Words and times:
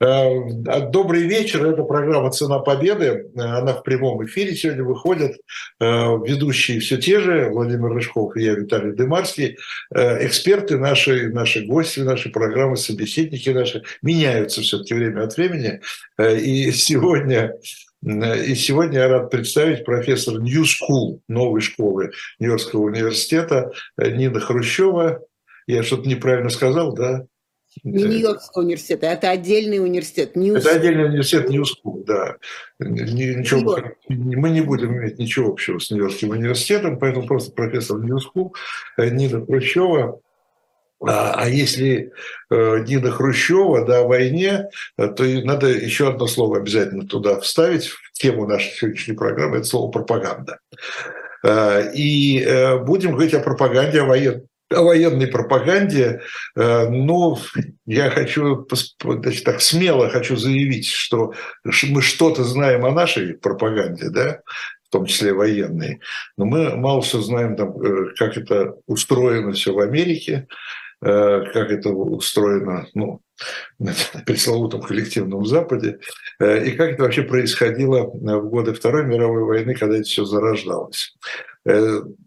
Э, 0.00 0.50
добрый 0.90 1.22
вечер, 1.22 1.64
это 1.66 1.84
программа 1.84 2.30
«Цена 2.30 2.58
победы». 2.58 3.30
Она 3.36 3.74
в 3.74 3.82
прямом 3.84 4.24
эфире 4.26 4.56
сегодня 4.56 4.82
выходит. 4.82 5.36
Э, 5.80 6.16
ведущие 6.24 6.80
все 6.80 6.96
те 6.96 7.20
же, 7.20 7.48
Владимир 7.50 7.92
Рыжков 7.92 8.36
и 8.36 8.42
я, 8.42 8.54
Виталий 8.54 8.92
Дымарский. 8.92 9.56
Э, 9.94 10.26
эксперты 10.26 10.78
наши, 10.78 11.28
наши 11.28 11.64
гости 11.64 12.00
нашей 12.00 12.32
программы, 12.32 12.76
собеседники 12.76 13.50
наши 13.50 13.84
меняются 14.02 14.62
все-таки 14.62 14.94
время 14.94 15.24
от 15.24 15.36
времени. 15.36 15.80
И 16.18 16.72
сегодня 16.72 17.52
и 18.02 18.54
сегодня 18.54 18.98
я 18.98 19.08
рад 19.08 19.30
представить 19.30 19.86
профессора 19.86 20.38
New 20.38 20.64
School, 20.64 21.20
новой 21.26 21.62
школы 21.62 22.10
Нью-Йоркского 22.38 22.82
университета 22.82 23.72
Нина 23.96 24.40
Хрущева. 24.40 25.20
Я 25.66 25.82
что-то 25.82 26.06
неправильно 26.06 26.50
сказал, 26.50 26.92
да? 26.94 27.24
Не 27.82 28.04
Нью-Йоркского 28.04 28.62
университета, 28.62 29.06
это 29.06 29.30
отдельный 29.30 29.78
университет. 29.78 30.36
New 30.36 30.56
это 30.56 30.70
отдельный 30.70 31.06
университет 31.06 31.50
School, 31.50 32.04
да. 32.04 32.36
Ничего, 32.78 33.78
мы 34.08 34.50
не 34.50 34.60
будем 34.60 34.96
иметь 34.96 35.18
ничего 35.18 35.50
общего 35.50 35.78
с 35.78 35.90
Нью-Йоркским 35.90 36.30
университетом, 36.30 36.98
поэтому 36.98 37.26
просто 37.26 37.52
профессор 37.52 37.98
School 37.98 38.52
э, 38.98 39.10
Нина 39.10 39.44
Хрущева. 39.44 40.20
А, 41.06 41.34
а 41.36 41.48
если 41.48 42.12
э, 42.50 42.84
Нина 42.86 43.10
Хрущева 43.10 43.84
да, 43.84 44.00
о 44.00 44.06
войне, 44.08 44.68
э, 44.96 45.08
то 45.08 45.24
надо 45.24 45.68
еще 45.68 46.08
одно 46.08 46.26
слово 46.26 46.58
обязательно 46.58 47.06
туда 47.06 47.40
вставить 47.40 47.88
в 47.88 48.12
тему 48.12 48.46
нашей 48.46 48.72
сегодняшней 48.72 49.14
программы, 49.14 49.58
это 49.58 49.66
слово 49.66 49.90
пропаганда. 49.90 50.58
И 51.94 52.42
будем 52.86 53.12
говорить 53.12 53.34
о 53.34 53.40
пропаганде, 53.40 54.00
о 54.00 54.06
военной 54.06 54.46
о 54.70 54.82
военной 54.82 55.26
пропаганде, 55.26 56.20
э, 56.56 56.88
но 56.88 57.38
я 57.86 58.10
хочу, 58.10 58.66
значит, 59.02 59.44
так 59.44 59.60
смело 59.60 60.08
хочу 60.08 60.36
заявить, 60.36 60.86
что 60.86 61.34
мы 61.64 62.02
что-то 62.02 62.44
знаем 62.44 62.84
о 62.84 62.92
нашей 62.92 63.34
пропаганде, 63.34 64.10
да, 64.10 64.40
в 64.88 64.90
том 64.90 65.06
числе 65.06 65.32
военной, 65.32 66.00
но 66.36 66.44
мы 66.44 66.76
мало 66.76 67.02
что 67.02 67.20
знаем, 67.20 67.56
там, 67.56 67.80
э, 67.80 68.14
как 68.16 68.36
это 68.36 68.76
устроено 68.86 69.52
все 69.52 69.72
в 69.72 69.80
Америке, 69.80 70.46
э, 71.02 71.42
как 71.52 71.70
это 71.70 71.90
устроено, 71.90 72.86
ну, 72.94 73.20
на 73.78 73.92
пресловутом 74.24 74.80
коллективном 74.80 75.44
Западе, 75.44 75.98
и 76.40 76.70
как 76.70 76.92
это 76.92 77.02
вообще 77.02 77.24
происходило 77.24 78.04
в 78.04 78.48
годы 78.48 78.72
Второй 78.72 79.04
мировой 79.04 79.42
войны, 79.42 79.74
когда 79.74 79.96
это 79.96 80.04
все 80.04 80.24
зарождалось. 80.24 81.16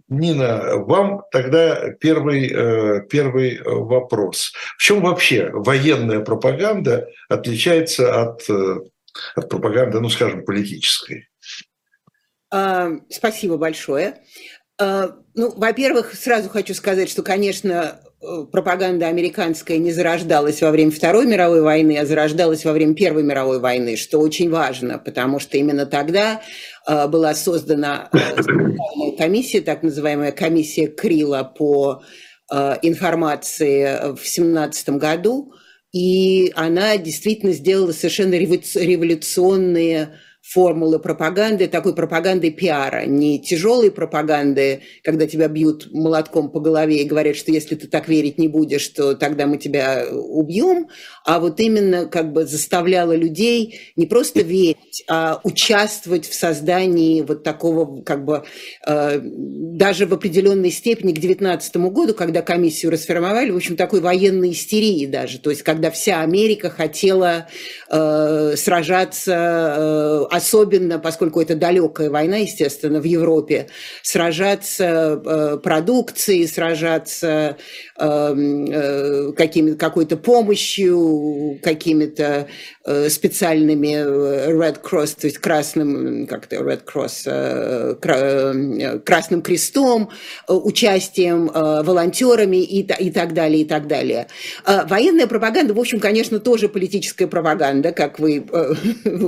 Э, 0.09 0.13
Нина, 0.13 0.77
вам 0.77 1.23
тогда 1.31 1.91
первый, 1.99 2.51
э, 2.51 3.01
первый 3.09 3.61
вопрос. 3.63 4.53
В 4.77 4.81
чем 4.81 5.01
вообще 5.01 5.49
военная 5.51 6.19
пропаганда 6.21 7.07
отличается 7.29 8.21
от, 8.21 8.49
э, 8.49 8.77
от 9.35 9.49
пропаганды, 9.49 9.99
ну, 9.99 10.09
скажем, 10.09 10.45
политической? 10.45 11.27
А, 12.49 12.91
спасибо 13.09 13.57
большое. 13.57 14.23
А, 14.79 15.15
ну, 15.33 15.53
во-первых, 15.55 16.13
сразу 16.13 16.49
хочу 16.49 16.73
сказать, 16.73 17.09
что, 17.09 17.23
конечно, 17.23 17.99
пропаганда 18.19 19.07
американская 19.07 19.77
не 19.77 19.91
зарождалась 19.91 20.61
во 20.61 20.71
время 20.71 20.91
Второй 20.91 21.25
мировой 21.27 21.61
войны, 21.61 21.97
а 21.97 22.05
зарождалась 22.05 22.65
во 22.65 22.73
время 22.73 22.95
Первой 22.95 23.23
мировой 23.23 23.59
войны, 23.59 23.95
что 23.95 24.19
очень 24.19 24.49
важно, 24.49 24.97
потому 24.97 25.39
что 25.39 25.57
именно 25.57 25.85
тогда 25.85 26.41
э, 26.87 27.07
была 27.07 27.35
создана 27.35 28.09
э, 28.11 28.17
комиссия, 29.17 29.61
так 29.61 29.83
называемая 29.83 30.31
комиссия 30.31 30.87
Крила 30.87 31.43
по 31.43 32.01
э, 32.51 32.77
информации 32.81 34.15
в 34.15 34.27
17 34.27 34.89
году, 34.91 35.53
и 35.93 36.51
она 36.55 36.97
действительно 36.97 37.53
сделала 37.53 37.91
совершенно 37.91 38.33
революционные 38.33 40.19
формулы 40.47 40.99
пропаганды, 40.99 41.67
такой 41.67 41.93
пропаганды 41.93 42.51
пиара, 42.51 43.05
не 43.05 43.37
тяжелой 43.37 43.91
пропаганды, 43.91 44.81
когда 45.03 45.27
тебя 45.27 45.49
бьют 45.49 45.89
молотком 45.91 46.49
по 46.49 46.61
голове 46.61 47.01
и 47.01 47.05
говорят, 47.05 47.35
что 47.35 47.51
если 47.51 47.75
ты 47.75 47.87
так 47.87 48.07
верить 48.07 48.37
не 48.37 48.47
будешь, 48.47 48.87
то 48.87 49.13
тогда 49.15 49.45
мы 49.45 49.57
тебя 49.57 50.05
убьем, 50.09 50.87
а 51.25 51.41
вот 51.41 51.59
именно 51.59 52.05
как 52.05 52.31
бы 52.31 52.45
заставляла 52.45 53.13
людей 53.13 53.79
не 53.97 54.05
просто 54.05 54.41
верить, 54.41 55.03
а 55.09 55.41
участвовать 55.43 56.25
в 56.25 56.33
создании 56.33 57.23
вот 57.23 57.43
такого 57.43 58.01
как 58.03 58.23
бы 58.23 58.45
э, 58.87 59.19
даже 59.21 60.05
в 60.05 60.13
определенной 60.13 60.71
степени 60.71 61.11
к 61.11 61.19
19 61.19 61.75
году, 61.77 62.13
когда 62.13 62.41
комиссию 62.41 62.93
расформовали, 62.93 63.51
в 63.51 63.57
общем, 63.57 63.75
такой 63.75 63.99
военной 63.99 64.51
истерии 64.51 65.07
даже, 65.07 65.39
то 65.39 65.49
есть 65.49 65.63
когда 65.63 65.91
вся 65.91 66.21
Америка 66.21 66.69
хотела 66.69 67.47
э, 67.89 68.53
сражаться 68.55 69.33
э, 70.31 70.36
особенно, 70.37 70.99
поскольку 70.99 71.41
это 71.41 71.55
далекая 71.55 72.09
война, 72.09 72.37
естественно, 72.37 72.99
в 72.99 73.03
Европе, 73.03 73.67
сражаться 74.01 75.21
э, 75.23 75.57
продукцией, 75.61 76.47
сражаться 76.47 77.57
эм, 77.99 78.65
э, 78.71 79.33
какими, 79.33 79.73
какой-то 79.73 80.17
помощью, 80.17 81.59
какими-то 81.61 82.47
специальными 83.09 83.95
э, 83.95 84.51
Red 84.51 84.81
Cross, 84.81 85.19
то 85.21 85.27
есть 85.27 85.39
красным, 85.39 86.27
как-то 86.27 86.57
Red 86.57 86.83
Cross, 86.85 87.23
э, 87.25 87.95
кра, 87.95 88.99
красным 88.99 89.41
крестом, 89.41 90.09
участием, 90.47 91.47
волонтерами 91.47 92.57
и, 92.57 92.81
и 92.81 93.11
так 93.11 93.33
далее, 93.33 93.61
и 93.61 93.65
так 93.65 93.87
далее. 93.87 94.27
Военная 94.65 95.27
пропаганда, 95.27 95.73
в 95.73 95.79
общем, 95.79 95.99
конечно, 95.99 96.39
тоже 96.39 96.69
политическая 96.69 97.27
пропаганда, 97.27 97.91
как 97.91 98.19
вы 98.19 98.45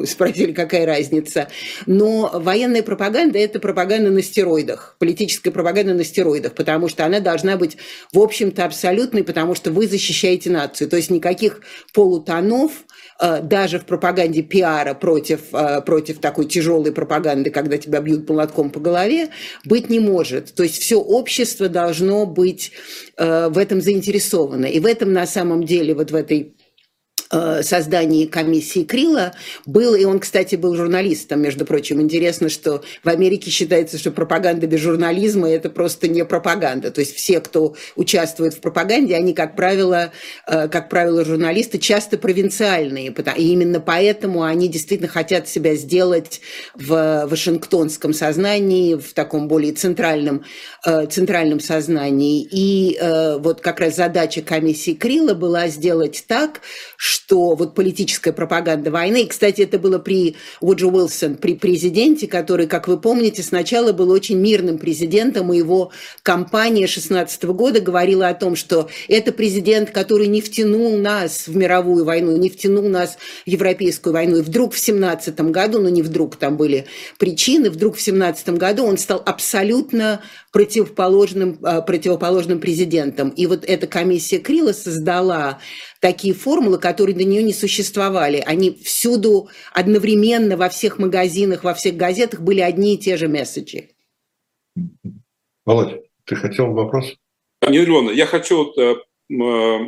спросили, 0.08 0.54
какая 0.54 0.86
разница. 0.86 1.48
Но 1.86 2.30
военная 2.34 2.84
пропаганда– 2.84 3.40
это 3.40 3.60
пропаганда 3.60 4.10
на 4.10 4.22
стероидах, 4.22 4.96
политическая 5.00 5.52
пропаганда 5.52 5.94
на 5.94 6.04
стероидах, 6.04 6.54
потому 6.54 6.88
что 6.88 7.06
она 7.06 7.20
должна 7.20 7.58
быть, 7.58 7.78
в 8.14 8.20
общем-то, 8.20 8.66
абсолютной, 8.66 9.24
потому 9.24 9.56
что 9.56 9.72
вы 9.72 9.88
защищаете 9.88 10.50
нацию. 10.50 10.90
То 10.90 10.98
есть 10.98 11.10
никаких 11.10 11.62
полутонов, 11.94 12.72
э, 13.22 13.42
даже 13.50 13.80
в 13.80 13.86
пропаганде 13.86 14.42
пиара 14.42 14.94
против, 14.94 15.54
э, 15.54 15.82
против 15.82 16.20
такой 16.20 16.46
тяжелой 16.46 16.92
пропаганды, 16.92 17.50
когда 17.50 17.78
тебя 17.78 18.00
бьют 18.00 18.30
молотком 18.30 18.70
по 18.70 18.80
голове, 18.80 19.30
быть 19.66 19.90
не 19.90 20.00
может. 20.00 20.54
То 20.54 20.64
есть 20.64 20.80
все 20.80 21.00
общество 21.00 21.68
должно 21.68 22.26
быть 22.26 22.72
э, 23.18 23.50
в 23.50 23.58
этом 23.58 23.82
заинтересовано. 23.82 24.66
И 24.66 24.80
в 24.80 24.86
этом 24.86 25.12
на 25.12 25.26
самом 25.26 25.64
деле, 25.64 25.94
вот 25.94 26.12
в 26.12 26.16
этой 26.16 26.54
создании 27.30 28.26
комиссии 28.26 28.84
Крила 28.84 29.34
был, 29.66 29.94
и 29.94 30.04
он, 30.04 30.20
кстати, 30.20 30.56
был 30.56 30.76
журналистом, 30.76 31.42
между 31.42 31.64
прочим. 31.64 32.02
Интересно, 32.02 32.50
что 32.50 32.82
в 33.04 33.10
Америке 33.10 33.52
считается, 33.52 34.00
что 34.00 34.12
пропаганда 34.12 34.66
без 34.66 34.80
журнализма– 34.80 35.50
это 35.52 35.70
просто 35.70 36.08
не 36.08 36.26
пропаганда. 36.26 36.90
То 36.90 37.02
есть 37.02 37.16
все, 37.16 37.40
кто 37.40 37.76
участвует 37.96 38.56
в 38.56 38.62
пропаганде, 38.62 39.16
они, 39.16 39.34
как 39.34 39.56
правило, 39.56 40.12
э, 40.48 40.68
как 40.70 40.90
правило, 40.90 41.24
журналисты 41.24 41.78
часто 41.78 42.18
провинциальные, 42.18 43.14
и 43.38 43.52
именно 43.52 43.80
поэтому 43.80 44.44
они 44.44 44.68
действительно 44.68 45.10
хотят 45.10 45.48
себя 45.48 45.76
сделать 45.76 46.42
в 46.74 47.28
вашингтонском 47.30 48.14
сознании, 48.14 48.96
в 48.96 49.14
таком 49.14 49.48
более 49.48 49.74
центральном, 49.74 50.46
э, 50.84 51.06
центральном 51.06 51.60
сознании. 51.60 52.48
И 52.52 53.00
вот 53.40 53.62
как 53.62 53.80
раз 53.80 53.96
задача 53.96 54.42
комиссии 54.42 54.94
Крила 54.94 55.34
была 55.34 55.68
сделать 55.68 56.24
так, 56.28 56.62
что 56.98 57.19
что 57.20 57.54
вот 57.54 57.76
политическая 57.76 58.32
пропаганда 58.32 58.92
войны, 58.92 59.24
и, 59.24 59.28
кстати, 59.28 59.62
это 59.62 59.78
было 59.78 60.00
при 60.00 60.36
Уджи 60.62 60.88
Уилсон, 60.88 61.36
при 61.36 61.56
президенте, 61.56 62.28
который, 62.28 62.66
как 62.66 62.88
вы 62.88 63.00
помните, 63.00 63.44
сначала 63.44 63.92
был 63.92 64.10
очень 64.10 64.38
мирным 64.38 64.78
президентом, 64.78 65.52
и 65.54 65.58
его 65.58 65.92
кампания 66.24 66.88
16 66.88 67.44
года 67.46 67.82
говорила 67.82 68.30
о 68.30 68.34
том, 68.34 68.56
что 68.56 68.90
это 69.08 69.32
президент, 69.32 69.92
который 69.92 70.28
не 70.28 70.42
втянул 70.42 70.98
нас 70.98 71.48
в 71.48 71.56
мировую 71.56 72.06
войну, 72.06 72.36
не 72.38 72.50
втянул 72.50 72.88
нас 72.88 73.18
в 73.46 73.50
европейскую 73.50 74.14
войну, 74.14 74.38
и 74.38 74.42
вдруг 74.42 74.74
в 74.74 74.80
17 74.80 75.40
году, 75.52 75.80
ну 75.82 75.90
не 75.90 76.02
вдруг, 76.02 76.38
там 76.38 76.58
были 76.58 76.86
причины, 77.18 77.70
вдруг 77.70 77.98
в 77.98 78.02
17 78.02 78.50
году 78.52 78.86
он 78.86 78.98
стал 78.98 79.22
абсолютно 79.26 80.22
противоположным, 80.52 81.60
а, 81.64 81.82
противоположным 81.82 82.60
президентом. 82.60 83.30
И 83.30 83.46
вот 83.46 83.66
эта 83.66 83.86
комиссия 83.88 84.40
Крила 84.40 84.74
создала 84.74 85.60
такие 86.00 86.34
формулы, 86.34 86.80
которые 86.80 87.16
до 87.16 87.24
нее 87.24 87.44
не 87.44 87.54
существовали. 87.54 88.42
Они 88.46 88.72
всюду 88.72 89.50
одновременно 89.74 90.58
во 90.58 90.70
всех 90.70 90.98
магазинах, 90.98 91.64
во 91.64 91.74
всех 91.74 91.96
газетах 91.96 92.42
были 92.42 92.62
одни 92.62 92.96
и 92.96 92.98
те 92.98 93.18
же 93.18 93.28
месседжи. 93.28 93.90
Володя, 95.66 96.02
ты 96.26 96.36
хотел 96.36 96.72
вопрос? 96.74 97.14
Не 97.68 97.84
Илона, 97.84 98.12
я 98.12 98.26
хочу 98.26 98.58
вот, 98.58 98.78
э, 98.78 98.96
э, 99.30 99.80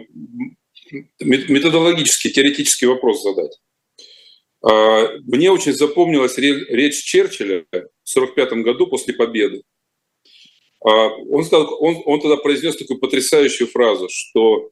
методологический, 1.22 2.32
теоретический 2.32 2.88
вопрос 2.88 3.24
задать. 3.24 3.58
Э, 4.70 5.18
мне 5.24 5.50
очень 5.50 5.74
запомнилась 5.74 6.38
речь 6.38 7.04
Черчилля 7.04 7.62
в 7.62 7.68
1945 7.72 8.64
году 8.64 8.88
после 8.88 9.14
победы. 9.14 9.64
Он, 10.84 11.44
сказал, 11.46 11.78
он, 11.80 12.02
он 12.06 12.20
тогда 12.22 12.38
произнес 12.38 12.76
такую 12.76 13.00
потрясающую 13.00 13.68
фразу, 13.68 14.08
что 14.10 14.72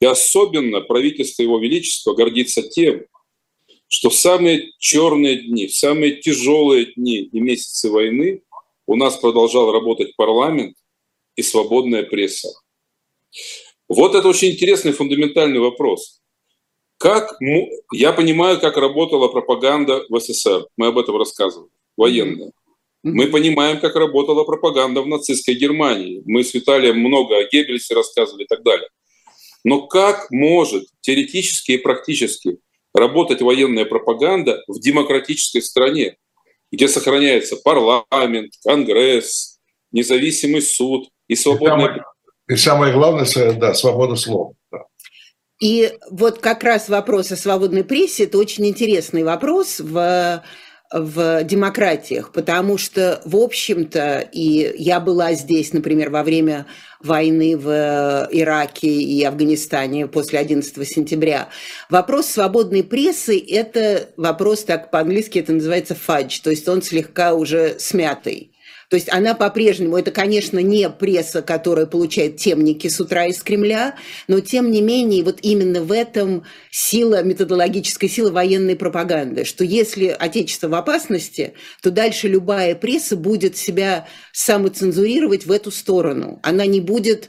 И 0.00 0.06
особенно 0.06 0.80
правительство 0.80 1.42
Его 1.42 1.58
Величества 1.58 2.14
гордится 2.14 2.62
тем, 2.62 3.04
что 3.88 4.10
в 4.10 4.14
самые 4.14 4.72
черные 4.78 5.42
дни, 5.42 5.66
в 5.66 5.74
самые 5.74 6.16
тяжелые 6.16 6.92
дни 6.94 7.18
и 7.22 7.40
месяцы 7.40 7.90
войны 7.90 8.42
у 8.86 8.96
нас 8.96 9.16
продолжал 9.16 9.72
работать 9.72 10.16
парламент 10.16 10.76
и 11.36 11.42
свободная 11.42 12.02
пресса. 12.02 12.48
Вот 13.88 14.14
это 14.14 14.28
очень 14.28 14.52
интересный 14.52 14.92
фундаментальный 14.92 15.60
вопрос. 15.60 16.20
Как 16.98 17.36
я 17.92 18.12
понимаю, 18.12 18.60
как 18.60 18.76
работала 18.76 19.28
пропаганда 19.28 20.04
в 20.08 20.18
СССР. 20.20 20.66
Мы 20.76 20.86
об 20.86 20.98
этом 20.98 21.16
рассказывали. 21.16 21.70
Военная. 21.96 22.52
Мы 23.02 23.26
понимаем, 23.26 23.78
как 23.80 23.96
работала 23.96 24.44
пропаганда 24.44 25.02
в 25.02 25.06
нацистской 25.06 25.54
Германии. 25.54 26.22
Мы 26.24 26.42
с 26.42 26.54
Виталием 26.54 26.98
много 26.98 27.36
о 27.36 27.44
Геббельсе 27.44 27.94
рассказывали 27.94 28.44
и 28.44 28.46
так 28.46 28.62
далее. 28.62 28.88
Но 29.64 29.86
как 29.86 30.30
может 30.30 30.84
теоретически 31.00 31.72
и 31.72 31.78
практически 31.78 32.58
работать 32.94 33.40
военная 33.40 33.86
пропаганда 33.86 34.62
в 34.68 34.78
демократической 34.78 35.60
стране, 35.60 36.16
где 36.70 36.86
сохраняется 36.86 37.56
парламент, 37.56 38.52
конгресс, 38.62 39.58
независимый 39.90 40.62
суд 40.62 41.08
и 41.28 41.34
свободная... 41.34 42.04
И 42.48 42.56
самое 42.56 42.92
главное, 42.92 43.26
да, 43.54 43.72
свобода 43.74 44.16
слова. 44.16 44.52
Да. 44.70 44.84
И 45.60 45.92
вот 46.10 46.40
как 46.40 46.62
раз 46.62 46.88
вопрос 46.88 47.32
о 47.32 47.36
свободной 47.36 47.84
прессе– 47.84 48.24
это 48.24 48.36
очень 48.38 48.66
интересный 48.66 49.22
вопрос 49.22 49.80
в 49.80 50.42
в 50.94 51.42
демократиях, 51.42 52.30
потому 52.30 52.78
что, 52.78 53.20
в 53.24 53.34
общем-то, 53.36 54.28
и 54.30 54.74
я 54.78 55.00
была 55.00 55.32
здесь, 55.34 55.72
например, 55.72 56.10
во 56.10 56.22
время 56.22 56.66
войны 57.00 57.56
в 57.56 58.28
Ираке 58.30 58.86
и 58.86 59.24
Афганистане 59.24 60.06
после 60.06 60.38
11 60.38 60.88
сентября. 60.88 61.48
Вопрос 61.90 62.26
свободной 62.26 62.84
прессы– 62.84 63.44
это 63.48 64.08
вопрос, 64.16 64.62
так 64.62 64.92
по-английски 64.92 65.40
это 65.40 65.52
называется 65.52 65.96
фадж, 65.96 66.40
то 66.40 66.50
есть 66.50 66.68
он 66.68 66.80
слегка 66.80 67.34
уже 67.34 67.76
смятый. 67.80 68.53
То 68.90 68.96
есть 68.96 69.12
она 69.12 69.34
по-прежнему, 69.34 69.96
это, 69.96 70.10
конечно, 70.10 70.58
не 70.58 70.88
пресса, 70.90 71.42
которая 71.42 71.86
получает 71.86 72.36
темники 72.36 72.88
с 72.88 73.00
утра 73.00 73.26
из 73.26 73.42
Кремля, 73.42 73.96
но 74.28 74.40
тем 74.40 74.70
не 74.70 74.80
менее 74.80 75.24
вот 75.24 75.38
именно 75.42 75.82
в 75.82 75.92
этом 75.92 76.44
сила, 76.70 77.22
методологическая 77.22 78.08
сила 78.08 78.30
военной 78.30 78.76
пропаганды, 78.76 79.44
что 79.44 79.64
если 79.64 80.14
Отечество 80.18 80.68
в 80.68 80.74
опасности, 80.74 81.54
то 81.82 81.90
дальше 81.90 82.28
любая 82.28 82.74
пресса 82.74 83.16
будет 83.16 83.56
себя 83.56 84.06
самоцензурировать 84.32 85.46
в 85.46 85.52
эту 85.52 85.70
сторону. 85.70 86.40
Она 86.42 86.66
не 86.66 86.80
будет 86.80 87.28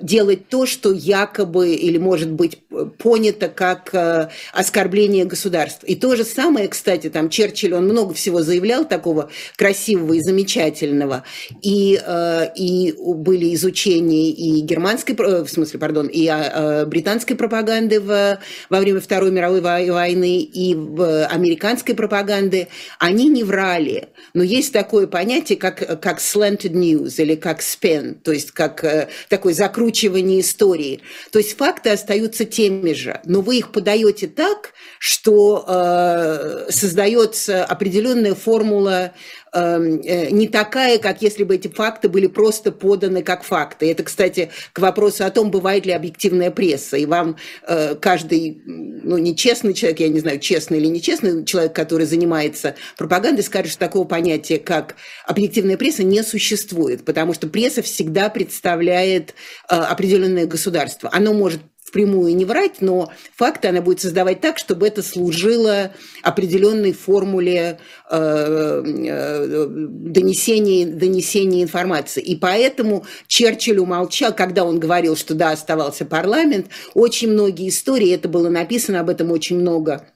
делать 0.00 0.48
то, 0.48 0.66
что 0.66 0.92
якобы 0.92 1.74
или 1.74 1.98
может 1.98 2.30
быть 2.30 2.58
э, 2.70 2.86
понято 2.98 3.48
как 3.48 3.90
э, 3.94 4.28
оскорбление 4.52 5.24
государства. 5.24 5.86
И 5.86 5.94
то 5.94 6.16
же 6.16 6.24
самое, 6.24 6.68
кстати, 6.68 7.10
там 7.10 7.30
Черчилль, 7.30 7.74
он 7.74 7.84
много 7.84 8.14
всего 8.14 8.42
заявлял 8.42 8.84
такого 8.84 9.30
красивого 9.56 10.14
и 10.14 10.20
замечательного. 10.20 11.24
И, 11.62 11.98
и 12.56 12.94
были 12.98 13.54
изучения 13.54 14.30
и 14.30 14.60
германской, 14.60 15.14
в 15.16 15.48
смысле, 15.48 15.78
пардон, 15.78 16.08
и 16.08 16.26
британской 16.86 17.36
пропаганды 17.36 18.00
в, 18.00 18.38
во 18.70 18.80
время 18.80 19.00
Второй 19.00 19.30
мировой 19.30 19.60
войны, 19.60 20.40
и 20.40 20.74
американской 20.74 21.94
пропаганды. 21.94 22.68
Они 22.98 23.28
не 23.28 23.44
врали. 23.44 24.08
Но 24.34 24.42
есть 24.42 24.72
такое 24.72 25.06
понятие, 25.06 25.58
как, 25.58 26.00
как 26.00 26.18
slanted 26.18 26.72
news 26.72 27.14
или 27.18 27.34
как 27.34 27.60
spin, 27.60 28.14
то 28.22 28.32
есть 28.32 28.52
как 28.52 28.84
э, 28.84 29.08
такое 29.28 29.54
закручивание 29.68 30.40
истории. 30.40 31.00
То 31.30 31.38
есть 31.38 31.56
факты 31.56 31.90
остаются 31.90 32.44
теми 32.44 32.94
же, 32.94 33.20
но 33.24 33.42
вы 33.42 33.58
их 33.58 33.70
подаете 33.70 34.26
так, 34.26 34.72
что 34.98 35.64
э, 35.66 36.70
создается 36.70 37.64
определенная 37.64 38.34
формула 38.34 39.12
не 39.54 40.48
такая, 40.48 40.98
как 40.98 41.22
если 41.22 41.44
бы 41.44 41.54
эти 41.54 41.68
факты 41.68 42.08
были 42.08 42.26
просто 42.26 42.72
поданы 42.72 43.22
как 43.22 43.42
факты. 43.42 43.90
Это, 43.90 44.02
кстати, 44.02 44.50
к 44.72 44.78
вопросу 44.78 45.24
о 45.24 45.30
том, 45.30 45.50
бывает 45.50 45.86
ли 45.86 45.92
объективная 45.92 46.50
пресса. 46.50 46.96
И 46.96 47.06
вам 47.06 47.36
э, 47.66 47.94
каждый, 47.94 48.62
ну, 48.66 49.18
нечестный 49.18 49.74
человек, 49.74 50.00
я 50.00 50.08
не 50.08 50.20
знаю, 50.20 50.38
честный 50.38 50.78
или 50.78 50.86
нечестный 50.86 51.44
человек, 51.44 51.74
который 51.74 52.06
занимается 52.06 52.74
пропагандой, 52.96 53.42
скажет, 53.42 53.72
что 53.72 53.80
такого 53.80 54.06
понятия, 54.06 54.58
как 54.58 54.96
объективная 55.26 55.76
пресса, 55.76 56.02
не 56.02 56.22
существует, 56.22 57.04
потому 57.04 57.34
что 57.34 57.48
пресса 57.48 57.82
всегда 57.82 58.28
представляет 58.28 59.34
э, 59.68 59.74
определенное 59.74 60.46
государство. 60.46 61.10
Оно 61.12 61.32
может 61.32 61.60
впрямую 61.88 62.36
не 62.36 62.44
врать, 62.44 62.80
но 62.80 63.10
факты 63.34 63.68
она 63.68 63.80
будет 63.80 64.00
создавать 64.00 64.40
так, 64.40 64.58
чтобы 64.58 64.86
это 64.86 65.02
служило 65.02 65.92
определенной 66.22 66.92
формуле 66.92 67.78
э, 68.10 68.82
э, 68.84 69.66
донесения, 69.68 70.86
донесения 70.86 71.62
информации. 71.62 72.22
И 72.22 72.36
поэтому 72.36 73.04
Черчилль 73.26 73.78
умолчал, 73.78 74.34
когда 74.34 74.64
он 74.64 74.78
говорил, 74.78 75.16
что 75.16 75.34
да, 75.34 75.50
оставался 75.50 76.04
парламент, 76.04 76.66
очень 76.94 77.30
многие 77.30 77.68
истории, 77.68 78.12
это 78.12 78.28
было 78.28 78.48
написано 78.48 79.00
об 79.00 79.08
этом 79.08 79.30
очень 79.32 79.58
много 79.58 80.06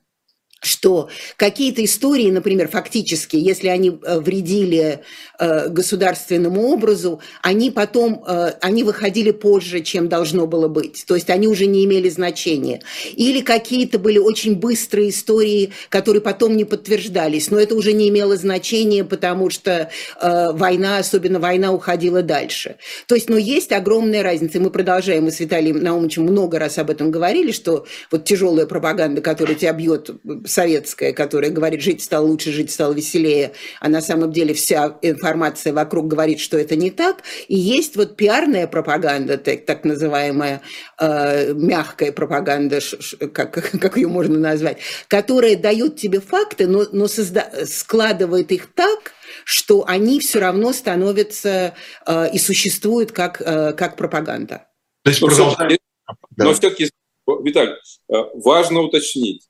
что 0.62 1.08
какие-то 1.36 1.84
истории, 1.84 2.30
например, 2.30 2.68
фактически, 2.68 3.36
если 3.36 3.66
они 3.66 3.98
э, 4.02 4.20
вредили 4.20 5.00
э, 5.38 5.68
государственному 5.68 6.68
образу, 6.68 7.20
они 7.42 7.72
потом, 7.72 8.24
э, 8.26 8.52
они 8.60 8.84
выходили 8.84 9.32
позже, 9.32 9.80
чем 9.80 10.08
должно 10.08 10.46
было 10.46 10.68
быть. 10.68 11.04
То 11.06 11.16
есть 11.16 11.30
они 11.30 11.48
уже 11.48 11.66
не 11.66 11.84
имели 11.84 12.08
значения. 12.08 12.80
Или 13.14 13.40
какие-то 13.40 13.98
были 13.98 14.18
очень 14.18 14.54
быстрые 14.54 15.10
истории, 15.10 15.72
которые 15.88 16.22
потом 16.22 16.56
не 16.56 16.64
подтверждались, 16.64 17.50
но 17.50 17.58
это 17.58 17.74
уже 17.74 17.92
не 17.92 18.08
имело 18.08 18.36
значения, 18.36 19.04
потому 19.04 19.50
что 19.50 19.90
война, 20.20 20.98
особенно 20.98 21.40
война, 21.40 21.72
уходила 21.72 22.22
дальше. 22.22 22.76
То 23.06 23.16
есть, 23.16 23.28
но 23.28 23.36
есть 23.36 23.72
огромная 23.72 24.22
разница. 24.22 24.60
Мы 24.60 24.70
продолжаем, 24.70 25.24
мы 25.24 25.32
с 25.32 25.40
Виталием 25.40 25.82
Наумовичем 25.82 26.22
много 26.22 26.58
раз 26.58 26.78
об 26.78 26.90
этом 26.90 27.10
говорили, 27.10 27.50
что 27.50 27.84
вот 28.10 28.24
тяжелая 28.24 28.66
пропаганда, 28.66 29.20
которая 29.20 29.56
тебя 29.56 29.72
бьет 29.72 30.10
советская, 30.52 31.12
которая 31.12 31.50
говорит, 31.50 31.80
жить 31.80 32.02
стало 32.02 32.26
лучше, 32.26 32.52
жить 32.52 32.70
стало 32.70 32.92
веселее, 32.92 33.52
а 33.80 33.88
на 33.88 34.00
самом 34.00 34.32
деле 34.32 34.54
вся 34.54 34.98
информация 35.02 35.72
вокруг 35.72 36.08
говорит, 36.08 36.40
что 36.40 36.58
это 36.58 36.76
не 36.76 36.90
так. 36.90 37.22
И 37.48 37.56
есть 37.56 37.96
вот 37.96 38.16
пиарная 38.16 38.66
пропаганда, 38.66 39.38
так, 39.38 39.64
так 39.64 39.84
называемая 39.84 40.62
э, 41.00 41.52
мягкая 41.54 42.12
пропаганда, 42.12 42.80
как, 43.32 43.70
как 43.80 43.96
ее 43.96 44.08
можно 44.08 44.38
назвать, 44.38 44.78
которая 45.08 45.56
дает 45.56 45.96
тебе 45.96 46.20
факты, 46.20 46.66
но, 46.66 46.86
но 46.92 47.06
созда- 47.06 47.66
складывает 47.66 48.52
их 48.52 48.72
так, 48.74 49.12
что 49.44 49.84
они 49.86 50.20
все 50.20 50.40
равно 50.40 50.72
становятся 50.72 51.74
э, 52.06 52.30
и 52.32 52.38
существуют 52.38 53.12
как, 53.12 53.40
э, 53.40 53.72
как 53.72 53.96
пропаганда. 53.96 54.66
То 55.04 55.10
есть 55.10 55.20
продолжаем. 55.20 55.78
Но 56.36 56.52
все-таки, 56.52 56.90
Виталий, 57.26 57.72
э, 57.72 58.14
важно 58.34 58.80
уточнить, 58.80 59.48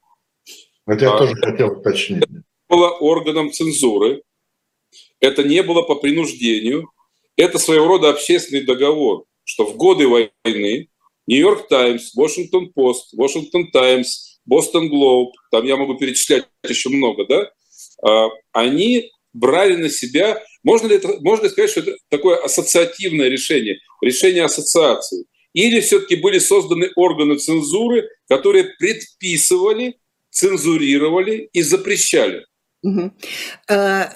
это 0.86 1.04
я 1.04 1.14
а, 1.14 1.18
тоже 1.18 1.34
хотел 1.36 1.78
уточнить. 1.78 2.24
Это 2.24 2.42
было 2.68 2.90
органом 2.90 3.52
цензуры, 3.52 4.22
это 5.20 5.42
не 5.42 5.62
было 5.62 5.82
по 5.82 5.94
принуждению, 5.94 6.90
это 7.36 7.58
своего 7.58 7.86
рода 7.86 8.10
общественный 8.10 8.64
договор, 8.64 9.24
что 9.44 9.66
в 9.66 9.76
годы 9.76 10.08
войны 10.08 10.88
Нью-Йорк 11.26 11.68
Таймс, 11.68 12.14
Вашингтон 12.14 12.72
Пост, 12.72 13.12
Вашингтон 13.14 13.70
Таймс, 13.70 14.38
Бостон 14.44 14.88
Глоб, 14.88 15.34
там 15.50 15.64
я 15.64 15.76
могу 15.76 15.94
перечислять 15.94 16.46
еще 16.68 16.88
много, 16.88 17.26
да, 17.26 17.50
а, 18.02 18.28
они 18.52 19.10
брали 19.32 19.76
на 19.76 19.88
себя, 19.88 20.42
можно 20.62 20.88
ли, 20.88 20.96
это, 20.96 21.20
можно 21.20 21.44
ли 21.44 21.50
сказать, 21.50 21.70
что 21.70 21.80
это 21.80 21.96
такое 22.08 22.36
ассоциативное 22.36 23.28
решение, 23.28 23.78
решение 24.00 24.44
ассоциации, 24.44 25.24
или 25.52 25.80
все-таки 25.80 26.16
были 26.16 26.38
созданы 26.38 26.90
органы 26.96 27.36
цензуры, 27.36 28.08
которые 28.28 28.64
предписывали 28.78 29.96
цензурировали 30.32 31.48
и 31.52 31.62
запрещали. 31.62 32.46
Угу. 32.82 33.12
Э, 33.68 34.06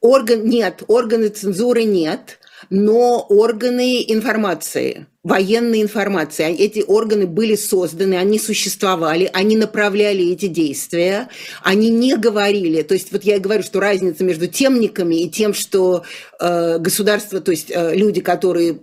орган 0.00 0.44
нет, 0.44 0.82
органы 0.88 1.28
цензуры 1.28 1.84
нет, 1.84 2.38
но 2.68 3.24
органы 3.28 4.04
информации, 4.06 5.06
военной 5.22 5.82
информации, 5.82 6.44
а 6.44 6.48
эти 6.48 6.82
органы 6.86 7.26
были 7.26 7.54
созданы, 7.54 8.14
они 8.14 8.38
существовали, 8.38 9.28
они 9.34 9.56
направляли 9.56 10.32
эти 10.32 10.46
действия, 10.46 11.28
они 11.62 11.90
не 11.90 12.16
говорили, 12.16 12.80
то 12.82 12.94
есть 12.94 13.12
вот 13.12 13.24
я 13.24 13.38
говорю, 13.38 13.62
что 13.62 13.80
разница 13.80 14.24
между 14.24 14.46
темниками 14.46 15.16
и 15.16 15.28
тем, 15.28 15.52
что 15.52 16.04
э, 16.40 16.78
государство, 16.78 17.40
то 17.40 17.50
есть 17.50 17.70
э, 17.70 17.94
люди, 17.94 18.22
которые 18.22 18.80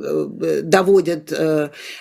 доводят 0.00 1.30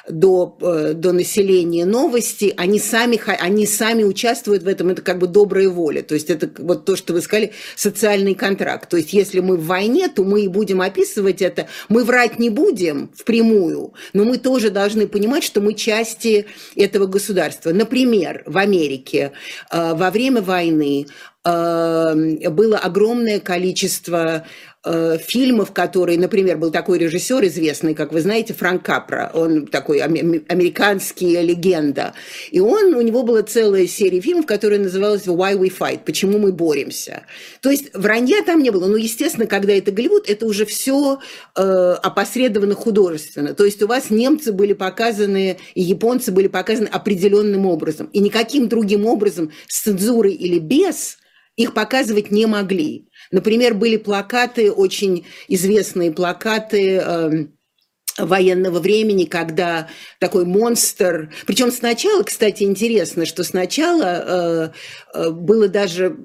до, 0.10 0.58
до 0.94 1.12
населения 1.12 1.86
новости, 1.86 2.54
они 2.56 2.80
сами, 2.80 3.20
они 3.40 3.66
сами 3.66 4.04
участвуют 4.04 4.64
в 4.64 4.68
этом, 4.68 4.90
это 4.90 5.02
как 5.02 5.20
бы 5.20 5.28
добрая 5.28 5.70
воля. 5.70 6.02
То 6.02 6.14
есть 6.14 6.30
это 6.30 6.50
вот 6.60 6.86
то, 6.86 6.96
что 6.96 7.14
вы 7.14 7.22
сказали, 7.22 7.52
социальный 7.76 8.36
контракт. 8.36 8.90
То 8.90 8.98
есть 8.98 9.14
если 9.14 9.42
мы 9.42 9.58
в 9.58 9.66
войне, 9.66 10.08
то 10.08 10.24
мы 10.24 10.44
и 10.44 10.48
будем 10.48 10.82
описывать 10.82 11.42
это. 11.42 11.68
Мы 11.90 12.04
врать 12.04 12.40
не 12.40 12.50
будем 12.50 13.12
впрямую, 13.20 13.94
но 14.14 14.24
мы 14.24 14.38
тоже 14.38 14.70
должны 14.70 15.08
понимать, 15.08 15.44
что 15.44 15.60
мы 15.62 15.74
части 15.74 16.46
этого 16.76 17.06
государства. 17.06 17.72
Например, 17.72 18.44
в 18.46 18.58
Америке 18.58 19.34
во 19.72 20.10
время 20.10 20.42
войны 20.42 21.06
было 21.44 22.78
огромное 22.78 23.40
количество 23.40 24.46
Э, 24.86 25.18
фильмов, 25.18 25.74
которые, 25.74 26.18
например, 26.18 26.58
был 26.58 26.72
такой 26.72 27.00
режиссер 27.00 27.44
известный, 27.48 27.94
как 27.94 28.14
вы 28.14 28.22
знаете, 28.22 28.54
Франк 28.54 28.82
Капра, 28.82 29.30
он 29.34 29.68
такой 29.68 30.00
американский 30.00 31.42
легенда, 31.42 32.14
и 32.50 32.62
он, 32.62 32.94
у 32.94 33.02
него 33.02 33.24
была 33.24 33.44
целая 33.44 33.88
серия 33.88 34.22
фильмов, 34.22 34.46
которая 34.46 34.80
называлась 34.80 35.28
«Why 35.28 35.58
We 35.58 35.70
Fight», 35.78 36.06
«Почему 36.06 36.38
мы 36.38 36.54
боремся». 36.54 37.24
То 37.60 37.70
есть 37.70 37.94
вранья 37.94 38.42
там 38.42 38.64
не 38.64 38.70
было, 38.70 38.88
но, 38.88 38.96
естественно, 38.96 39.48
когда 39.48 39.74
это 39.74 39.92
Голливуд, 39.92 40.30
это 40.30 40.46
уже 40.46 40.66
все 40.66 41.20
э, 41.58 41.62
опосредованно 41.62 42.76
художественно, 42.76 43.54
то 43.54 43.66
есть 43.66 43.84
у 43.84 43.88
вас 43.88 44.10
немцы 44.10 44.54
были 44.54 44.72
показаны 44.72 45.58
и 45.76 45.82
японцы 45.82 46.32
были 46.32 46.48
показаны 46.48 46.88
определенным 46.88 47.66
образом, 47.66 48.08
и 48.14 48.20
никаким 48.20 48.70
другим 48.70 49.06
образом 49.06 49.52
с 49.68 49.82
цензурой 49.82 50.36
или 50.36 50.58
без 50.58 51.18
их 51.58 51.74
показывать 51.74 52.32
не 52.32 52.46
могли. 52.46 53.09
Например, 53.32 53.74
были 53.74 53.98
плакаты, 53.98 54.72
очень 54.72 55.26
известные 55.48 56.12
плакаты 56.12 56.96
эм, 56.96 57.60
военного 58.18 58.80
времени, 58.80 59.26
когда 59.26 59.88
такой 60.20 60.46
монстр... 60.46 61.32
Причем 61.46 61.72
сначала, 61.72 62.24
кстати, 62.24 62.64
интересно, 62.64 63.26
что 63.26 63.44
сначала 63.44 64.04
э, 64.04 64.72
э, 65.14 65.30
было 65.30 65.68
даже 65.68 66.18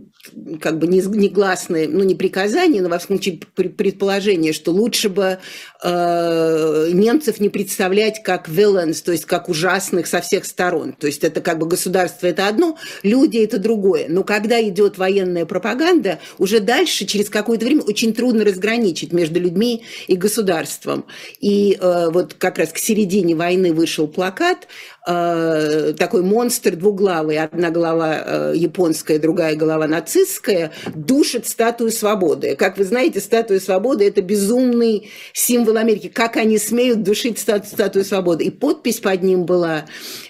как 0.60 0.78
бы 0.78 0.86
негласное, 0.86 1.86
ну 1.86 2.02
не 2.02 2.14
приказание, 2.14 2.80
но 2.82 2.88
во 2.88 2.98
всяком 2.98 3.16
случае 3.16 3.40
предположение, 3.54 4.52
что 4.52 4.72
лучше 4.72 5.08
бы 5.08 5.38
э, 5.82 6.88
немцев 6.92 7.40
не 7.40 7.48
представлять 7.48 8.22
как 8.22 8.48
villains, 8.48 9.02
то 9.04 9.12
есть 9.12 9.26
как 9.26 9.48
ужасных 9.48 10.06
со 10.06 10.20
всех 10.20 10.46
сторон. 10.46 10.92
То 10.92 11.06
есть 11.06 11.24
это 11.24 11.40
как 11.40 11.58
бы 11.58 11.66
государство 11.66 12.26
это 12.26 12.48
одно, 12.48 12.78
люди 13.02 13.38
это 13.38 13.58
другое. 13.58 14.06
Но 14.08 14.24
когда 14.24 14.62
идет 14.62 14.98
военная 14.98 15.44
пропаганда, 15.44 16.18
уже 16.38 16.60
дальше, 16.60 17.04
через 17.04 17.28
какое-то 17.28 17.66
время, 17.66 17.82
очень 17.82 18.14
трудно 18.14 18.44
разграничить 18.44 19.12
между 19.12 19.40
людьми 19.40 19.84
и 20.06 20.16
государством. 20.16 21.04
И 21.40 21.76
э, 21.78 22.08
вот 22.10 22.34
как 22.34 22.58
раз 22.58 22.70
к 22.70 22.78
середине 22.78 23.34
войны 23.34 23.72
вышел 23.72 24.08
плакат, 24.08 24.68
Э, 25.06 25.92
такой 25.98 26.22
монстр 26.22 26.76
двуглавый, 26.76 27.38
одна 27.38 27.70
голова 27.70 28.22
э, 28.24 28.52
японская, 28.56 29.18
другая 29.18 29.54
голова 29.54 29.86
нацистская, 29.86 30.72
душит 30.94 31.46
статую 31.46 31.90
свободы. 31.90 32.56
Как 32.56 32.78
вы 32.78 32.84
знаете, 32.84 33.20
статуя 33.20 33.60
свободы– 33.60 34.06
это 34.08 34.22
безумный 34.22 35.10
символ 35.34 35.76
Америки. 35.76 36.08
Как 36.08 36.38
они 36.38 36.56
смеют 36.56 37.02
душить 37.02 37.38
статую, 37.38 37.70
статую 37.70 38.04
свободы? 38.06 38.44
И 38.44 38.50
подпись 38.50 39.00
под 39.00 39.22
ним 39.22 39.44
была, 39.44 39.84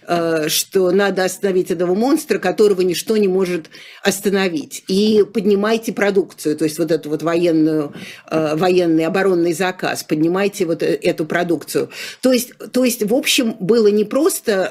э, 0.09 0.49
что 0.49 0.91
надо 0.91 1.23
остановить 1.23 1.71
этого 1.71 1.95
монстра, 1.95 2.41
которого 2.41 2.81
ничто 2.81 3.17
не 3.17 3.29
может 3.29 3.67
остановить. 4.03 4.83
И 4.89 5.25
поднимайте 5.33 5.93
продукцию, 5.93 6.57
то 6.57 6.65
есть 6.65 6.81
вот 6.81 6.91
эту 6.91 7.11
вот 7.11 7.23
военную, 7.23 7.95
военный 8.29 9.07
оборонный 9.07 9.53
заказ, 9.53 10.03
поднимайте 10.03 10.67
вот 10.67 10.83
эту 10.83 11.27
продукцию. 11.27 11.91
То 12.21 12.33
есть, 12.33 12.53
то 12.73 12.83
есть, 12.83 13.05
в 13.05 13.15
общем, 13.15 13.55
было 13.61 13.87
не 13.87 14.03
просто 14.05 14.64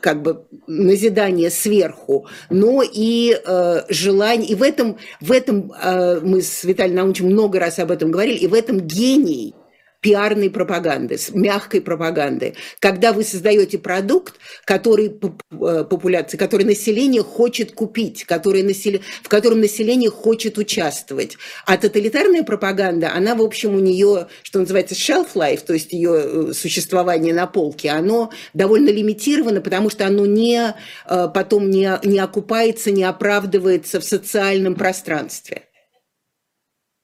как 0.00 0.22
бы 0.22 0.44
назидание 0.66 1.50
сверху, 1.50 2.26
но 2.50 2.82
и 2.82 3.36
э, 3.44 3.82
желание, 3.88 4.48
и 4.48 4.54
в 4.54 4.62
этом, 4.62 4.98
в 5.20 5.32
этом 5.32 5.72
э, 5.72 6.20
мы 6.20 6.42
с 6.42 6.64
Виталием 6.64 6.96
Наумовичем 6.96 7.26
много 7.26 7.58
раз 7.60 7.78
об 7.78 7.90
этом 7.90 8.10
говорили, 8.10 8.38
и 8.38 8.46
в 8.46 8.54
этом 8.54 8.80
гений 8.80 9.54
пиарной 10.02 10.50
пропаганды, 10.50 11.16
с 11.16 11.30
мягкой 11.30 11.80
пропаганды. 11.80 12.54
Когда 12.80 13.12
вы 13.12 13.22
создаете 13.22 13.78
продукт, 13.78 14.34
который 14.64 15.06
э, 15.06 15.84
популяции, 15.84 16.36
который 16.36 16.66
население 16.66 17.22
хочет 17.22 17.70
купить, 17.72 18.24
который 18.24 18.64
насел... 18.64 19.00
в 19.22 19.28
котором 19.28 19.60
население 19.60 20.10
хочет 20.10 20.58
участвовать. 20.58 21.38
А 21.66 21.76
тоталитарная 21.76 22.42
пропаганда, 22.42 23.12
она, 23.14 23.36
в 23.36 23.42
общем, 23.42 23.76
у 23.76 23.78
нее, 23.78 24.26
что 24.42 24.58
называется, 24.58 24.96
shelf 24.96 25.34
life, 25.34 25.64
то 25.64 25.72
есть 25.72 25.92
ее 25.92 26.14
э, 26.14 26.52
существование 26.52 27.32
на 27.32 27.46
полке, 27.46 27.90
оно 27.90 28.32
довольно 28.54 28.90
лимитировано, 28.90 29.60
потому 29.60 29.88
что 29.88 30.04
оно 30.04 30.26
не, 30.26 30.74
э, 31.06 31.28
потом 31.32 31.70
не, 31.70 31.88
не 32.02 32.18
окупается, 32.18 32.90
не 32.90 33.04
оправдывается 33.04 34.00
в 34.00 34.04
социальном 34.04 34.74
пространстве. 34.74 35.62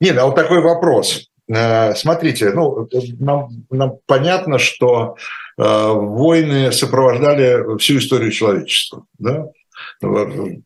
Нет, 0.01 0.17
а 0.17 0.25
вот 0.25 0.35
такой 0.35 0.61
вопрос. 0.61 1.28
Э, 1.49 1.95
смотрите, 1.95 2.51
ну, 2.51 2.87
нам, 3.19 3.49
нам 3.71 3.97
понятно, 4.05 4.59
что 4.59 5.15
э, 5.57 5.63
войны 5.63 6.71
сопровождали 6.71 7.77
всю 7.79 7.97
историю 7.97 8.31
человечества. 8.31 9.05
Да? 9.17 9.47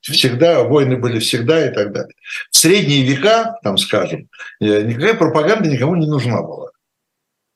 Всегда, 0.02 0.64
войны 0.64 0.98
были 0.98 1.20
всегда 1.20 1.66
и 1.66 1.74
так 1.74 1.94
далее. 1.94 2.14
В 2.52 2.58
средние 2.58 3.04
века, 3.04 3.58
там 3.64 3.78
скажем, 3.78 4.28
э, 4.60 4.82
никакая 4.82 5.14
пропаганда 5.14 5.70
никому 5.70 5.96
не 5.96 6.08
нужна 6.08 6.42
была. 6.42 6.72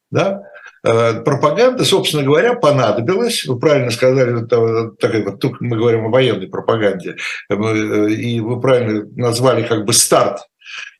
Да? 0.10 0.44
Пропаганда, 0.84 1.84
собственно 1.84 2.24
говоря, 2.24 2.54
понадобилась. 2.54 3.44
Вы 3.46 3.60
правильно 3.60 3.92
сказали, 3.92 4.32
вот, 4.32 5.44
мы 5.60 5.76
говорим 5.76 6.06
о 6.06 6.10
военной 6.10 6.48
пропаганде, 6.48 7.18
и 7.50 8.40
вы 8.40 8.62
правильно 8.62 9.06
назвали 9.18 9.64
как 9.64 9.84
бы 9.84 9.92
старт 9.92 10.48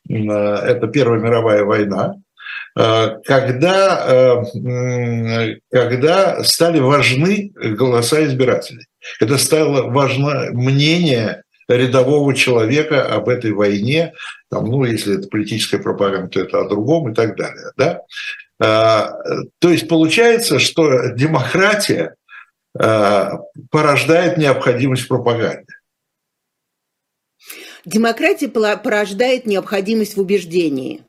это 0.08 0.86
Первая 0.88 1.20
мировая 1.20 1.64
война, 1.64 2.14
э, 2.78 3.08
когда, 3.24 4.42
э, 4.54 5.54
когда 5.70 6.42
стали 6.44 6.80
важны 6.80 7.52
голоса 7.54 8.24
избирателей, 8.24 8.86
когда 9.18 9.38
стало 9.38 9.90
важно 9.90 10.50
мнение 10.52 11.42
рядового 11.68 12.34
человека 12.34 13.04
об 13.04 13.28
этой 13.28 13.52
войне, 13.52 14.14
там, 14.50 14.66
ну, 14.66 14.84
если 14.84 15.18
это 15.18 15.28
политическая 15.28 15.78
пропаганда, 15.78 16.28
то 16.28 16.40
это 16.40 16.60
о 16.60 16.68
другом 16.68 17.12
и 17.12 17.14
так 17.14 17.36
далее. 17.36 17.72
Да? 17.76 18.00
Э, 18.60 19.10
то 19.58 19.70
есть 19.70 19.88
получается, 19.88 20.58
что 20.58 21.10
демократия 21.10 22.14
порождает 23.70 24.36
необходимость 24.36 25.04
в 25.04 25.08
пропаганде. 25.08 25.66
Демократия 27.88 28.48
порождает 28.48 29.46
необходимость 29.46 30.18
в 30.18 30.20
убеждении. 30.20 31.04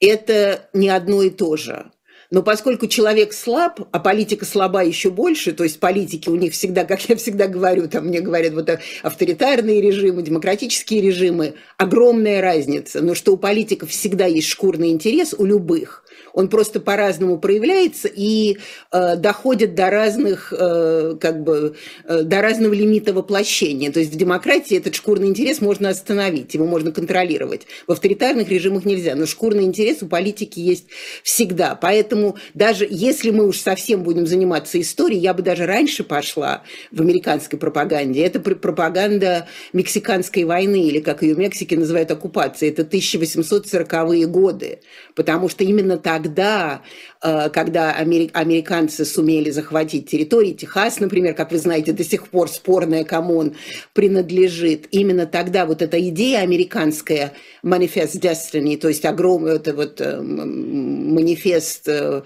Это 0.00 0.68
не 0.74 0.90
одно 0.90 1.22
и 1.22 1.30
то 1.30 1.56
же. 1.56 1.90
Но 2.30 2.42
поскольку 2.42 2.88
человек 2.88 3.32
слаб, 3.32 3.80
а 3.90 3.98
политика 3.98 4.44
слаба 4.44 4.84
еще 4.84 5.08
больше, 5.08 5.52
то 5.52 5.64
есть 5.64 5.80
политики 5.80 6.28
у 6.28 6.36
них 6.36 6.52
всегда, 6.52 6.84
как 6.84 7.08
я 7.08 7.16
всегда 7.16 7.46
говорю, 7.46 7.88
там 7.88 8.08
мне 8.08 8.20
говорят 8.20 8.52
вот 8.52 8.68
авторитарные 9.02 9.80
режимы, 9.80 10.22
демократические 10.22 11.00
режимы, 11.00 11.54
огромная 11.78 12.42
разница. 12.42 13.00
Но 13.00 13.14
что 13.14 13.32
у 13.32 13.38
политиков 13.38 13.88
всегда 13.88 14.26
есть 14.26 14.48
шкурный 14.48 14.90
интерес, 14.90 15.34
у 15.38 15.46
любых 15.46 16.04
он 16.38 16.48
просто 16.48 16.78
по-разному 16.78 17.36
проявляется 17.36 18.06
и 18.06 18.58
э, 18.92 19.16
доходит 19.16 19.74
до 19.74 19.90
разных, 19.90 20.52
э, 20.56 21.16
как 21.20 21.42
бы, 21.42 21.74
э, 22.04 22.22
до 22.22 22.40
разного 22.40 22.74
лимита 22.74 23.12
воплощения. 23.12 23.90
То 23.90 23.98
есть 23.98 24.14
в 24.14 24.16
демократии 24.16 24.76
этот 24.76 24.94
шкурный 24.94 25.26
интерес 25.26 25.60
можно 25.60 25.88
остановить, 25.88 26.54
его 26.54 26.64
можно 26.64 26.92
контролировать. 26.92 27.66
В 27.88 27.92
авторитарных 27.92 28.48
режимах 28.50 28.84
нельзя, 28.84 29.16
но 29.16 29.26
шкурный 29.26 29.64
интерес 29.64 30.00
у 30.02 30.06
политики 30.06 30.60
есть 30.60 30.84
всегда. 31.24 31.74
Поэтому 31.74 32.36
даже 32.54 32.86
если 32.88 33.30
мы 33.30 33.44
уж 33.48 33.58
совсем 33.58 34.04
будем 34.04 34.24
заниматься 34.24 34.80
историей, 34.80 35.18
я 35.18 35.34
бы 35.34 35.42
даже 35.42 35.66
раньше 35.66 36.04
пошла 36.04 36.62
в 36.92 37.00
американской 37.00 37.58
пропаганде. 37.58 38.22
Это 38.22 38.38
пропаганда 38.38 39.48
мексиканской 39.72 40.44
войны, 40.44 40.86
или 40.86 41.00
как 41.00 41.24
ее 41.24 41.34
в 41.34 41.38
Мексике 41.40 41.76
называют 41.76 42.12
оккупацией. 42.12 42.70
Это 42.70 42.82
1840-е 42.82 44.26
годы, 44.26 44.78
потому 45.16 45.48
что 45.48 45.64
именно 45.64 45.98
так 45.98 46.27
тогда, 46.28 46.82
э, 47.22 47.48
когда 47.50 47.92
американцы 47.92 49.04
сумели 49.04 49.50
захватить 49.50 50.10
территории, 50.10 50.52
Техас, 50.52 51.00
например, 51.00 51.34
как 51.34 51.50
вы 51.52 51.58
знаете, 51.58 51.92
до 51.92 52.04
сих 52.04 52.28
пор 52.28 52.48
спорная, 52.48 53.04
кому 53.04 53.38
он 53.38 53.56
принадлежит, 53.94 54.88
именно 54.90 55.26
тогда 55.26 55.64
вот 55.64 55.80
эта 55.82 55.98
идея 56.08 56.40
американская 56.40 57.32
Manifest 57.64 58.20
Destiny, 58.20 58.76
то 58.76 58.88
есть 58.88 59.04
огромный 59.04 59.56
это 59.56 59.72
вот 59.74 60.00
э, 60.00 60.20
манифест 60.20 61.88
э, 61.88 62.22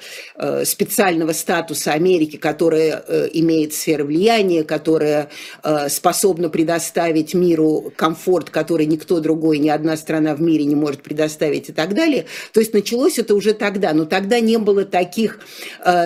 специального 0.64 1.32
статуса 1.32 1.92
Америки, 1.92 2.37
которая 2.37 3.04
имеет 3.32 3.73
сферы 3.75 4.04
влияния, 4.04 4.64
которая 4.64 5.28
способна 5.88 6.49
предоставить 6.49 7.35
миру 7.35 7.92
комфорт, 7.97 8.50
который 8.50 8.87
никто 8.87 9.21
другой, 9.21 9.59
ни 9.59 9.68
одна 9.68 9.97
страна 9.97 10.35
в 10.35 10.40
мире 10.42 10.64
не 10.64 10.75
может 10.75 11.02
предоставить 11.02 11.68
и 11.68 11.73
так 11.73 11.94
далее. 11.94 12.26
То 12.52 12.61
есть 12.61 12.75
началось 12.75 13.18
это 13.18 13.35
уже 13.35 13.54
тогда, 13.54 13.91
но 13.92 14.04
тогда 14.04 14.40
не 14.40 14.58
было 14.58 14.84
таких, 14.84 15.40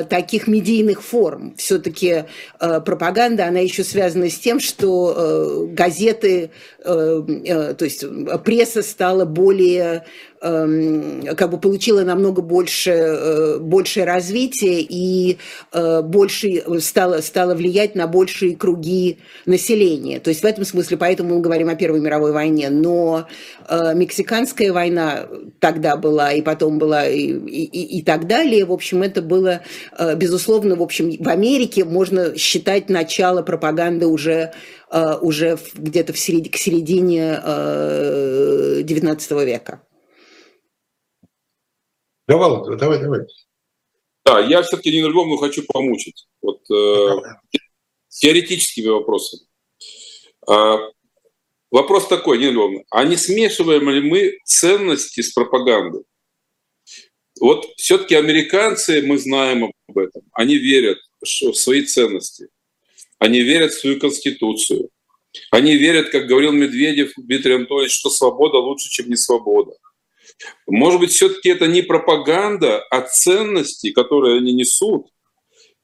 таких 0.09 0.47
медийных 0.49 1.03
форм. 1.03 1.55
Все-таки 1.57 2.25
пропаганда, 2.59 3.47
она 3.47 3.61
еще 3.61 3.85
связана 3.85 4.29
с 4.31 4.39
тем, 4.39 4.61
что 4.61 5.67
газеты, 5.71 6.51
то 6.85 7.77
есть 7.81 8.05
пресса 8.45 8.83
стала 8.83 9.25
более 9.25 10.05
как 10.41 11.51
бы 11.51 11.59
получила 11.59 12.03
намного 12.03 12.43
больше, 12.43 12.91
э, 12.91 13.59
большее 13.59 14.05
развитие 14.05 14.81
и 14.83 15.39
э, 15.73 16.03
больше 16.03 16.63
стала, 16.81 17.21
стала 17.21 17.55
влиять 17.55 17.95
на 17.95 18.07
большие 18.07 18.57
круги 18.57 19.19
населения. 19.47 20.21
То 20.21 20.31
есть 20.31 20.43
в 20.43 20.47
этом 20.47 20.65
смысле, 20.65 20.97
поэтому 20.97 21.37
мы 21.37 21.41
говорим 21.41 21.69
о 21.69 21.75
Первой 21.75 22.01
мировой 22.01 22.33
войне. 22.33 22.71
Но 22.71 23.27
э, 23.69 23.95
Мексиканская 23.95 24.73
война 24.73 25.27
тогда 25.59 25.97
была, 25.97 26.33
и 26.33 26.43
потом 26.43 26.79
была, 26.79 27.07
и, 27.07 27.33
и, 27.33 27.99
и 27.99 28.03
так 28.03 28.27
далее. 28.27 28.65
В 28.65 28.73
общем, 28.73 29.03
это 29.03 29.23
было, 29.23 29.63
безусловно, 30.17 30.77
в 30.77 30.83
общем, 30.83 31.11
в 31.19 31.29
Америке 31.29 31.85
можно 31.85 32.37
считать 32.37 32.89
начало 32.91 33.43
пропаганды 33.43 34.07
уже 34.07 34.53
уже 35.21 35.59
где-то 35.75 36.13
в 36.13 36.19
середине, 36.19 36.51
к 36.51 36.57
середине 36.57 37.41
XIX 38.85 39.45
века. 39.45 39.81
Давай, 42.27 42.77
давай, 42.77 43.01
давай. 43.01 43.21
Да, 44.25 44.41
я 44.41 44.63
все-таки 44.63 44.91
Нину 44.91 45.09
Львовну 45.11 45.37
хочу 45.37 45.63
помучить. 45.65 46.27
Вот, 46.43 46.61
э, 46.71 47.11
теоретическими 48.09 48.89
вопросами. 48.89 49.43
Э, 50.51 50.79
вопрос 51.71 52.09
такой, 52.09 52.39
Нина 52.39 52.51
Львовна, 52.51 52.81
а 52.91 53.05
не 53.05 53.17
смешиваем 53.17 53.89
ли 53.89 54.01
мы 54.01 54.39
ценности 54.45 55.21
с 55.21 55.33
пропагандой? 55.33 56.03
Вот 57.39 57.67
все-таки 57.77 58.15
американцы, 58.15 59.03
мы 59.03 59.19
знаем 59.19 59.71
об 59.89 59.99
этом, 59.99 60.23
они 60.33 60.57
верят 60.57 60.99
в 61.21 61.55
свои 61.55 61.83
ценности, 61.83 62.49
они 63.19 63.43
верят 63.43 63.73
в 63.73 63.79
свою 63.79 64.01
конституцию, 64.01 64.91
они 65.51 65.77
верят, 65.77 66.09
как 66.11 66.27
говорил 66.27 66.53
Медведев 66.53 67.13
Дмитрий 67.17 67.55
Анатольевич, 67.55 67.93
что 67.93 68.11
свобода 68.11 68.59
лучше, 68.59 68.89
чем 68.89 69.09
не 69.11 69.17
свобода. 69.17 69.73
Может 70.67 71.01
быть, 71.01 71.13
все-таки 71.13 71.49
это 71.49 71.67
не 71.67 71.83
пропаганда, 71.83 72.83
а 72.91 73.03
ценности, 73.03 73.91
которые 73.91 74.39
они 74.39 74.53
несут. 74.53 75.09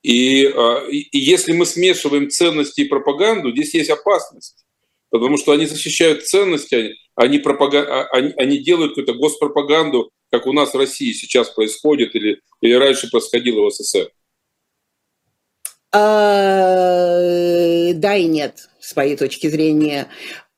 И, 0.02 0.46
а, 0.46 0.84
и, 0.88 0.98
и 0.98 1.18
если 1.18 1.52
мы 1.52 1.64
смешиваем 1.64 2.28
ценности 2.28 2.82
и 2.82 2.88
пропаганду, 2.88 3.52
здесь 3.52 3.74
есть 3.74 3.90
опасность. 3.90 4.64
Потому 5.10 5.36
что 5.36 5.52
они 5.52 5.66
защищают 5.66 6.26
ценности, 6.26 6.96
они, 7.14 7.38
пропаган... 7.38 7.86
А, 7.88 8.08
они, 8.12 8.32
они 8.36 8.58
делают 8.58 8.92
какую-то 8.92 9.14
госпропаганду, 9.14 10.10
как 10.30 10.46
у 10.46 10.52
нас 10.52 10.72
в 10.72 10.78
России 10.78 11.12
сейчас 11.12 11.50
происходит 11.50 12.14
или, 12.14 12.40
или 12.60 12.72
раньше 12.74 13.10
происходило 13.10 13.64
в 13.64 13.70
СССР. 13.70 14.10
А, 15.94 17.92
да 17.92 18.16
и 18.16 18.24
нет, 18.24 18.70
с 18.80 18.96
моей 18.96 19.16
точки 19.16 19.48
зрения. 19.48 20.08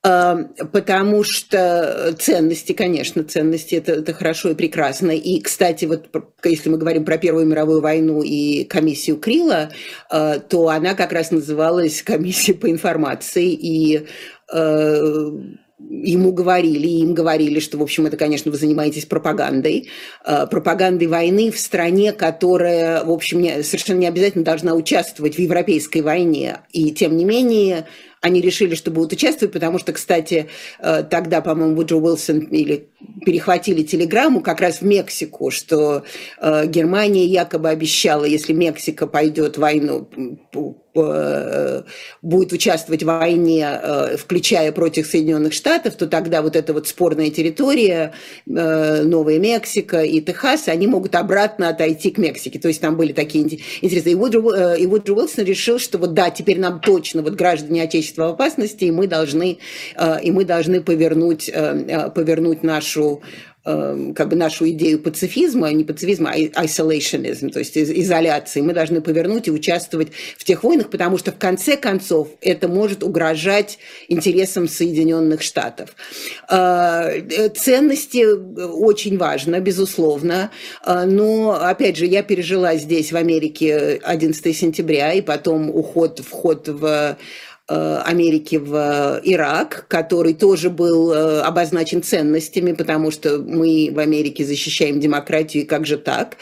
Эм, 0.07 0.51
потому 0.71 1.25
что 1.25 2.15
ценности, 2.19 2.73
конечно, 2.73 3.25
ценности 3.25 3.77
это, 3.77 3.93
это 3.93 4.13
хорошо 4.13 4.51
и 4.51 4.55
прекрасно. 4.55 5.13
И, 5.13 5.41
кстати, 5.41 5.87
вот 5.87 6.09
если 6.45 6.69
мы 6.69 6.77
говорим 6.77 7.07
про 7.07 7.17
Первую 7.17 7.47
мировую 7.47 7.81
войну 7.81 8.21
и 8.23 8.65
комиссию 8.65 9.17
Крила, 9.17 9.71
э, 10.11 10.41
то 10.47 10.69
она 10.69 10.93
как 10.95 11.13
раз 11.13 11.31
называлась 11.31 12.03
комиссией 12.03 12.55
по 12.55 12.71
информации, 12.71 13.51
и 13.53 14.07
э, 14.53 15.31
ему 15.79 16.33
говорили, 16.33 16.87
им 16.87 17.15
говорили, 17.15 17.59
что, 17.59 17.79
в 17.79 17.83
общем, 17.83 18.05
это, 18.05 18.19
конечно, 18.19 18.51
вы 18.51 18.59
занимаетесь 18.59 19.07
пропагандой, 19.07 19.89
э, 20.27 20.47
пропагандой 20.51 21.09
войны 21.09 21.51
в 21.51 21.59
стране, 21.59 22.13
которая, 22.13 23.03
в 23.05 23.11
общем, 23.11 23.63
совершенно 23.63 24.01
не 24.01 24.07
обязательно 24.07 24.45
должна 24.45 24.75
участвовать 24.75 25.37
в 25.37 25.39
европейской 25.39 26.03
войне. 26.03 26.59
И, 26.73 26.91
тем 26.93 27.17
не 27.17 27.25
менее, 27.25 27.87
они 28.25 28.41
решили, 28.41 28.75
что 28.75 28.91
будут 28.91 29.13
участвовать, 29.13 29.53
потому 29.53 29.79
что, 29.79 29.93
кстати, 29.93 30.49
э, 30.79 31.03
тогда, 31.03 31.43
по-моему, 31.43 31.77
Вуджо 31.77 31.97
Уилсон 31.97 32.39
или 32.39 32.89
перехватили 33.27 33.83
телеграмму 33.83 34.41
как 34.41 34.63
раз 34.63 34.81
в 34.81 34.83
Мексику, 34.83 35.51
что 35.51 36.05
э, 36.41 36.67
Германия 36.67 37.27
якобы 37.27 37.69
обещала, 37.69 38.25
если 38.25 38.55
Мексика 38.55 39.07
пойдет 39.07 39.59
в 39.59 39.61
войну, 39.61 40.09
э, 40.95 41.83
будет 42.23 42.53
участвовать 42.53 43.03
в 43.03 43.07
войне, 43.07 43.69
включая 44.17 44.73
против 44.73 45.07
Соединенных 45.07 45.53
Штатов, 45.53 45.97
то 45.97 46.07
тогда 46.07 46.41
вот 46.41 46.57
эта 46.57 46.73
вот 46.73 46.87
спорная 46.87 47.31
территория, 47.31 48.15
Новая 48.47 49.41
Мексика 49.41 50.03
и 50.03 50.21
Техас, 50.21 50.69
они 50.69 50.87
могут 50.87 51.17
обратно 51.17 51.69
отойти 51.69 52.13
к 52.13 52.19
Мексике. 52.19 52.61
То 52.61 52.69
есть 52.69 52.81
там 52.81 52.97
были 52.97 53.13
такие 53.13 53.43
интересные. 53.43 54.13
И 54.13 54.87
Вуджо 54.87 55.13
Уилсон 55.13 55.45
решил, 55.45 55.81
что 55.81 55.99
вот 55.99 56.15
да, 56.15 56.31
теперь 56.31 56.61
нам 56.61 56.81
точно, 56.81 57.23
вот 57.23 57.35
граждане 57.35 57.83
Отечественного 57.83 58.14
количество 58.15 58.29
опасностей, 58.29 58.89
и 58.89 58.91
мы 58.91 59.07
должны, 59.07 59.59
э, 59.97 60.23
и 60.23 60.31
мы 60.31 60.45
должны 60.45 60.81
повернуть, 60.81 61.51
э, 61.53 61.85
э, 61.89 62.11
повернуть 62.11 62.63
нашу 62.63 63.23
как 63.67 64.29
бы 64.29 64.37
нашу 64.37 64.69
идею 64.69 64.99
пацифизма, 64.99 65.73
не 65.73 65.85
пацифизма, 65.85 66.33
а 66.33 66.65
isolationism, 66.65 67.49
то 67.49 67.61
есть 67.61 67.79
изоляции, 67.79 68.61
мы 68.61 68.75
должны 68.75 69.01
повернуть 69.01 69.49
и 69.49 69.51
участвовать 69.51 70.09
в 70.37 70.45
тех 70.45 70.65
войнах, 70.65 70.91
потому 70.91 71.17
что 71.17 71.33
в 71.33 71.39
конце 71.39 71.79
концов 71.79 72.29
это 72.43 72.69
может 72.69 73.03
угрожать 73.03 73.79
интересам 74.09 74.69
Соединенных 74.69 75.41
Штатов. 75.41 75.97
Ценности 76.47 78.27
очень 78.27 79.17
важно, 79.17 79.61
безусловно, 79.61 80.51
но, 80.87 81.59
опять 81.59 81.97
же, 81.97 82.05
я 82.05 82.23
пережила 82.23 82.77
здесь, 82.77 83.13
в 83.13 83.17
Америке, 83.17 83.99
11 84.05 84.55
сентября, 84.55 85.15
и 85.15 85.23
потом 85.23 85.71
уход, 85.71 86.21
вход 86.21 86.69
в 86.69 87.17
Америки 87.67 88.57
в 88.57 88.75
э, 88.75 89.21
Ирак, 89.25 89.87
который 89.89 90.35
тоже 90.35 90.69
был 90.69 91.13
э, 91.13 91.41
обозначен 91.41 92.03
ценностями, 92.03 92.73
потому 92.73 93.11
что 93.11 93.39
мы 93.39 93.91
в 93.91 93.99
Америке 93.99 94.45
защищаем 94.45 95.01
демократию, 95.01 95.63
и 95.63 95.67
как 95.67 95.87
же 95.87 95.97
так? 95.97 96.37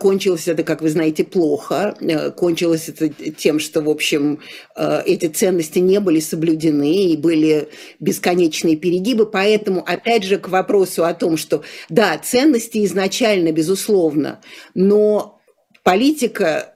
Кончилось 0.00 0.48
это, 0.48 0.62
как 0.62 0.80
вы 0.80 0.88
знаете, 0.88 1.24
плохо. 1.24 1.94
Кончилось 2.36 2.88
это 2.88 3.10
тем, 3.10 3.58
что, 3.58 3.82
в 3.82 3.90
общем, 3.90 4.40
эти 4.74 5.26
ценности 5.26 5.80
не 5.80 6.00
были 6.00 6.20
соблюдены 6.20 7.12
и 7.12 7.16
были 7.18 7.68
бесконечные 8.00 8.76
перегибы. 8.76 9.26
Поэтому, 9.26 9.84
опять 9.86 10.24
же, 10.24 10.38
к 10.38 10.48
вопросу 10.48 11.04
о 11.04 11.12
том, 11.12 11.36
что, 11.36 11.62
да, 11.90 12.16
ценности 12.16 12.82
изначально, 12.86 13.52
безусловно, 13.52 14.40
но 14.74 15.38
политика 15.82 16.75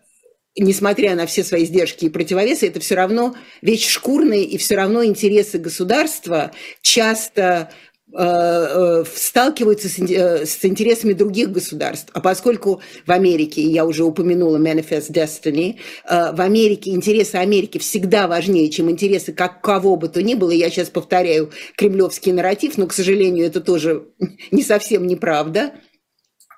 несмотря 0.57 1.15
на 1.15 1.27
все 1.27 1.45
свои 1.45 1.65
издержки 1.65 2.07
и 2.07 2.11
противовесы, 2.11 2.67
это 2.67 2.81
все 2.81 2.95
равно 2.95 3.35
вещь 3.63 3.89
шкурная, 3.89 4.41
и 4.41 4.57
все 4.57 4.77
равно 4.77 5.05
интересы 5.05 5.59
государства 5.59 6.51
часто 6.83 7.71
э, 8.13 8.19
э, 8.19 9.05
сталкиваются 9.15 9.89
с, 9.89 9.99
э, 9.99 10.45
с 10.47 10.65
интересами 10.65 11.13
других 11.13 11.53
государств. 11.53 12.11
А 12.15 12.21
поскольку 12.21 12.81
в 13.07 13.13
Америке, 13.13 13.63
я 13.63 13.87
уже 13.87 14.03
упомянула 14.03 14.59
Manifest 14.59 15.13
Destiny, 15.13 15.79
в 16.05 16.41
Америке 16.41 16.91
интересы 16.91 17.37
Америки 17.37 17.79
всегда 17.79 18.27
важнее, 18.27 18.71
чем 18.71 18.91
интересы 18.91 19.33
как 19.33 19.61
кого 19.61 19.95
бы 19.95 20.09
то 20.09 20.21
ни 20.21 20.35
было. 20.35 20.51
Я 20.51 20.69
сейчас 20.69 20.91
повторяю 20.91 21.53
кремлевский 21.77 22.33
нарратив, 22.33 22.77
но, 22.77 22.89
к 22.89 22.93
сожалению, 22.93 23.47
это 23.47 23.61
тоже 23.61 24.09
не 24.51 24.63
совсем 24.63 25.07
неправда 25.07 25.73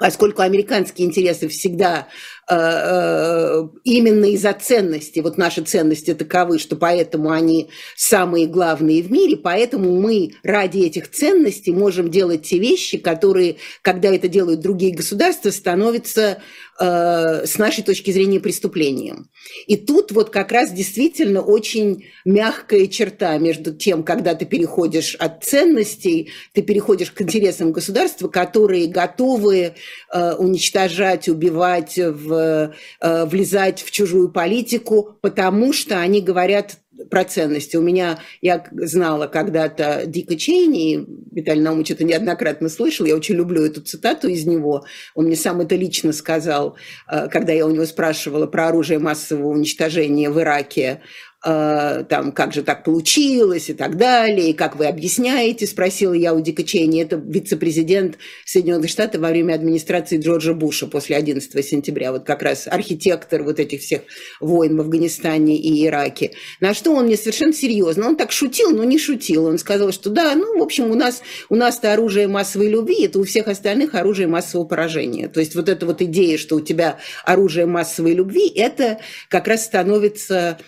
поскольку 0.02 0.42
американские 0.42 1.06
интересы 1.06 1.46
всегда 1.46 2.08
именно 2.48 4.24
из-за 4.32 4.52
ценности, 4.52 5.20
вот 5.20 5.38
наши 5.38 5.62
ценности 5.62 6.12
таковы, 6.12 6.58
что 6.58 6.74
поэтому 6.74 7.30
они 7.30 7.68
самые 7.96 8.46
главные 8.46 9.02
в 9.02 9.12
мире, 9.12 9.36
поэтому 9.36 9.96
мы 10.00 10.32
ради 10.42 10.80
этих 10.80 11.08
ценностей 11.10 11.72
можем 11.72 12.10
делать 12.10 12.42
те 12.42 12.58
вещи, 12.58 12.98
которые, 12.98 13.56
когда 13.80 14.12
это 14.12 14.26
делают 14.26 14.60
другие 14.60 14.92
государства, 14.92 15.50
становятся 15.50 16.42
э, 16.80 17.46
с 17.46 17.58
нашей 17.58 17.84
точки 17.84 18.10
зрения 18.10 18.40
преступлением. 18.40 19.30
И 19.68 19.76
тут 19.76 20.10
вот 20.10 20.30
как 20.30 20.50
раз 20.50 20.72
действительно 20.72 21.42
очень 21.42 22.06
мягкая 22.24 22.88
черта 22.88 23.38
между 23.38 23.72
тем, 23.72 24.02
когда 24.02 24.34
ты 24.34 24.46
переходишь 24.46 25.14
от 25.14 25.44
ценностей, 25.44 26.30
ты 26.54 26.62
переходишь 26.62 27.12
к 27.12 27.22
интересам 27.22 27.70
государства, 27.70 28.26
которые 28.26 28.88
готовы 28.88 29.74
уничтожать, 30.12 31.28
убивать 31.28 31.96
в 31.98 32.31
Э, 32.34 33.24
влезать 33.24 33.82
в 33.82 33.90
чужую 33.90 34.30
политику, 34.30 35.16
потому 35.20 35.72
что 35.72 36.00
они 36.00 36.20
говорят 36.20 36.78
про 37.10 37.24
ценности. 37.24 37.76
У 37.76 37.82
меня, 37.82 38.18
я 38.40 38.64
знала 38.72 39.26
когда-то 39.26 40.04
Дика 40.06 40.36
Чейни, 40.36 41.04
Виталий 41.32 41.62
Наумович 41.62 41.92
это 41.92 42.04
неоднократно 42.04 42.68
слышал, 42.68 43.06
я 43.06 43.16
очень 43.16 43.34
люблю 43.34 43.64
эту 43.64 43.80
цитату 43.80 44.28
из 44.28 44.46
него. 44.46 44.84
Он 45.14 45.26
мне 45.26 45.36
сам 45.36 45.60
это 45.60 45.74
лично 45.74 46.12
сказал, 46.12 46.76
э, 47.10 47.28
когда 47.28 47.52
я 47.52 47.66
у 47.66 47.70
него 47.70 47.86
спрашивала 47.86 48.46
про 48.46 48.68
оружие 48.68 48.98
массового 48.98 49.48
уничтожения 49.48 50.30
в 50.30 50.40
Ираке. 50.40 51.02
Э, 51.44 52.04
там, 52.08 52.32
как 52.32 52.52
же 52.52 52.62
так 52.62 52.84
получилось 52.84 53.70
и 53.70 53.74
так 53.74 53.96
далее, 53.96 54.50
и 54.50 54.52
как 54.52 54.76
вы 54.76 54.86
объясняете, 54.86 55.66
спросила 55.66 56.12
я 56.12 56.34
у 56.34 56.40
Дика 56.40 56.64
Чейни, 56.64 57.02
это 57.02 57.16
вице-президент 57.16 58.18
Соединенных 58.44 58.90
Штатов 58.90 59.20
во 59.20 59.28
время 59.28 59.54
администрации 59.54 60.18
Джорджа 60.18 60.54
Буша 60.54 60.86
после 60.86 61.16
11 61.16 61.64
сентября, 61.64 62.12
вот 62.12 62.24
как 62.24 62.42
раз 62.42 62.66
архитектор 62.66 63.42
вот 63.42 63.58
этих 63.60 63.80
всех 63.80 64.02
войн 64.40 64.76
в 64.76 64.80
Афганистане 64.80 65.56
и 65.56 65.86
Ираке. 65.86 66.32
На 66.60 66.74
что 66.74 66.92
он 66.92 67.06
мне 67.06 67.16
совершенно 67.16 67.52
серьезно, 67.52 68.08
он 68.08 68.16
так 68.16 68.32
шутил, 68.32 68.70
но 68.70 68.84
не 68.84 68.98
шутил, 68.98 69.46
он 69.46 69.58
сказал, 69.58 69.92
что 69.92 70.10
да, 70.10 70.34
ну, 70.34 70.58
в 70.58 70.62
общем, 70.62 70.90
у 70.90 70.94
нас, 70.94 71.22
у 71.48 71.56
нас-то 71.56 71.92
оружие 71.92 72.28
массовой 72.28 72.68
любви, 72.68 73.06
это 73.06 73.18
у 73.18 73.24
всех 73.24 73.48
остальных 73.48 73.94
оружие 73.94 74.28
массового 74.28 74.66
поражения. 74.66 75.28
То 75.28 75.40
есть 75.40 75.54
вот 75.54 75.68
эта 75.68 75.86
вот 75.86 76.02
идея, 76.02 76.38
что 76.38 76.56
у 76.56 76.60
тебя 76.60 76.98
оружие 77.24 77.66
массовой 77.66 78.14
любви, 78.14 78.48
это 78.48 78.98
как 79.28 79.48
раз 79.48 79.64
становится, 79.64 80.58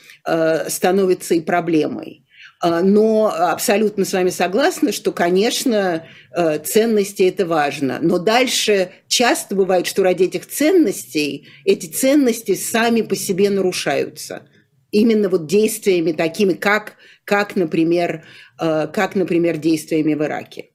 становится 0.68 1.34
и 1.34 1.40
проблемой. 1.40 2.24
Э, 2.62 2.80
но 2.82 3.32
абсолютно 3.32 4.04
с 4.04 4.12
вами 4.12 4.30
согласна, 4.30 4.92
что, 4.92 5.12
конечно, 5.12 6.06
э, 6.34 6.58
ценности 6.58 7.22
это 7.24 7.46
важно. 7.46 7.98
Но 8.00 8.18
дальше 8.18 8.90
часто 9.08 9.54
бывает, 9.54 9.86
что 9.86 10.02
ради 10.02 10.24
этих 10.24 10.46
ценностей 10.46 11.48
эти 11.64 11.86
ценности 11.86 12.54
сами 12.54 13.02
по 13.02 13.16
себе 13.16 13.50
нарушаются. 13.50 14.48
Именно 14.90 15.28
вот 15.28 15.46
действиями 15.46 16.12
такими, 16.12 16.52
как, 16.52 16.94
как, 17.24 17.56
например, 17.56 18.24
как, 18.56 19.16
например, 19.16 19.56
действиями 19.56 20.14
в 20.14 20.22
Ираке. 20.22 20.66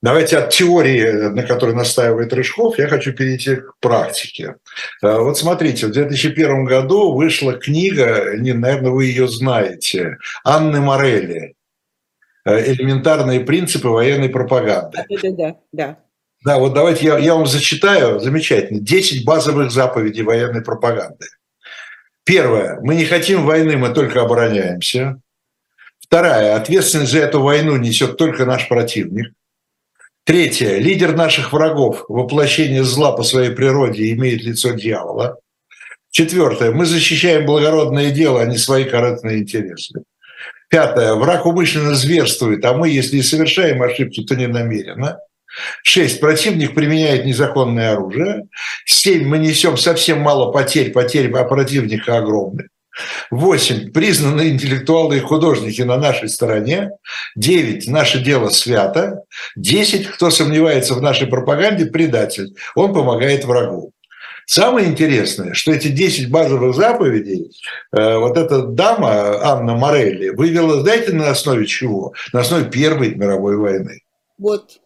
Давайте 0.00 0.38
от 0.38 0.50
теории, 0.50 1.28
на 1.28 1.42
которой 1.42 1.74
настаивает 1.74 2.32
Рыжков, 2.32 2.78
я 2.78 2.86
хочу 2.86 3.12
перейти 3.12 3.56
к 3.56 3.74
практике. 3.80 4.56
Э, 5.02 5.18
вот 5.18 5.36
смотрите, 5.38 5.88
в 5.88 5.90
2001 5.90 6.64
году 6.64 7.12
вышла 7.14 7.54
книга, 7.54 8.36
не, 8.36 8.52
наверное, 8.52 8.92
вы 8.92 9.06
ее 9.06 9.26
знаете, 9.26 10.18
Анны 10.44 10.80
Морелли 10.80 11.56
э, 12.44 12.72
«Элементарные 12.72 13.40
принципы 13.40 13.88
военной 13.88 14.28
пропаганды». 14.28 15.04
Да, 15.08 15.30
да, 15.30 15.56
да. 15.72 15.98
Да, 16.44 16.58
вот 16.58 16.74
давайте 16.74 17.06
я, 17.06 17.18
я 17.18 17.34
вам 17.34 17.46
зачитаю, 17.46 18.20
замечательно, 18.20 18.78
10 18.78 19.24
базовых 19.24 19.72
заповедей 19.72 20.22
военной 20.22 20.62
пропаганды. 20.62 21.26
Первое. 22.22 22.78
Мы 22.82 22.94
не 22.94 23.04
хотим 23.04 23.44
войны, 23.44 23.76
мы 23.76 23.88
только 23.88 24.22
обороняемся. 24.22 25.20
Вторая. 25.98 26.54
Ответственность 26.54 27.10
за 27.10 27.18
эту 27.18 27.42
войну 27.42 27.76
несет 27.76 28.16
только 28.16 28.44
наш 28.44 28.68
противник. 28.68 29.32
Третье. 30.28 30.76
Лидер 30.76 31.16
наших 31.16 31.54
врагов, 31.54 32.04
воплощение 32.06 32.84
зла 32.84 33.12
по 33.12 33.22
своей 33.22 33.48
природе, 33.48 34.12
имеет 34.12 34.42
лицо 34.42 34.72
дьявола. 34.72 35.38
Четвертое. 36.10 36.70
Мы 36.70 36.84
защищаем 36.84 37.46
благородное 37.46 38.10
дело, 38.10 38.42
а 38.42 38.44
не 38.44 38.58
свои 38.58 38.84
корыстные 38.84 39.38
интересы. 39.38 40.02
Пятое. 40.68 41.14
Враг 41.14 41.46
умышленно 41.46 41.94
зверствует, 41.94 42.62
а 42.66 42.74
мы, 42.74 42.90
если 42.90 43.16
и 43.16 43.22
совершаем 43.22 43.80
ошибки, 43.80 44.22
то 44.22 44.36
не 44.36 44.48
намеренно. 44.48 45.18
Шесть. 45.82 46.20
Противник 46.20 46.74
применяет 46.74 47.24
незаконное 47.24 47.92
оружие. 47.92 48.48
Семь. 48.84 49.26
Мы 49.26 49.38
несем 49.38 49.78
совсем 49.78 50.20
мало 50.20 50.52
потерь, 50.52 50.92
потерь 50.92 51.32
а 51.32 51.44
противника 51.44 52.18
огромные. 52.18 52.68
8. 53.30 53.92
признанные 53.92 54.50
интеллектуалы 54.50 55.18
и 55.18 55.20
художники 55.20 55.82
на 55.82 55.96
нашей 55.96 56.28
стороне. 56.28 56.90
9. 57.36 57.88
Наше 57.88 58.20
дело 58.20 58.48
свято. 58.50 59.24
10. 59.56 60.08
Кто 60.08 60.30
сомневается 60.30 60.94
в 60.94 61.02
нашей 61.02 61.26
пропаганде, 61.26 61.86
предатель. 61.86 62.54
Он 62.74 62.92
помогает 62.92 63.44
врагу. 63.44 63.92
Самое 64.46 64.88
интересное, 64.88 65.52
что 65.52 65.72
эти 65.72 65.88
10 65.88 66.30
базовых 66.30 66.74
заповедей 66.74 67.50
э, 67.92 68.16
вот 68.16 68.38
эта 68.38 68.62
дама 68.62 69.42
Анна 69.42 69.76
Морелли 69.76 70.30
вывела, 70.30 70.80
знаете, 70.80 71.12
на 71.12 71.28
основе 71.28 71.66
чего? 71.66 72.14
На 72.32 72.40
основе 72.40 72.64
Первой 72.70 73.14
мировой 73.14 73.58
войны. 73.58 74.00
Вот, 74.38 74.80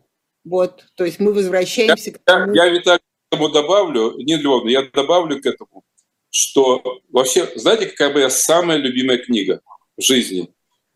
вот. 0.45 0.87
То 0.97 1.05
есть 1.05 1.21
мы 1.21 1.33
возвращаемся 1.33 2.11
я, 2.11 2.17
к 2.17 2.19
тому... 2.25 2.53
Я, 2.55 2.65
я 2.65 2.73
Виталий, 2.73 3.03
добавлю, 3.31 4.15
не 4.19 4.37
Львовна, 4.37 4.69
я 4.69 4.83
добавлю 4.93 5.41
к 5.41 5.47
этому 5.47 5.85
что 6.33 6.83
вообще, 7.11 7.51
знаете, 7.57 7.87
какая 7.87 8.13
моя 8.13 8.31
самая 8.31 8.79
любимая 8.79 9.19
книга 9.19 9.61
в 9.99 10.03
жизни? 10.03 10.49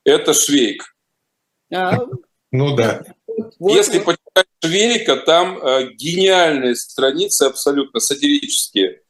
Это 0.02 0.32
Швейк. 0.32 0.96
А, 1.72 1.98
ну 2.50 2.74
да. 2.74 3.04
Если 3.60 3.98
почитать 3.98 4.46
Швейка, 4.64 5.16
там 5.16 5.58
э, 5.58 5.92
гениальные 5.92 6.74
страницы, 6.74 7.42
абсолютно 7.42 8.00
сатирические, 8.00 9.02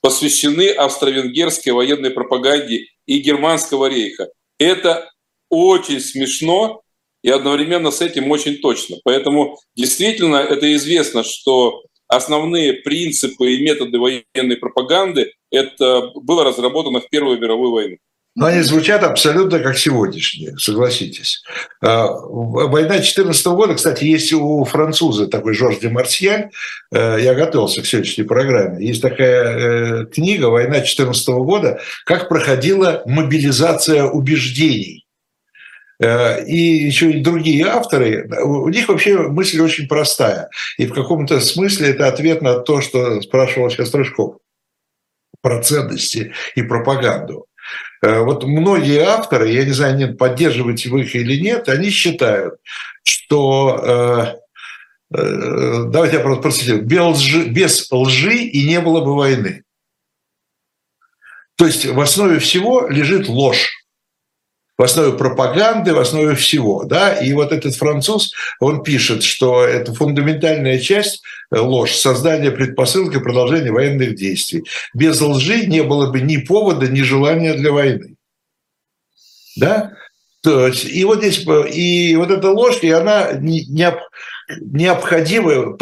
посвящены 0.00 0.70
австро-венгерской 0.70 1.72
военной 1.72 2.10
пропаганде 2.10 2.86
и 3.06 3.18
германского 3.18 3.86
рейха. 3.86 4.28
Это 4.58 5.10
очень 5.48 6.00
смешно 6.00 6.82
и 7.22 7.30
одновременно 7.30 7.90
с 7.90 8.00
этим 8.00 8.30
очень 8.30 8.58
точно. 8.58 8.98
Поэтому 9.02 9.58
действительно 9.74 10.36
это 10.36 10.72
известно, 10.76 11.24
что 11.24 11.82
основные 12.16 12.74
принципы 12.74 13.52
и 13.52 13.62
методы 13.62 13.98
военной 13.98 14.56
пропаганды 14.56 15.32
это 15.50 16.10
было 16.14 16.44
разработано 16.44 17.00
в 17.00 17.08
Первую 17.08 17.40
мировую 17.40 17.72
войну. 17.72 17.96
Но 18.34 18.46
они 18.46 18.62
звучат 18.62 19.02
абсолютно 19.02 19.58
как 19.58 19.76
сегодняшние, 19.76 20.56
согласитесь. 20.56 21.42
А, 21.82 22.06
война 22.08 22.94
2014 22.94 23.46
года, 23.48 23.74
кстати, 23.74 24.04
есть 24.04 24.32
у 24.32 24.64
француза 24.64 25.26
такой 25.26 25.52
Жорж 25.52 25.80
де 25.80 25.90
Марсьяль, 25.90 26.48
э, 26.94 27.18
я 27.20 27.34
готовился 27.34 27.82
к 27.82 27.86
сегодняшней 27.86 28.24
программе, 28.24 28.86
есть 28.86 29.02
такая 29.02 29.44
э, 29.44 30.06
книга 30.06 30.46
«Война 30.46 30.76
2014 30.76 31.28
года. 31.28 31.80
Как 32.06 32.30
проходила 32.30 33.02
мобилизация 33.04 34.04
убеждений». 34.04 35.01
Э, 36.00 36.44
и 36.44 36.56
еще 36.56 37.10
и 37.10 37.22
другие 37.22 37.66
авторы, 37.66 38.28
у 38.42 38.68
них 38.68 38.88
вообще 38.88 39.18
мысль 39.18 39.60
очень 39.60 39.86
простая. 39.86 40.48
И 40.78 40.86
в 40.86 40.94
каком-то 40.94 41.40
смысле 41.40 41.90
это 41.90 42.08
ответ 42.08 42.42
на 42.42 42.60
то, 42.60 42.80
что 42.80 43.20
спрашивал 43.22 43.70
сейчас 43.70 43.94
Рыжков 43.94 44.38
про 45.40 45.62
ценности 45.62 46.32
и 46.54 46.62
пропаганду. 46.62 47.46
Э, 48.02 48.20
вот 48.20 48.44
многие 48.44 49.00
авторы, 49.00 49.50
я 49.50 49.64
не 49.64 49.72
знаю, 49.72 49.96
нет, 49.96 50.18
поддерживаете 50.18 50.88
вы 50.88 51.02
их 51.02 51.14
или 51.14 51.40
нет, 51.40 51.68
они 51.68 51.90
считают, 51.90 52.54
что 53.04 54.38
э, 55.10 55.22
давайте 55.88 56.16
я 56.16 56.22
просто 56.22 56.42
процитирую, 56.42 56.84
без 56.84 57.00
лжи, 57.00 57.44
без 57.44 57.90
лжи 57.92 58.36
и 58.36 58.66
не 58.66 58.80
было 58.80 59.04
бы 59.04 59.14
войны. 59.14 59.64
То 61.56 61.66
есть 61.66 61.84
в 61.86 62.00
основе 62.00 62.38
всего 62.40 62.88
лежит 62.88 63.28
ложь 63.28 63.81
в 64.78 64.82
основе 64.82 65.12
пропаганды, 65.12 65.94
в 65.94 65.98
основе 65.98 66.34
всего. 66.34 66.84
Да? 66.84 67.14
И 67.14 67.32
вот 67.32 67.52
этот 67.52 67.74
француз, 67.74 68.32
он 68.60 68.82
пишет, 68.82 69.22
что 69.22 69.64
это 69.64 69.94
фундаментальная 69.94 70.78
часть 70.78 71.22
э, 71.50 71.58
ложь, 71.58 71.94
создание 71.94 72.50
предпосылки 72.50 73.18
продолжения 73.18 73.70
военных 73.70 74.14
действий. 74.14 74.64
Без 74.94 75.20
лжи 75.20 75.66
не 75.66 75.82
было 75.82 76.10
бы 76.10 76.20
ни 76.20 76.38
повода, 76.38 76.88
ни 76.88 77.02
желания 77.02 77.54
для 77.54 77.72
войны. 77.72 78.16
Да? 79.56 79.92
То 80.42 80.66
есть, 80.66 80.84
и 80.86 81.04
вот 81.04 81.18
здесь, 81.18 81.46
и 81.72 82.16
вот 82.16 82.30
эта 82.30 82.50
ложь, 82.50 82.80
и 82.82 82.90
она 82.90 83.30
необ, 83.34 84.00
необходима. 84.60 85.76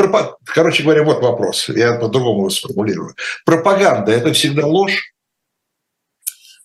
Короче 0.45 0.83
говоря, 0.83 1.03
вот 1.03 1.23
вопрос, 1.23 1.71
я 1.71 1.95
по-другому 1.95 2.41
его 2.41 2.51
сформулирую. 2.51 3.15
Пропаганда– 3.47 4.13
это 4.13 4.35
всегда 4.35 4.67
ложь? 4.67 5.15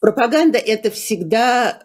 Пропаганда– 0.02 0.58
это 0.60 0.92
всегда 0.92 1.85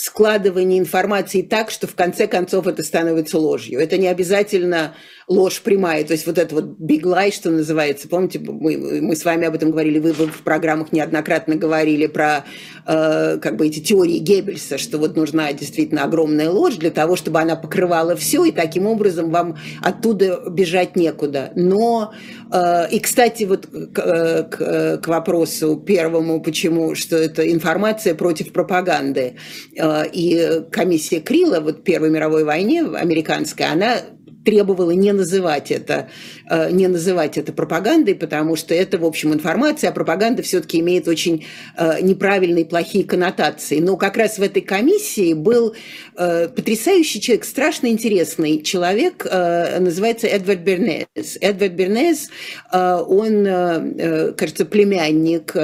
складывание 0.00 0.78
информации 0.78 1.42
так, 1.42 1.70
что 1.70 1.86
в 1.86 1.94
конце 1.94 2.26
концов 2.26 2.66
это 2.66 2.82
становится 2.82 3.38
ложью. 3.38 3.80
Это 3.80 3.98
не 3.98 4.08
обязательно 4.08 4.94
ложь 5.30 5.60
прямая, 5.60 6.04
то 6.04 6.12
есть 6.12 6.26
вот 6.26 6.38
это 6.38 6.56
вот 6.56 6.64
big 6.80 7.02
lie, 7.02 7.32
что 7.32 7.50
называется. 7.50 8.08
Помните, 8.08 8.40
мы, 8.40 9.00
мы 9.00 9.14
с 9.14 9.24
вами 9.24 9.46
об 9.46 9.54
этом 9.54 9.70
говорили, 9.70 10.00
вы 10.00 10.12
в 10.12 10.42
программах 10.42 10.90
неоднократно 10.90 11.54
говорили 11.54 12.08
про 12.08 12.44
э, 12.84 13.38
как 13.38 13.56
бы 13.56 13.68
эти 13.68 13.78
теории 13.78 14.18
Геббельса, 14.18 14.76
что 14.76 14.98
вот 14.98 15.16
нужна 15.16 15.52
действительно 15.52 16.02
огромная 16.02 16.50
ложь 16.50 16.74
для 16.76 16.90
того, 16.90 17.14
чтобы 17.14 17.40
она 17.40 17.54
покрывала 17.54 18.16
все, 18.16 18.44
и 18.44 18.50
таким 18.50 18.86
образом 18.86 19.30
вам 19.30 19.56
оттуда 19.80 20.42
бежать 20.50 20.96
некуда. 20.96 21.52
Но, 21.54 22.12
э, 22.52 22.90
и, 22.90 22.98
кстати, 22.98 23.44
вот 23.44 23.66
к, 23.66 23.98
э, 23.98 24.42
к, 24.50 25.00
к 25.00 25.06
вопросу 25.06 25.76
первому, 25.76 26.42
почему, 26.42 26.96
что 26.96 27.16
это 27.16 27.48
информация 27.48 28.16
против 28.16 28.52
пропаганды. 28.52 29.36
Э, 29.90 30.04
и 30.12 30.62
комиссия 30.70 31.20
Крила 31.20 31.60
вот 31.60 31.80
в 31.80 31.82
Первой 31.82 32.10
мировой 32.10 32.44
войне 32.44 32.82
американская, 32.82 33.72
она 33.72 33.96
требовала 34.42 34.92
не 34.92 35.12
называть 35.12 35.70
это, 35.70 36.08
э, 36.48 36.70
не 36.70 36.88
называть 36.88 37.36
это 37.36 37.52
пропагандой, 37.52 38.14
потому 38.14 38.56
что 38.56 38.74
это, 38.74 38.96
в 38.96 39.04
общем, 39.04 39.34
информация, 39.34 39.90
а 39.90 39.92
пропаганда 39.92 40.42
все-таки 40.42 40.80
имеет 40.80 41.08
очень 41.08 41.44
э, 41.76 42.00
неправильные, 42.00 42.64
плохие 42.64 43.04
коннотации. 43.04 43.80
Но 43.80 43.98
как 43.98 44.16
раз 44.16 44.38
в 44.38 44.42
этой 44.42 44.62
комиссии 44.62 45.34
был 45.34 45.74
потрясающий 46.14 47.20
человек, 47.20 47.44
страшно 47.44 47.86
интересный 47.88 48.62
человек, 48.62 49.24
называется 49.24 50.26
Эдвард 50.26 50.60
Бернес. 50.60 51.38
Эдвард 51.40 51.72
Бернес, 51.72 52.28
он, 52.72 53.44
кажется, 54.36 54.66
племянник 54.66 55.54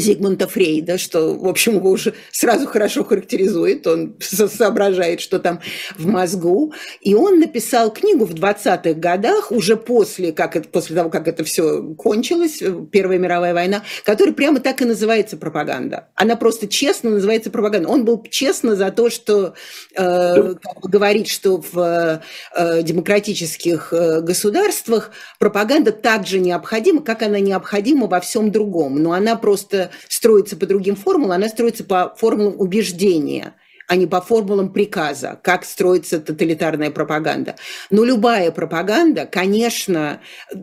Зигмунда 0.00 0.46
Фрейда, 0.46 0.98
что, 0.98 1.34
в 1.34 1.48
общем, 1.48 1.76
его 1.76 1.90
уже 1.90 2.14
сразу 2.30 2.66
хорошо 2.66 3.04
характеризует, 3.04 3.86
он 3.86 4.16
соображает, 4.20 5.20
что 5.20 5.38
там 5.38 5.60
в 5.98 6.06
мозгу. 6.06 6.72
И 7.00 7.14
он 7.14 7.40
написал 7.40 7.92
книгу 7.92 8.24
в 8.24 8.34
20-х 8.34 8.94
годах, 8.94 9.52
уже 9.52 9.76
после, 9.76 10.32
как 10.32 10.56
это, 10.56 10.68
после 10.68 10.96
того, 10.96 11.10
как 11.10 11.28
это 11.28 11.44
все 11.44 11.82
кончилось, 11.94 12.62
э, 12.62 12.74
Первая 12.90 13.18
мировая 13.18 13.54
война, 13.54 13.82
которая 14.04 14.34
прямо 14.34 14.60
так 14.60 14.82
и 14.82 14.84
называется 14.84 15.36
пропаганда. 15.36 16.08
Она 16.14 16.36
просто 16.36 16.68
честно 16.68 17.10
называется 17.10 17.50
пропаганда. 17.50 17.88
Он 17.88 18.04
был 18.04 18.22
честно 18.30 18.76
за 18.76 18.90
то, 18.90 19.10
что 19.10 19.54
э, 19.96 20.54
говорит, 20.82 21.28
что 21.28 21.62
в 21.72 22.22
э, 22.54 22.82
демократических 22.82 23.92
э, 23.92 24.20
государствах 24.20 25.10
пропаганда 25.38 25.92
так 25.92 26.26
же 26.26 26.38
необходима, 26.38 27.02
как 27.02 27.22
она 27.22 27.40
необходима 27.40 28.06
во 28.06 28.20
всем 28.20 28.50
другом. 28.50 29.02
Но 29.02 29.12
она 29.12 29.36
просто 29.36 29.85
строится 30.08 30.56
по 30.56 30.66
другим 30.66 30.96
формулам, 30.96 31.32
она 31.32 31.48
строится 31.48 31.84
по 31.84 32.14
формулам 32.16 32.54
убеждения 32.58 33.54
а 33.88 33.96
не 33.96 34.06
по 34.06 34.20
формулам 34.20 34.72
приказа, 34.72 35.38
как 35.42 35.64
строится 35.64 36.18
тоталитарная 36.20 36.90
пропаганда. 36.90 37.56
Но 37.90 38.04
любая 38.04 38.50
пропаганда, 38.50 39.26
конечно, 39.26 40.20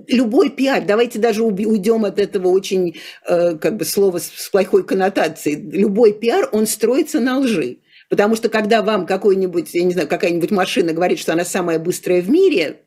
любой 0.07 0.49
пиар, 0.49 0.83
давайте 0.85 1.19
даже 1.19 1.43
уйдем 1.43 2.05
от 2.05 2.19
этого 2.19 2.49
очень 2.49 2.97
э, 3.25 3.55
как 3.55 3.77
бы 3.77 3.85
слова 3.85 4.19
с 4.19 4.49
плохой 4.51 4.85
коннотацией, 4.85 5.55
любой 5.71 6.13
пиар, 6.13 6.49
он 6.51 6.67
строится 6.67 7.19
на 7.19 7.39
лжи. 7.39 7.77
Потому 8.09 8.35
что 8.35 8.49
когда 8.49 8.81
вам 8.81 9.05
какой-нибудь, 9.05 9.73
я 9.73 9.83
не 9.83 9.93
знаю, 9.93 10.07
какая-нибудь 10.07 10.51
машина 10.51 10.93
говорит, 10.93 11.17
что 11.17 11.33
она 11.33 11.45
самая 11.45 11.79
быстрая 11.79 12.21
в 12.21 12.29
мире, 12.29 12.81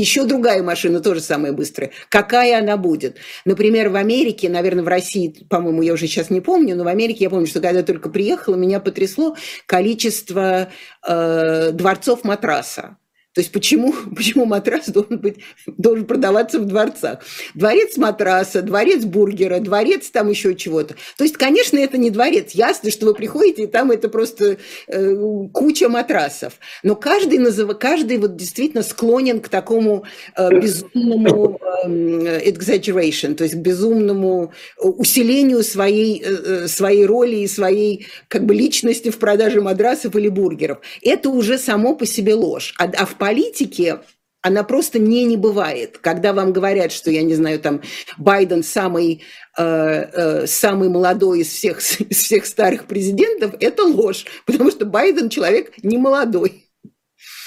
еще 0.00 0.24
другая 0.24 0.62
машина 0.62 1.00
тоже 1.00 1.20
самая 1.20 1.52
быстрая. 1.52 1.90
Какая 2.08 2.58
она 2.58 2.76
будет? 2.76 3.18
Например, 3.44 3.88
в 3.88 3.96
Америке, 3.96 4.48
наверное, 4.48 4.84
в 4.84 4.88
России, 4.88 5.46
по-моему, 5.48 5.82
я 5.82 5.92
уже 5.92 6.06
сейчас 6.06 6.30
не 6.30 6.40
помню, 6.40 6.76
но 6.76 6.84
в 6.84 6.88
Америке 6.88 7.24
я 7.24 7.30
помню, 7.30 7.46
что 7.46 7.60
когда 7.60 7.78
я 7.78 7.84
только 7.84 8.08
приехала, 8.08 8.56
меня 8.56 8.80
потрясло 8.80 9.36
количество 9.66 10.68
э, 11.06 11.70
дворцов 11.72 12.24
матраса. 12.24 12.98
То 13.36 13.40
есть 13.40 13.52
почему, 13.52 13.92
почему 14.16 14.46
матрас 14.46 14.88
должен, 14.88 15.18
быть, 15.18 15.36
должен 15.66 16.06
продаваться 16.06 16.58
в 16.58 16.64
дворцах? 16.64 17.18
Дворец 17.54 17.98
матраса, 17.98 18.62
дворец 18.62 19.04
бургера, 19.04 19.60
дворец 19.60 20.08
там 20.08 20.30
еще 20.30 20.54
чего-то. 20.54 20.94
То 21.18 21.24
есть, 21.24 21.36
конечно, 21.36 21.76
это 21.76 21.98
не 21.98 22.08
дворец. 22.08 22.52
Ясно, 22.52 22.90
что 22.90 23.04
вы 23.04 23.14
приходите, 23.14 23.64
и 23.64 23.66
там 23.66 23.90
это 23.90 24.08
просто 24.08 24.56
э, 24.88 25.46
куча 25.52 25.90
матрасов. 25.90 26.54
Но 26.82 26.96
каждый, 26.96 27.38
назыв... 27.38 27.78
каждый 27.78 28.16
вот 28.16 28.36
действительно 28.36 28.82
склонен 28.82 29.40
к 29.40 29.50
такому 29.50 30.04
э, 30.34 30.48
безумному 30.58 31.60
э, 31.84 32.40
exaggeration, 32.48 33.34
то 33.34 33.44
есть 33.44 33.56
к 33.56 33.58
безумному 33.58 34.54
усилению 34.78 35.62
своей, 35.62 36.22
э, 36.24 36.64
э, 36.64 36.68
своей 36.68 37.04
роли 37.04 37.36
и 37.36 37.46
своей 37.48 38.06
как 38.28 38.46
бы 38.46 38.54
личности 38.54 39.10
в 39.10 39.18
продаже 39.18 39.60
матрасов 39.60 40.16
или 40.16 40.28
бургеров. 40.28 40.78
Это 41.02 41.28
уже 41.28 41.58
само 41.58 41.94
по 41.94 42.06
себе 42.06 42.32
ложь. 42.32 42.74
А, 42.78 42.84
а 42.84 43.04
в 43.04 43.16
политике 43.26 44.00
она 44.40 44.62
просто 44.62 45.00
не 45.00 45.24
не 45.24 45.36
бывает. 45.36 45.98
Когда 45.98 46.32
вам 46.32 46.52
говорят, 46.52 46.92
что, 46.92 47.10
я 47.10 47.22
не 47.22 47.34
знаю, 47.34 47.58
там 47.58 47.82
Байден 48.16 48.62
самый, 48.62 49.22
э, 49.58 49.62
э, 49.64 50.46
самый 50.46 50.88
молодой 50.88 51.40
из 51.40 51.48
всех, 51.48 51.78
из 52.00 52.18
всех 52.18 52.46
старых 52.46 52.86
президентов, 52.86 53.54
это 53.58 53.82
ложь, 53.82 54.24
потому 54.46 54.70
что 54.70 54.86
Байден 54.86 55.28
человек 55.28 55.72
не 55.82 55.98
молодой. 55.98 56.70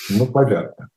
Ну, 0.10 0.26
понятно. 0.26 0.89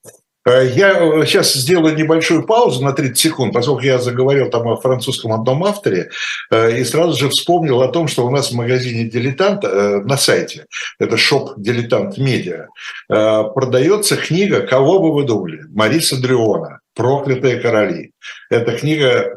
Э, 0.44 0.66
я 0.66 0.94
сейчас 1.24 1.54
э, 1.54 1.58
сделаю 1.58 1.96
небольшую 1.96 2.44
паузу 2.44 2.84
на 2.84 2.92
30 2.92 3.18
секунд, 3.18 3.52
поскольку 3.52 3.82
я 3.82 3.98
заговорил 3.98 4.50
там 4.50 4.68
о 4.68 4.76
французском 4.76 5.32
одном 5.32 5.64
авторе, 5.64 6.10
э, 6.50 6.80
и 6.80 6.84
сразу 6.84 7.18
же 7.18 7.28
вспомнил 7.28 7.80
о 7.82 7.88
том, 7.88 8.08
что 8.08 8.26
у 8.26 8.30
нас 8.30 8.50
в 8.50 8.54
магазине 8.54 9.04
«Дилетант» 9.04 9.62
на 9.62 10.16
сайте, 10.16 10.66
это 10.98 11.16
шоп 11.16 11.54
«Дилетант 11.56 12.18
Медиа», 12.18 12.68
продается 13.08 14.16
книга 14.16 14.60
«Кого 14.60 14.98
бы 14.98 15.14
вы 15.14 15.24
думали?» 15.24 15.62
Мариса 15.70 16.20
Дриона 16.20 16.80
«Проклятые 16.94 17.60
короли». 17.60 18.12
Эта 18.50 18.76
книга 18.76 19.34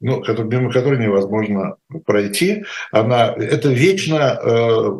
ну, 0.00 0.22
мимо 0.44 0.70
которой 0.70 0.98
невозможно 0.98 1.76
пройти. 2.04 2.64
Она, 2.92 3.32
это 3.32 3.70
вечно 3.70 4.32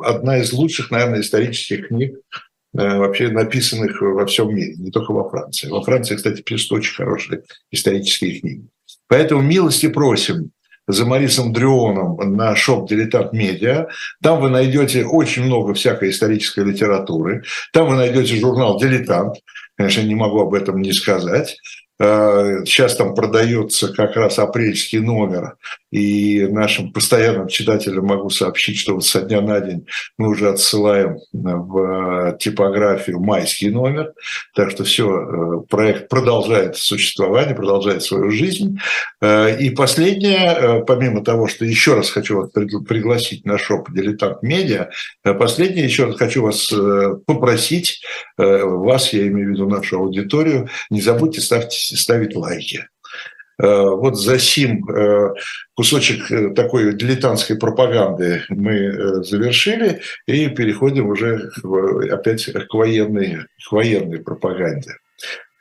одна 0.03 0.39
из 0.39 0.53
лучших, 0.53 0.91
наверное, 0.91 1.21
исторических 1.21 1.89
книг 1.89 2.15
Э, 2.23 2.44
вообще 2.75 3.29
написанных 3.29 4.01
во 4.03 4.27
всем 4.27 4.55
мире, 4.55 4.75
не 4.77 4.91
только 4.91 5.13
во 5.13 5.29
Франции. 5.29 5.69
Во 5.69 5.83
Франции, 5.83 6.17
кстати, 6.17 6.43
пишут 6.43 6.73
очень 6.73 6.95
хорошие 6.95 7.43
исторические 7.71 8.41
книги. 8.41 8.67
Поэтому 9.09 9.41
милости 9.41 9.89
просим 9.89 10.51
за 10.87 11.07
Марисом 11.07 11.53
Дрионом 11.53 12.17
на 12.37 12.55
шоп 12.57 12.89
«Дилетант 12.89 13.33
Медиа». 13.33 13.89
Там 14.23 14.41
вы 14.41 14.51
найдете 14.51 15.05
очень 15.05 15.45
много 15.45 15.73
всякой 15.73 16.11
исторической 16.11 16.65
литературы. 16.65 17.45
Там 17.73 17.89
вы 17.89 17.97
найдете 17.97 18.37
журнал 18.37 18.79
«Дилетант». 18.79 19.37
Конечно, 19.77 20.03
не 20.03 20.15
могу 20.15 20.41
об 20.41 20.55
этом 20.55 20.83
не 20.83 20.93
сказать. 20.93 21.57
Э, 22.01 22.65
сейчас 22.67 22.97
там 22.97 23.15
продается 23.15 23.93
как 23.93 24.17
раз 24.17 24.39
апрельский 24.41 24.99
номер, 24.99 25.57
и 25.93 26.45
нашим 26.49 26.93
постоянным 26.93 27.47
читателям 27.47 28.07
могу 28.07 28.31
сообщить, 28.31 28.79
что 28.79 28.95
вот 28.95 29.05
со 29.05 29.21
дня 29.21 29.41
на 29.41 29.61
день 29.61 29.87
мы 30.19 30.31
уже 30.31 30.49
отсылаем 30.49 31.19
в 31.33 32.37
типографию 32.41 33.21
майский 33.21 33.71
номер, 33.71 34.13
так 34.57 34.73
что 34.73 34.83
все, 34.83 35.09
э, 35.09 35.61
проект 35.69 36.09
продолжает 36.09 36.77
существование, 36.77 37.55
продолжает 37.55 38.03
свою 38.03 38.29
жизнь. 38.31 38.77
Э, 39.21 39.57
и 39.57 39.71
последнее, 39.71 40.85
помимо 40.89 41.23
того, 41.23 41.47
что 41.47 41.65
еще 41.65 41.95
раз 41.95 42.11
хочу 42.11 42.39
вас 42.39 42.51
пригласить 42.51 43.47
на 43.47 43.57
шоп 43.57 43.89
«Дилетант 43.93 44.43
Медиа», 44.43 44.91
последнее 45.23 45.85
еще 45.85 46.07
раз 46.07 46.17
хочу 46.17 46.43
вас 46.43 46.73
попросить, 47.27 48.03
вас, 48.37 49.13
я 49.13 49.29
имею 49.29 49.49
в 49.49 49.53
виду 49.53 49.69
нашу 49.69 49.99
аудиторию, 49.99 50.69
не 50.91 51.01
забудьте 51.01 51.41
ставьте 51.41 51.84
ставить 51.85 52.35
лайки. 52.35 52.87
Э, 53.63 53.91
вот 53.91 54.19
за 54.19 54.39
сим 54.39 54.85
э, 54.89 55.33
кусочек 55.75 56.31
э, 56.31 56.51
такой 56.51 56.93
дилетантской 56.93 57.57
пропаганды 57.57 58.43
мы 58.49 59.23
завершили 59.23 60.01
и 60.27 60.49
переходим 60.49 61.09
уже 61.09 61.51
опять 62.11 62.47
к 62.47 62.75
военной, 62.75 63.47
к 63.69 63.73
военной 63.73 64.19
пропаганде. 64.21 64.97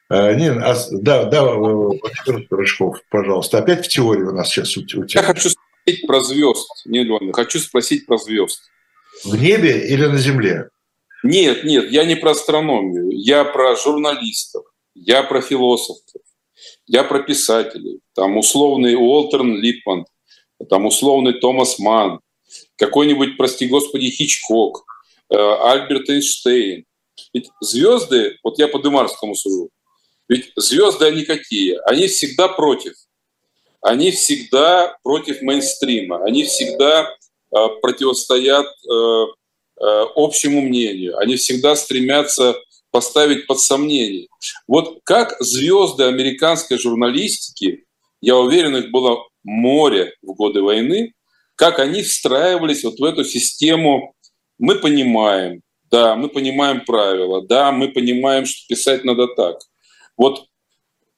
Не, 0.10 0.52
а, 0.52 0.76
да, 0.92 1.24
да, 1.26 1.44
Владимир 1.44 2.46
Рыжков, 2.52 3.00
пожалуйста. 3.10 3.60
Опять 3.60 3.86
в 3.86 3.90
теории 3.90 4.24
у 4.24 4.32
нас 4.32 4.50
сейчас 4.50 4.76
у 4.78 4.86
тебя. 4.86 5.06
Я 5.08 5.24
хочу 5.24 5.50
спросить 5.50 6.06
про 6.06 6.22
звезд, 6.22 6.68
не 6.86 7.34
хочу 7.34 7.60
спросить 7.60 8.06
про 8.06 8.18
звезд. 8.18 8.60
В 9.24 9.36
небе 9.36 9.88
или 9.88 10.06
на 10.06 10.18
земле? 10.18 10.70
Нет, 11.24 11.64
нет, 11.64 11.90
я 11.90 12.06
не 12.06 12.16
про 12.16 12.32
астрономию, 12.32 13.10
я 13.12 13.46
про 13.46 13.76
журналистов, 13.76 14.66
я 14.96 15.24
про 15.24 15.42
философов, 15.42 16.04
я 16.86 17.04
про 17.04 17.20
писателей. 17.20 18.00
Там 18.14 18.38
условный 18.38 18.96
Уолтерн 18.96 19.56
Липман, 19.56 20.06
там 20.70 20.86
условный 20.86 21.34
Томас 21.34 21.80
Ман, 21.80 22.20
какой-нибудь, 22.78 23.38
прости 23.38 23.68
господи, 23.68 24.10
Хичкок, 24.10 24.86
э, 25.30 25.36
Альберт 25.36 26.10
Эйнштейн. 26.10 26.86
Ведь 27.34 27.50
звезды, 27.62 28.38
вот 28.44 28.60
я 28.60 28.68
по 28.68 28.80
Дымарскому 28.80 29.36
сужу, 29.36 29.70
ведь 30.28 30.52
звезды 30.56 31.06
они 31.06 31.24
какие? 31.24 31.80
Они 31.86 32.08
всегда 32.08 32.48
против. 32.48 32.94
Они 33.82 34.12
всегда 34.12 34.98
против 35.04 35.42
мейнстрима. 35.42 36.24
Они 36.24 36.44
всегда 36.44 37.04
э, 37.06 37.68
противостоят 37.82 38.66
э, 38.66 39.26
общему 40.16 40.62
мнению. 40.62 41.18
Они 41.18 41.36
всегда 41.36 41.76
стремятся 41.76 42.56
поставить 42.94 43.48
под 43.48 43.60
сомнение. 43.60 44.28
Вот 44.68 45.00
как 45.04 45.36
звезды 45.40 46.04
американской 46.04 46.78
журналистики, 46.78 47.86
я 48.22 48.38
уверен, 48.38 48.78
их 48.78 48.92
было 48.92 49.28
море 49.44 50.14
в 50.22 50.34
годы 50.34 50.62
войны, 50.62 51.14
как 51.56 51.80
они 51.80 52.04
встраивались 52.04 52.84
вот 52.84 53.00
в 53.00 53.04
эту 53.04 53.24
систему 53.26 54.14
«мы 54.60 54.76
понимаем», 54.76 55.64
да, 55.90 56.16
мы 56.16 56.30
понимаем 56.30 56.86
правила, 56.86 57.42
да, 57.42 57.72
мы 57.72 57.88
понимаем, 57.88 58.46
что 58.46 58.68
писать 58.68 59.04
надо 59.04 59.28
так. 59.28 59.58
Вот 60.16 60.46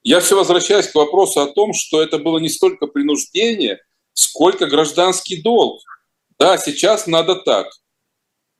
я 0.02 0.20
все 0.20 0.34
возвращаюсь 0.34 0.88
к 0.88 0.94
вопросу 0.94 1.40
о 1.40 1.46
том, 1.46 1.74
что 1.74 2.00
это 2.00 2.18
было 2.18 2.38
не 2.38 2.48
столько 2.48 2.86
принуждение, 2.86 3.80
сколько 4.14 4.66
гражданский 4.66 5.42
долг. 5.42 5.82
Да, 6.38 6.56
сейчас 6.56 7.06
надо 7.06 7.36
так– 7.36 7.68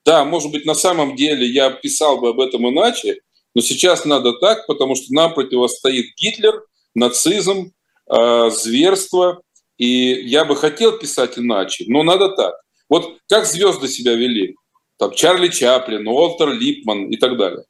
да, 0.07 0.25
может 0.25 0.53
быть, 0.53 0.65
на 0.65 0.75
самом 0.75 1.17
деле 1.17 1.47
я 1.47 1.71
писал 1.71 2.21
бы 2.21 2.29
об 2.29 2.41
этом 2.41 2.69
иначе, 2.69 3.19
но 3.55 3.61
сейчас 3.61 4.05
надо 4.05 4.35
так, 4.35 4.67
потому 4.69 4.95
что 4.95 5.13
нам 5.13 5.35
противостоит 5.35 6.15
Гитлер, 6.17 6.63
нацизм, 6.95 7.73
э, 8.09 8.51
зверство, 8.51 9.43
и 9.79 9.87
я 9.87 10.45
бы 10.45 10.55
хотел 10.55 10.97
писать 10.97 11.39
иначе, 11.39 11.85
но 11.89 12.05
надо 12.05 12.31
так. 12.31 12.55
Вот 12.89 13.19
как 13.29 13.47
звезды 13.47 13.89
себя 13.89 14.15
вели? 14.15 14.55
Там 14.97 15.13
Чарли 15.13 15.49
Чаплин, 15.49 16.07
Уолтер 16.07 16.53
Липман 16.53 17.11
и 17.11 17.17
так 17.17 17.37
далее. 17.37 17.65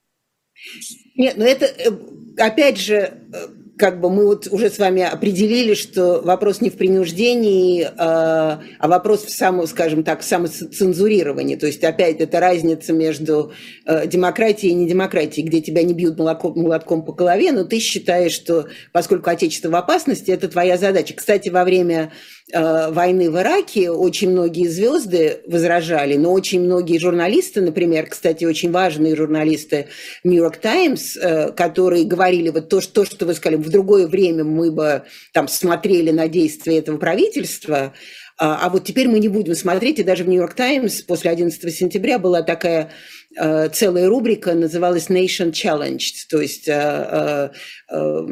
Нет, 1.17 1.37
ну 1.39 1.45
это, 1.45 1.65
э, 1.65 1.91
опять 2.39 2.79
же, 2.79 2.97
э, 3.33 3.49
как 3.79 4.01
бы 4.01 4.11
мы 4.11 4.25
вот 4.25 4.49
уже 4.51 4.71
с 4.71 4.79
вами 4.79 5.03
определили, 5.03 5.75
что 5.75 6.21
вопрос 6.23 6.61
не 6.61 6.71
в 6.71 6.77
принуждении, 6.77 7.87
а, 7.97 8.61
а 8.79 8.89
вопрос 8.89 9.25
в 9.25 9.31
самом, 9.31 9.67
скажем 9.67 10.03
так, 10.03 10.23
самоцензурировании. 10.23 11.57
То 11.57 11.67
есть 11.67 11.85
опять 11.85 12.21
это 12.21 12.41
разница 12.41 12.93
между 12.93 13.53
э, 13.85 14.07
демократией 14.07 14.73
и 14.73 14.77
недемократией, 14.77 15.47
где 15.47 15.61
тебя 15.61 15.83
не 15.83 15.95
бьют 15.95 16.19
молотком 16.19 17.05
по 17.05 17.13
голове, 17.13 17.53
но 17.53 17.65
ты 17.65 17.79
считаешь, 17.79 18.33
что 18.33 18.67
поскольку 18.93 19.31
Отечество 19.31 19.69
в 19.69 19.75
опасности, 19.75 20.31
это 20.31 20.49
твоя 20.49 20.79
задача. 20.79 21.15
Кстати, 21.15 21.49
во 21.49 21.65
время 21.65 22.13
Э, 22.53 22.93
войны 22.93 23.29
в 23.29 23.37
Ираке 23.37 23.91
очень 23.91 24.31
многие 24.31 24.69
звезды 24.69 25.41
возражали, 25.49 26.15
но 26.15 26.33
очень 26.33 26.61
многие 26.61 26.99
журналисты, 26.99 27.61
например, 27.61 28.07
кстати, 28.07 28.45
очень 28.45 28.71
важные 28.71 29.17
журналисты 29.17 29.89
New 30.23 30.37
York 30.37 30.59
Times, 30.59 31.17
э, 31.17 31.51
которые 31.51 32.05
говорили 32.05 32.51
вот 32.51 32.69
то, 32.69 32.81
что 32.81 33.05
вы 33.27 33.35
сказали, 33.35 33.57
в 33.67 33.71
другое 33.71 34.07
время 34.07 34.45
мы 34.45 34.71
бы 34.71 35.03
там 35.33 35.49
смотрели 35.49 36.11
на 36.11 36.29
действия 36.29 36.79
этого 36.79 36.97
правительства, 36.97 37.93
а, 38.39 38.67
а 38.67 38.69
вот 38.69 38.85
теперь 38.85 39.09
мы 39.09 39.19
не 39.19 39.29
будем 39.29 39.55
смотреть, 39.55 39.99
и 39.99 40.03
даже 40.03 40.25
в 40.25 40.29
Нью-Йорк 40.29 40.53
Таймс 40.53 41.01
после 41.03 41.31
11 41.31 41.75
сентября 41.75 42.19
была 42.19 42.43
такая 42.43 42.91
э, 43.35 43.71
целая 43.71 44.09
рубрика, 44.09 44.53
называлась 44.53 45.09
Nation 45.09 45.53
Challenged, 45.53 46.29
то 46.29 46.43
есть 46.43 46.69
э, 46.69 47.51
э, 47.91 48.27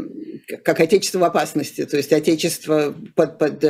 как 0.62 0.80
отечество 0.80 1.20
в 1.20 1.24
опасности, 1.24 1.86
то 1.86 1.96
есть 1.96 2.12
отечество 2.12 2.94
под, 3.16 3.38
под, 3.38 3.64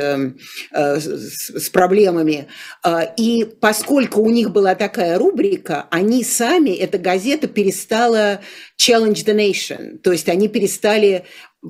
с 0.73 1.69
проблемами. 1.71 2.47
А, 2.83 3.03
и 3.03 3.45
поскольку 3.45 4.21
у 4.21 4.29
них 4.29 4.51
была 4.51 4.75
такая 4.75 5.17
рубрика, 5.17 5.85
они 5.89 6.25
сами, 6.25 6.71
эта 6.71 6.97
газета 6.97 7.47
перестала 7.47 8.41
challenge 8.77 9.23
the 9.25 9.33
nation, 9.33 9.99
то 9.99 10.11
есть 10.11 10.27
они 10.27 10.49
перестали 10.49 11.23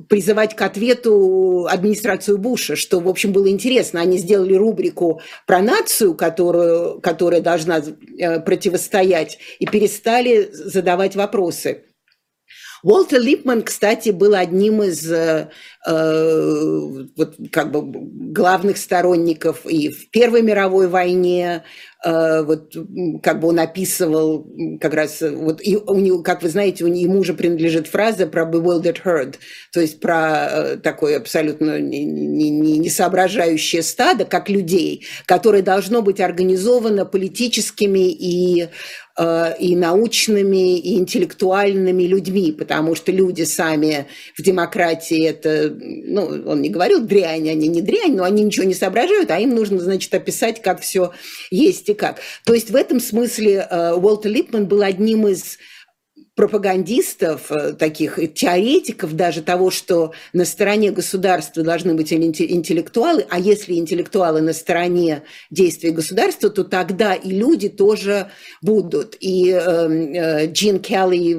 призывать 0.08 0.54
к 0.54 0.62
ответу 0.62 1.66
администрацию 1.70 2.38
Буша, 2.38 2.76
что, 2.76 3.00
в 3.00 3.08
общем, 3.08 3.32
было 3.32 3.48
интересно. 3.48 4.00
Они 4.00 4.18
сделали 4.18 4.54
рубрику 4.54 5.20
про 5.46 5.60
нацию, 5.60 6.14
которую, 6.14 7.00
которая 7.00 7.40
должна 7.40 7.78
э, 7.78 8.40
противостоять, 8.40 9.38
и 9.58 9.66
перестали 9.66 10.48
задавать 10.52 11.16
вопросы. 11.16 11.85
Уолтер 12.82 13.20
Липман, 13.20 13.62
кстати, 13.62 14.10
был 14.10 14.34
одним 14.34 14.82
из 14.82 15.10
э, 15.10 15.48
э, 15.86 17.06
вот, 17.16 17.36
как 17.50 17.72
бы 17.72 17.82
главных 18.32 18.76
сторонников 18.76 19.66
и 19.66 19.88
в 19.88 20.10
Первой 20.10 20.42
мировой 20.42 20.88
войне, 20.88 21.64
э, 22.04 22.42
вот 22.42 22.74
как 23.22 23.40
бы 23.40 23.48
он 23.48 23.58
описывал 23.58 24.46
как 24.80 24.94
раз, 24.94 25.20
вот, 25.22 25.60
и 25.62 25.76
у 25.76 25.96
него, 25.96 26.22
как 26.22 26.42
вы 26.42 26.48
знаете, 26.48 26.84
у 26.84 26.88
ему 26.88 27.24
же 27.24 27.34
принадлежит 27.34 27.86
фраза 27.86 28.26
про 28.26 28.44
bewildered 28.44 29.02
herd, 29.02 29.36
то 29.72 29.80
есть 29.80 30.00
про 30.00 30.46
э, 30.48 30.76
такое 30.76 31.16
абсолютно 31.16 31.80
не, 31.80 32.04
не, 32.04 32.78
не 32.78 32.90
соображающее 32.90 33.82
стадо, 33.82 34.24
как 34.24 34.48
людей, 34.48 35.06
которое 35.24 35.62
должно 35.62 36.02
быть 36.02 36.20
организовано 36.20 37.06
политическими 37.06 38.10
и 38.10 38.68
Э, 38.68 38.68
и 39.18 39.74
научными, 39.76 40.78
и 40.78 40.98
интеллектуальными 40.98 42.02
людьми, 42.02 42.52
потому 42.52 42.94
что 42.94 43.12
люди 43.12 43.44
сами 43.44 44.06
в 44.36 44.42
демократии 44.42 45.24
это, 45.24 45.74
ну, 45.74 46.42
он 46.46 46.60
не 46.60 46.68
говорил 46.68 47.00
дрянь, 47.00 47.48
они 47.48 47.68
не 47.68 47.80
дрянь, 47.80 48.14
но 48.14 48.24
они 48.24 48.42
ничего 48.42 48.66
не 48.66 48.74
соображают, 48.74 49.30
а 49.30 49.38
им 49.38 49.54
нужно, 49.54 49.78
значит, 49.78 50.12
описать, 50.12 50.60
как 50.60 50.80
все 50.80 51.12
есть 51.50 51.88
и 51.88 51.94
как. 51.94 52.20
То 52.44 52.52
есть 52.52 52.70
в 52.70 52.76
этом 52.76 53.00
смысле 53.00 53.66
э, 53.70 53.92
Уолтер 53.94 54.30
Липман 54.30 54.66
был 54.66 54.82
одним 54.82 55.28
из 55.28 55.58
пропагандистов, 56.36 57.50
э, 57.50 57.72
таких 57.72 58.20
теоретиков 58.34 59.14
даже 59.14 59.42
того, 59.42 59.70
что 59.70 60.12
на 60.34 60.44
стороне 60.44 60.90
государства 60.90 61.62
должны 61.62 61.94
быть 61.94 62.12
интеллектуалы, 62.12 63.26
а 63.30 63.40
если 63.40 63.74
интеллектуалы 63.74 64.42
на 64.42 64.52
стороне 64.52 65.22
действий 65.50 65.90
государства, 65.90 66.50
то 66.50 66.62
тогда 66.62 67.14
и 67.14 67.30
люди 67.30 67.70
тоже 67.70 68.30
будут. 68.60 69.16
И 69.18 69.50
эм, 69.50 70.12
э, 70.12 70.46
Джин 70.52 70.78
Келли, 70.78 71.34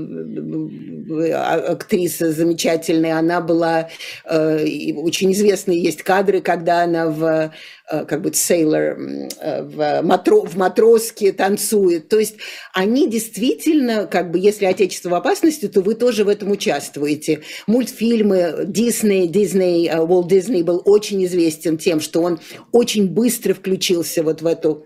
э, 1.25 1.31
актриса 1.31 2.31
замечательная, 2.31 3.19
она 3.19 3.39
была 3.39 3.89
э, 4.25 4.93
очень 4.95 5.31
известные 5.31 5.79
есть 5.79 6.01
кадры, 6.01 6.41
когда 6.41 6.81
она 6.81 7.07
в 7.07 7.27
Э, 7.27 7.49
как 7.88 8.21
бы 8.21 8.34
сейлор 8.34 8.97
э, 9.39 9.63
в, 9.63 10.02
матро, 10.02 10.41
в 10.41 10.58
матроске 10.58 11.32
танцует. 11.32 12.10
То 12.10 12.19
есть 12.19 12.36
они 12.73 13.10
действительно, 13.10 14.08
как 14.08 14.32
бы, 14.32 14.39
если 14.39 14.65
отечество 14.65 15.10
в 15.10 15.15
опасности, 15.15 15.67
то 15.67 15.82
вы 15.82 15.95
тоже 15.95 16.26
в 16.26 16.30
этом 16.30 16.52
участвуете. 16.52 17.41
Мультфильмы 17.65 18.65
Дисней, 18.65 19.28
Дисней, 19.28 19.89
Уолт 19.89 20.28
Дисней 20.28 20.63
был 20.63 20.82
очень 20.84 21.23
известен 21.26 21.78
тем, 21.78 22.02
что 22.02 22.21
он 22.21 22.39
очень 22.71 23.08
быстро 23.08 23.54
включился 23.54 24.21
вот 24.21 24.41
в 24.41 24.45
эту 24.45 24.86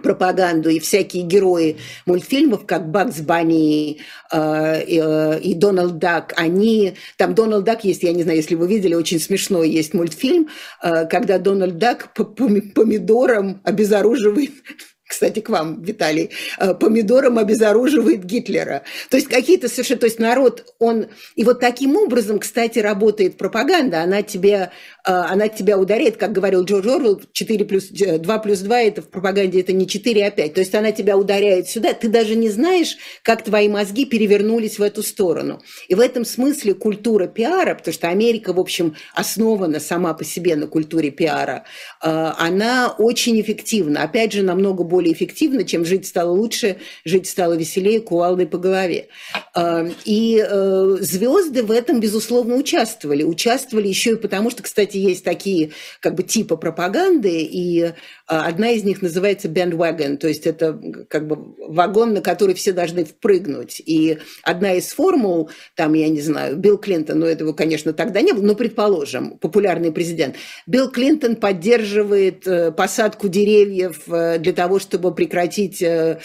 пропаганду, 0.00 0.70
и 0.70 0.78
всякие 0.78 1.22
герои 1.22 1.76
мультфильмов, 2.06 2.66
как 2.66 2.90
Бакс 2.90 3.20
Банни 3.20 3.98
э, 4.32 4.82
э, 4.86 5.40
и 5.40 5.54
Дональд 5.54 5.98
Дак, 5.98 6.34
они... 6.36 6.94
Там 7.16 7.34
Дональд 7.34 7.64
Дак 7.64 7.84
есть, 7.84 8.02
я 8.02 8.12
не 8.12 8.22
знаю, 8.22 8.38
если 8.38 8.54
вы 8.54 8.68
видели, 8.68 8.94
очень 8.94 9.20
смешной 9.20 9.70
есть 9.70 9.94
мультфильм, 9.94 10.48
э, 10.82 11.06
когда 11.06 11.38
Дональд 11.38 11.78
Дак 11.78 12.12
помидором 12.14 13.60
обезоруживает 13.64 14.50
кстати, 15.08 15.40
к 15.40 15.48
вам, 15.48 15.82
Виталий, 15.82 16.30
э, 16.58 16.74
помидором 16.74 17.38
обезоруживает 17.38 18.24
Гитлера. 18.24 18.82
То 19.08 19.16
есть 19.16 19.28
какие-то 19.28 19.68
совершенно... 19.68 20.00
То 20.00 20.06
есть 20.06 20.18
народ, 20.18 20.74
он... 20.78 21.06
И 21.34 21.44
вот 21.44 21.60
таким 21.60 21.96
образом, 21.96 22.38
кстати, 22.38 22.78
работает 22.78 23.38
пропаганда. 23.38 24.02
Она, 24.02 24.22
тебе, 24.22 24.70
она 25.12 25.48
тебя 25.48 25.78
ударяет, 25.78 26.16
как 26.16 26.32
говорил 26.32 26.64
Джордж 26.64 26.88
Орвелл, 26.88 27.22
4 27.32 27.64
плюс, 27.64 27.88
2 27.88 28.38
плюс 28.38 28.58
2 28.60 28.80
это 28.82 29.02
в 29.02 29.08
пропаганде 29.08 29.60
это 29.60 29.72
не 29.72 29.86
4, 29.86 30.26
а 30.26 30.30
5. 30.30 30.54
То 30.54 30.60
есть 30.60 30.74
она 30.74 30.92
тебя 30.92 31.16
ударяет 31.16 31.68
сюда. 31.68 31.94
Ты 31.94 32.08
даже 32.08 32.36
не 32.36 32.50
знаешь, 32.50 32.96
как 33.22 33.42
твои 33.42 33.68
мозги 33.68 34.04
перевернулись 34.04 34.78
в 34.78 34.82
эту 34.82 35.02
сторону. 35.02 35.62
И 35.88 35.94
в 35.94 36.00
этом 36.00 36.24
смысле 36.24 36.74
культура 36.74 37.26
пиара, 37.26 37.74
потому 37.74 37.94
что 37.94 38.08
Америка, 38.08 38.52
в 38.52 38.60
общем, 38.60 38.96
основана 39.14 39.80
сама 39.80 40.12
по 40.12 40.24
себе 40.24 40.56
на 40.56 40.66
культуре 40.66 41.10
пиара, 41.10 41.64
э, 42.02 42.32
она 42.38 42.94
очень 42.98 43.40
эффективна. 43.40 44.02
Опять 44.02 44.32
же, 44.32 44.42
намного 44.42 44.84
более 44.84 45.14
эффективно, 45.14 45.64
чем 45.64 45.84
жить 45.84 46.06
стало 46.06 46.32
лучше, 46.32 46.76
жить 47.04 47.26
стало 47.28 47.54
веселее, 47.54 48.00
кувалдой 48.00 48.46
по 48.46 48.58
голове. 48.58 49.08
А, 49.54 49.86
и 50.04 50.44
э, 50.46 50.96
звезды 51.00 51.62
в 51.62 51.70
этом, 51.70 52.00
безусловно, 52.00 52.56
участвовали. 52.56 53.22
Участвовали 53.22 53.88
еще 53.88 54.12
и 54.12 54.16
потому, 54.16 54.50
что, 54.50 54.62
кстати, 54.62 54.97
есть 54.98 55.24
такие 55.24 55.72
как 56.00 56.14
бы 56.14 56.22
типы 56.22 56.56
пропаганды, 56.56 57.42
и 57.42 57.92
а, 58.26 58.46
одна 58.46 58.70
из 58.70 58.84
них 58.84 59.02
называется 59.02 59.48
bandwagon, 59.48 60.16
то 60.16 60.28
есть 60.28 60.46
это 60.46 60.80
как 61.08 61.26
бы 61.26 61.54
вагон, 61.58 62.14
на 62.14 62.20
который 62.20 62.54
все 62.54 62.72
должны 62.72 63.04
впрыгнуть. 63.04 63.80
И 63.84 64.18
одна 64.42 64.74
из 64.74 64.92
формул, 64.92 65.50
там, 65.74 65.94
я 65.94 66.08
не 66.08 66.20
знаю, 66.20 66.56
Билл 66.56 66.78
Клинтон, 66.78 67.20
но 67.20 67.26
этого, 67.26 67.52
конечно, 67.52 67.92
тогда 67.92 68.20
не 68.20 68.32
было, 68.32 68.42
но, 68.42 68.54
предположим, 68.54 69.38
популярный 69.38 69.92
президент, 69.92 70.36
Билл 70.66 70.90
Клинтон 70.90 71.36
поддерживает 71.36 72.46
э, 72.46 72.72
посадку 72.72 73.28
деревьев 73.28 74.02
э, 74.08 74.38
для 74.38 74.52
того, 74.52 74.78
чтобы 74.78 75.14
прекратить 75.14 75.82
э, 75.82 76.20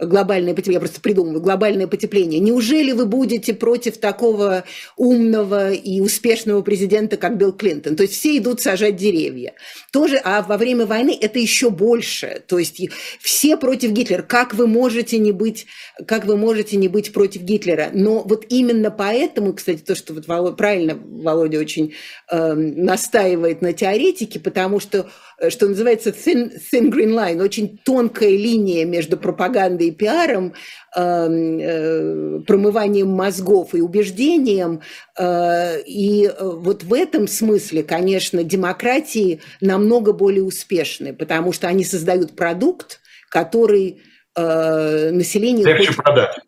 глобальное 0.00 0.54
потепление, 0.54 0.76
я 0.76 0.80
просто 0.80 1.00
придумываю, 1.00 1.40
глобальное 1.40 1.86
потепление. 1.86 2.40
Неужели 2.40 2.92
вы 2.92 3.06
будете 3.06 3.54
против 3.54 3.98
такого 3.98 4.64
умного 4.96 5.72
и 5.72 6.00
успешного 6.00 6.62
президента, 6.62 7.16
как 7.16 7.36
Билл 7.36 7.52
Клинтон? 7.52 7.96
То 7.96 8.02
есть 8.04 8.14
все 8.14 8.38
идут 8.38 8.60
сажать 8.60 8.96
деревья. 8.96 9.54
Тоже, 9.92 10.20
а 10.22 10.42
во 10.42 10.56
время 10.56 10.86
войны 10.86 11.16
это 11.20 11.38
еще 11.38 11.70
больше. 11.70 12.42
То 12.46 12.58
есть 12.58 12.80
все 13.20 13.56
против 13.56 13.90
Гитлера. 13.92 14.22
Как 14.22 14.54
вы 14.54 14.66
можете 14.66 15.18
не 15.18 15.32
быть, 15.32 15.66
как 16.06 16.24
вы 16.24 16.36
можете 16.36 16.76
не 16.76 16.88
быть 16.88 17.12
против 17.12 17.42
Гитлера? 17.42 17.90
Но 17.92 18.22
вот 18.22 18.46
именно 18.48 18.90
поэтому, 18.90 19.52
кстати, 19.52 19.80
то, 19.80 19.94
что 19.94 20.14
вот 20.14 20.56
правильно 20.56 20.94
Володя 20.94 21.58
очень 21.58 21.94
э, 22.30 22.54
настаивает 22.54 23.62
на 23.62 23.72
теоретике, 23.72 24.40
потому 24.40 24.80
что 24.80 25.08
что 25.48 25.66
называется 25.68 26.10
thin, 26.10 26.52
thin 26.52 26.90
green 26.90 27.14
line, 27.14 27.42
очень 27.42 27.78
тонкая 27.84 28.30
линия 28.30 28.84
между 28.84 29.16
пропагандой 29.16 29.88
и 29.88 29.90
пиаром, 29.90 30.54
эм, 30.96 31.58
э, 31.58 32.40
промыванием 32.46 33.08
мозгов 33.08 33.74
и 33.74 33.80
убеждением. 33.80 34.82
Э, 35.18 35.80
и 35.80 36.26
э, 36.26 36.34
вот 36.38 36.82
в 36.82 36.92
этом 36.92 37.26
смысле, 37.26 37.82
конечно, 37.82 38.44
демократии 38.44 39.40
намного 39.60 40.12
более 40.12 40.44
успешны, 40.44 41.14
потому 41.14 41.52
что 41.52 41.68
они 41.68 41.84
создают 41.84 42.36
продукт, 42.36 43.00
который 43.30 44.02
население 44.36 45.66
Легче 45.66 45.88
хочет... 45.88 46.04
продать 46.04 46.38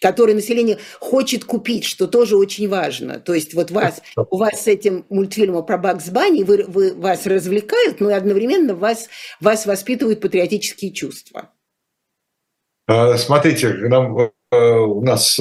который 0.00 0.34
население 0.34 0.78
хочет 1.00 1.44
купить, 1.44 1.84
что 1.84 2.06
тоже 2.06 2.36
очень 2.36 2.68
важно. 2.68 3.20
То 3.20 3.34
есть 3.34 3.54
вот 3.54 3.70
вас, 3.70 4.00
у 4.16 4.36
вас 4.36 4.64
с 4.64 4.66
этим 4.66 5.04
мультфильмом 5.08 5.64
про 5.66 5.78
Бакс 5.78 6.08
Банни, 6.10 6.42
вы, 6.42 6.64
вы, 6.66 6.94
вас 6.94 7.26
развлекают, 7.26 8.00
но 8.00 8.10
и 8.10 8.14
одновременно 8.14 8.74
вас, 8.74 9.08
вас 9.40 9.66
воспитывают 9.66 10.20
патриотические 10.20 10.92
чувства. 10.92 11.50
А, 12.86 13.16
смотрите, 13.16 13.68
нам, 13.68 14.18
э, 14.18 14.56
у 14.56 15.02
нас 15.02 15.38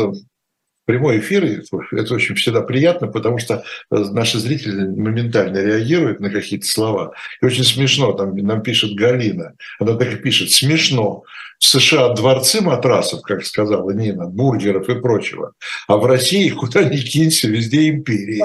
прямой 0.88 1.20
эфир, 1.20 1.44
это 1.92 2.16
очень 2.16 2.36
всегда 2.36 2.62
приятно, 2.62 3.08
потому 3.08 3.38
что 3.38 3.64
наши 3.92 4.40
зрители 4.40 4.88
моментально 4.88 5.58
реагируют 5.58 6.22
на 6.22 6.30
какие-то 6.30 6.66
слова. 6.66 7.14
И 7.42 7.46
очень 7.46 7.66
смешно, 7.66 8.14
там 8.14 8.36
нам 8.36 8.64
пишет 8.64 8.96
Галина, 8.96 9.54
она 9.80 9.96
так 9.96 10.14
и 10.14 10.16
пишет, 10.16 10.50
смешно, 10.50 11.24
в 11.60 11.66
США 11.66 12.14
дворцы 12.14 12.62
матрасов, 12.62 13.22
как 13.22 13.46
сказала 13.46 13.92
Нина, 13.92 14.28
бургеров 14.28 14.90
и 14.90 15.00
прочего, 15.00 15.54
а 15.88 15.98
в 15.98 16.06
России, 16.06 16.50
куда 16.50 16.84
ни 16.84 16.98
кинься, 16.98 17.48
везде 17.48 17.90
империи. 17.90 18.44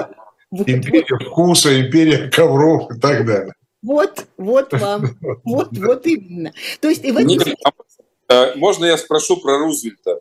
Империя 0.51 1.17
вкуса, 1.29 1.81
империя 1.81 2.29
ковров 2.29 2.91
и 2.91 2.99
так 2.99 3.25
далее. 3.25 3.53
Вот, 3.81 4.25
вот 4.37 4.71
вам, 4.73 5.17
вот, 5.43 5.69
вот 5.77 6.05
именно. 6.05 6.53
То 6.79 6.89
есть, 6.89 7.03
и 7.03 7.11
в 7.11 7.17
этом... 7.17 7.55
А, 8.29 8.55
можно 8.55 8.85
я 8.85 8.97
спрошу 8.97 9.37
про 9.37 9.57
Рузвельта? 9.57 10.19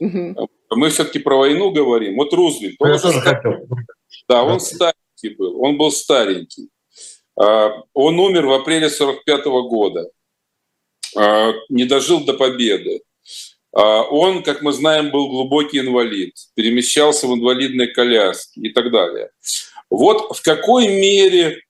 Угу. 0.00 0.48
Мы 0.70 0.90
все-таки 0.90 1.18
про 1.18 1.38
войну 1.38 1.70
говорим. 1.70 2.16
Вот 2.16 2.32
Рузвельт. 2.32 2.76
Он 2.78 2.92
я 2.92 2.98
тоже 2.98 3.20
хотел. 3.20 3.54
Да, 4.28 4.42
он 4.42 4.60
старенький 4.60 5.36
был. 5.36 5.62
Он 5.62 5.78
был 5.78 5.90
старенький. 5.90 6.68
А, 7.40 7.82
он 7.94 8.18
умер 8.18 8.46
в 8.46 8.52
апреле 8.52 8.90
45 8.90 9.44
года. 9.46 10.10
А, 11.16 11.52
не 11.68 11.84
дожил 11.84 12.24
до 12.24 12.34
победы. 12.34 13.02
Он, 13.70 14.42
как 14.42 14.62
мы 14.62 14.72
знаем, 14.72 15.10
был 15.10 15.28
глубокий 15.28 15.78
инвалид, 15.78 16.34
перемещался 16.54 17.26
в 17.26 17.34
инвалидной 17.34 17.88
коляске 17.88 18.62
и 18.62 18.72
так 18.72 18.90
далее. 18.90 19.30
Вот 19.90 20.36
в 20.36 20.42
какой 20.42 20.88
мере 20.88 21.60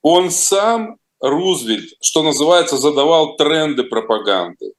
он 0.00 0.30
сам, 0.30 0.96
Рузвельт, 1.20 1.90
что 2.00 2.22
называется, 2.22 2.78
задавал 2.78 3.36
тренды 3.36 3.82
пропаганды. 3.82 4.72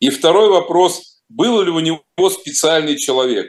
И 0.00 0.10
второй 0.10 0.50
вопрос, 0.50 1.22
был 1.28 1.62
ли 1.62 1.70
у 1.70 1.80
него 1.80 2.30
специальный 2.30 2.98
человек, 2.98 3.48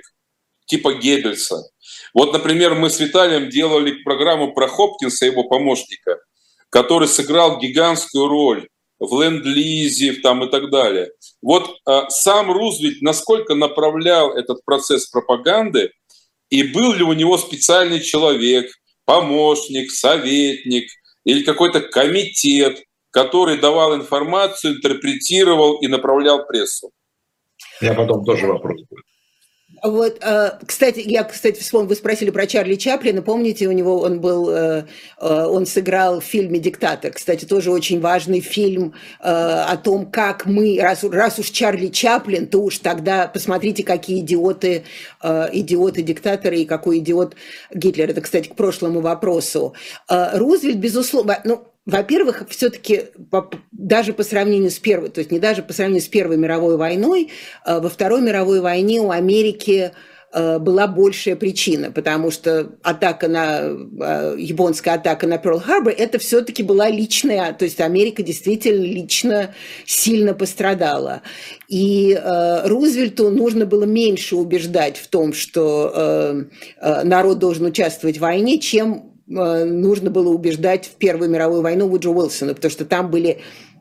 типа 0.66 0.94
Геббельса. 0.94 1.70
Вот, 2.14 2.32
например, 2.32 2.76
мы 2.76 2.90
с 2.90 3.00
Виталием 3.00 3.50
делали 3.50 4.04
программу 4.04 4.54
про 4.54 4.68
Хопкинса, 4.68 5.26
его 5.26 5.44
помощника, 5.44 6.20
который 6.70 7.08
сыграл 7.08 7.60
гигантскую 7.60 8.28
роль 8.28 8.70
в 9.04 9.22
ленд-лизе 9.22 10.14
там, 10.14 10.44
и 10.44 10.50
так 10.50 10.70
далее. 10.70 11.12
Вот 11.42 11.70
э, 11.88 12.02
сам 12.10 12.52
Рузвельт 12.52 13.02
насколько 13.02 13.56
направлял 13.56 14.32
этот 14.32 14.64
процесс 14.64 15.08
пропаганды, 15.08 15.92
и 16.50 16.64
был 16.64 16.94
ли 16.94 17.04
у 17.04 17.14
него 17.14 17.38
специальный 17.38 18.00
человек, 18.00 18.72
помощник, 19.06 19.92
советник 19.92 20.90
или 21.26 21.44
какой-то 21.44 21.82
комитет, 21.82 22.84
который 23.12 23.58
давал 23.58 23.96
информацию, 23.96 24.76
интерпретировал 24.76 25.80
и 25.82 25.88
направлял 25.88 26.46
прессу. 26.46 26.92
Я 27.82 27.94
потом 27.94 28.24
тоже 28.24 28.48
вопрос 28.48 28.82
будет. 28.90 29.06
Вот, 29.84 30.20
э, 30.22 30.52
кстати, 30.66 31.02
я, 31.06 31.26
кстати, 31.26 31.60
вспомнил, 31.60 31.90
вы 31.90 31.96
спросили 31.96 32.30
про 32.30 32.48
Чарли 32.48 32.76
Чаплина, 32.76 33.22
помните, 33.22 33.68
у 33.68 33.74
него 33.74 34.00
он 34.00 34.22
был, 34.22 34.50
э, 34.50 34.86
э, 35.20 35.46
он 35.46 35.66
сыграл 35.66 36.22
в 36.22 36.24
фильме 36.24 36.60
«Диктатор», 36.60 37.12
кстати, 37.12 37.44
тоже 37.44 37.70
очень 37.70 38.00
важный 38.00 38.40
фильм 38.40 38.94
о 39.20 39.76
том, 39.78 40.06
как 40.06 40.46
мы, 40.46 40.80
раз, 40.82 41.04
раз 41.04 41.38
уж 41.40 41.50
Чарли 41.50 41.88
Чаплин, 41.88 42.48
то 42.48 42.60
уж 42.60 42.78
тогда 42.78 43.28
посмотрите, 43.28 43.84
какие 43.84 44.22
идиоты, 44.22 44.84
идиоты-диктаторы 45.22 46.60
и 46.60 46.66
какой 46.66 47.00
идиот 47.00 47.36
Гитлер. 47.74 48.10
Это, 48.10 48.22
кстати, 48.22 48.48
к 48.48 48.56
прошлому 48.56 49.02
вопросу. 49.02 49.74
Рузвельт, 50.08 50.78
безусловно, 50.78 51.40
ну, 51.44 51.66
во-первых, 51.86 52.44
все-таки 52.50 53.08
даже 53.72 54.14
по 54.14 54.24
сравнению 54.24 54.72
с 54.72 54.80
первой, 54.80 55.10
то 55.10 55.20
есть 55.20 55.32
не 55.32 55.40
даже 55.40 55.64
по 55.64 55.74
сравнению 55.74 56.02
с 56.02 56.08
Первой 56.08 56.38
мировой 56.38 56.78
войной, 56.78 57.30
э, 57.66 57.80
во 57.80 57.90
Второй 57.90 58.22
мировой 58.22 58.62
войне 58.62 59.02
у 59.02 59.12
Америки 59.12 59.92
э, 60.32 60.60
была 60.60 60.88
большая 60.88 61.36
причина, 61.36 61.92
потому 61.92 62.32
что 62.32 62.72
атака 62.84 63.28
на 63.28 63.64
э, 63.64 64.36
японская 64.38 64.94
атака 64.94 65.28
на 65.28 65.38
Перл-Харбор 65.38 65.94
это 65.98 66.20
все-таки 66.20 66.64
была 66.64 66.90
личная, 66.90 67.52
то 67.52 67.66
есть 67.66 67.82
Америка 67.82 68.24
действительно 68.24 68.82
лично 68.82 69.54
сильно 69.86 70.34
пострадала. 70.34 71.22
И 71.68 72.14
э, 72.14 72.66
Рузвельту 72.66 73.30
нужно 73.30 73.66
было 73.66 73.84
меньше 73.84 74.38
убеждать 74.38 74.96
в 74.96 75.10
том, 75.10 75.34
что 75.34 75.92
э, 75.94 77.04
народ 77.04 77.40
должен 77.40 77.66
участвовать 77.66 78.20
в 78.20 78.22
войне, 78.22 78.58
чем 78.60 79.13
нужно 79.26 80.10
было 80.10 80.30
убеждать 80.30 80.86
в 80.86 80.96
Первую 80.96 81.30
мировую 81.30 81.62
войну 81.62 81.88
Вуджо 81.88 82.10
Уилсона, 82.10 82.54
потому 82.54 82.72
что 82.72 82.86
там 82.86 83.10
были 83.10 83.40
Э, 83.40 83.73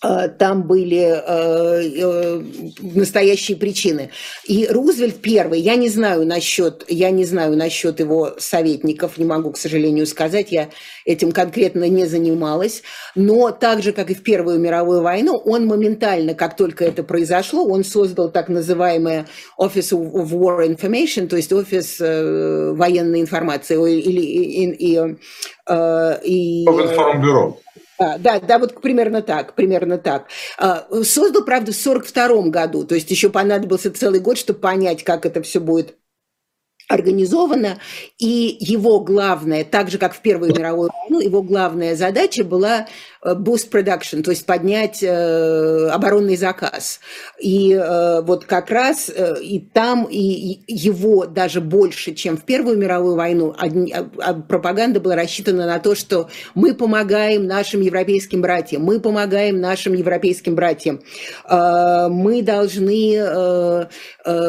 там 0.00 0.62
были 0.62 0.96
э, 0.98 1.22
э, 1.26 2.42
настоящие 2.80 3.56
причины. 3.58 4.10
И 4.46 4.66
Рузвельт 4.66 5.16
первый, 5.20 5.60
я 5.60 5.76
не 5.76 5.90
знаю 5.90 6.26
насчет, 6.26 6.84
я 6.88 7.10
не 7.10 7.26
знаю 7.26 7.54
насчет 7.56 8.00
его 8.00 8.34
советников, 8.38 9.18
не 9.18 9.26
могу, 9.26 9.52
к 9.52 9.58
сожалению, 9.58 10.06
сказать, 10.06 10.52
я 10.52 10.70
этим 11.04 11.32
конкретно 11.32 11.86
не 11.88 12.06
занималась, 12.06 12.82
но 13.14 13.50
так 13.50 13.82
же, 13.82 13.92
как 13.92 14.10
и 14.10 14.14
в 14.14 14.22
Первую 14.22 14.58
мировую 14.58 15.02
войну, 15.02 15.36
он 15.36 15.66
моментально, 15.66 16.34
как 16.34 16.56
только 16.56 16.84
это 16.84 17.02
произошло, 17.02 17.66
он 17.66 17.84
создал 17.84 18.30
так 18.30 18.48
называемый 18.48 19.24
Office 19.58 19.92
of 19.92 20.30
War 20.30 20.66
Information, 20.66 21.26
то 21.26 21.36
есть 21.36 21.52
офис 21.52 22.00
э, 22.00 22.72
военной 22.72 23.20
информации 23.20 23.76
или 24.00 24.20
и, 24.20 24.64
и, 24.64 24.94
и, 24.94 25.16
и, 26.24 26.62
и 26.62 27.18
бюро 27.18 27.58
а, 27.58 27.79
да, 28.00 28.40
да, 28.40 28.58
вот 28.58 28.80
примерно 28.80 29.20
так, 29.20 29.54
примерно 29.54 29.98
так. 29.98 30.28
А, 30.56 30.86
создал, 31.04 31.44
правда, 31.44 31.72
в 31.72 31.78
1942 31.78 32.50
году, 32.50 32.84
то 32.84 32.94
есть 32.94 33.10
еще 33.10 33.28
понадобился 33.28 33.92
целый 33.92 34.20
год, 34.20 34.38
чтобы 34.38 34.58
понять, 34.58 35.04
как 35.04 35.26
это 35.26 35.42
все 35.42 35.60
будет 35.60 35.96
организовано, 36.88 37.78
и 38.18 38.56
его 38.58 39.00
главное, 39.00 39.64
так 39.64 39.90
же 39.90 39.98
как 39.98 40.14
в 40.14 40.20
Первую 40.22 40.52
мировую 40.52 40.90
войну, 40.92 41.20
его 41.20 41.42
главная 41.42 41.94
задача 41.94 42.42
была 42.42 42.88
boost 43.24 43.70
production, 43.70 44.22
то 44.22 44.30
есть 44.30 44.46
поднять 44.46 45.02
э, 45.02 45.88
оборонный 45.88 46.36
заказ. 46.36 47.00
И 47.38 47.72
э, 47.72 48.22
вот 48.22 48.46
как 48.46 48.70
раз 48.70 49.10
и 49.10 49.60
там 49.72 50.06
и 50.10 50.60
его 50.66 51.26
даже 51.26 51.60
больше, 51.60 52.14
чем 52.14 52.36
в 52.36 52.44
Первую 52.44 52.78
мировую 52.78 53.16
войну, 53.16 53.54
а, 53.58 54.34
пропаганда 54.34 55.00
была 55.00 55.16
рассчитана 55.16 55.66
на 55.66 55.78
то, 55.78 55.94
что 55.94 56.28
мы 56.54 56.74
помогаем 56.74 57.46
нашим 57.46 57.82
европейским 57.82 58.40
братьям, 58.40 58.82
мы 58.82 59.00
помогаем 59.00 59.60
нашим 59.60 59.94
европейским 59.94 60.54
братьям. 60.54 61.00
Мы 61.48 62.42
должны 62.42 63.88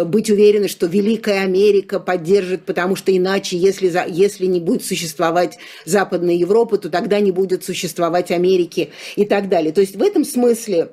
быть 0.05 0.29
уверены, 0.29 0.67
что 0.67 0.87
Великая 0.87 1.43
Америка 1.43 1.99
поддержит, 1.99 2.65
потому 2.65 2.95
что 2.95 3.15
иначе, 3.15 3.57
если, 3.57 3.91
если 4.09 4.45
не 4.45 4.59
будет 4.59 4.83
существовать 4.83 5.57
Западная 5.85 6.35
Европа, 6.35 6.77
то 6.77 6.89
тогда 6.89 7.19
не 7.19 7.31
будет 7.31 7.63
существовать 7.63 8.31
Америка 8.31 8.60
Америки 8.61 8.91
и 9.15 9.25
так 9.25 9.49
далее. 9.49 9.71
То 9.71 9.81
есть 9.81 9.95
в 9.95 10.01
этом 10.01 10.23
смысле 10.23 10.91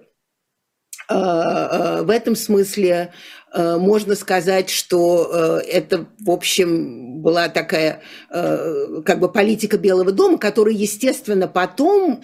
э, 1.08 1.14
э, 1.14 2.02
в 2.02 2.10
этом 2.10 2.36
смысле 2.36 3.12
э, 3.52 3.76
можно 3.76 4.14
сказать, 4.14 4.70
что 4.70 5.60
это, 5.66 6.06
в 6.20 6.30
общем, 6.30 7.20
была 7.22 7.48
такая 7.48 8.02
как 8.30 9.18
бы 9.20 9.32
политика 9.32 9.78
Белого 9.78 10.12
дома, 10.12 10.38
которая, 10.38 10.74
естественно, 10.74 11.48
потом 11.48 12.22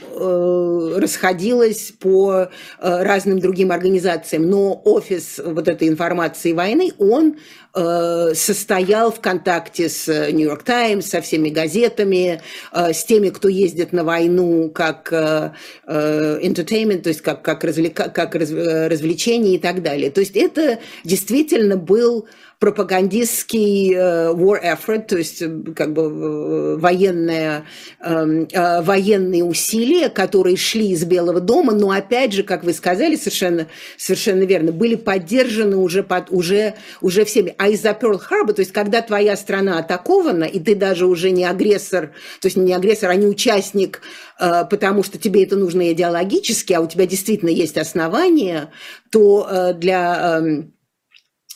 расходилась 0.96 1.92
по 1.98 2.48
разным 2.78 3.38
другим 3.38 3.72
организациям. 3.72 4.48
Но 4.50 4.80
офис 4.84 5.40
вот 5.44 5.68
этой 5.68 5.88
информации 5.88 6.52
войны, 6.52 6.92
он 6.98 7.36
состоял 7.74 9.10
в 9.10 9.20
контакте 9.20 9.88
с 9.88 10.06
Нью-Йорк 10.06 10.62
э, 10.62 10.64
Таймс, 10.64 11.06
со 11.06 11.20
всеми 11.20 11.48
газетами, 11.48 12.40
э, 12.72 12.92
с 12.92 13.04
теми, 13.04 13.30
кто 13.30 13.48
ездит 13.48 13.92
на 13.92 14.04
войну 14.04 14.70
как 14.70 15.12
entertainment, 15.12 17.02
то 17.02 17.08
есть 17.08 17.20
как, 17.20 17.42
как, 17.42 17.64
развлека, 17.64 18.10
как 18.10 18.34
развлечение 18.34 19.56
и 19.56 19.58
так 19.58 19.82
далее. 19.82 20.10
То 20.10 20.20
есть 20.20 20.36
это 20.36 20.78
действительно 21.04 21.76
был 21.76 22.28
пропагандистский 22.64 23.92
э, 23.94 24.32
war 24.32 24.58
effort, 24.58 25.08
то 25.08 25.18
есть 25.18 25.42
э, 25.42 25.50
как 25.76 25.92
бы 25.92 26.02
э, 26.04 26.76
военные, 26.78 27.64
эм, 28.00 28.48
военные 28.82 29.44
усилия, 29.44 30.08
которые 30.08 30.56
шли 30.56 30.88
из 30.92 31.04
Белого 31.04 31.40
дома, 31.40 31.74
но 31.74 31.90
опять 31.90 32.32
же, 32.32 32.42
как 32.42 32.64
вы 32.64 32.72
сказали, 32.72 33.16
совершенно, 33.16 33.66
совершенно 33.98 34.44
верно, 34.44 34.72
были 34.72 34.94
поддержаны 34.94 35.76
уже, 35.76 36.02
под, 36.02 36.30
уже, 36.30 36.76
уже 37.02 37.26
всеми. 37.26 37.54
А 37.58 37.68
из-за 37.68 37.90
Перл-Харбора, 37.90 38.54
то 38.54 38.60
есть 38.60 38.72
когда 38.72 39.02
твоя 39.02 39.36
страна 39.36 39.78
атакована, 39.78 40.44
и 40.44 40.58
ты 40.58 40.74
даже 40.74 41.04
уже 41.04 41.32
не 41.32 41.44
агрессор, 41.44 42.12
то 42.40 42.46
есть 42.46 42.56
не 42.56 42.72
агрессор, 42.72 43.10
а 43.10 43.14
не 43.14 43.26
участник, 43.26 44.00
потому 44.38 45.02
что 45.02 45.18
тебе 45.18 45.44
это 45.44 45.56
нужно 45.56 45.92
идеологически, 45.92 46.72
а 46.72 46.80
у 46.80 46.86
тебя 46.86 47.06
действительно 47.06 47.50
есть 47.50 47.76
основания, 47.76 48.70
то 49.10 49.74
для 49.76 50.38
эм, 50.38 50.73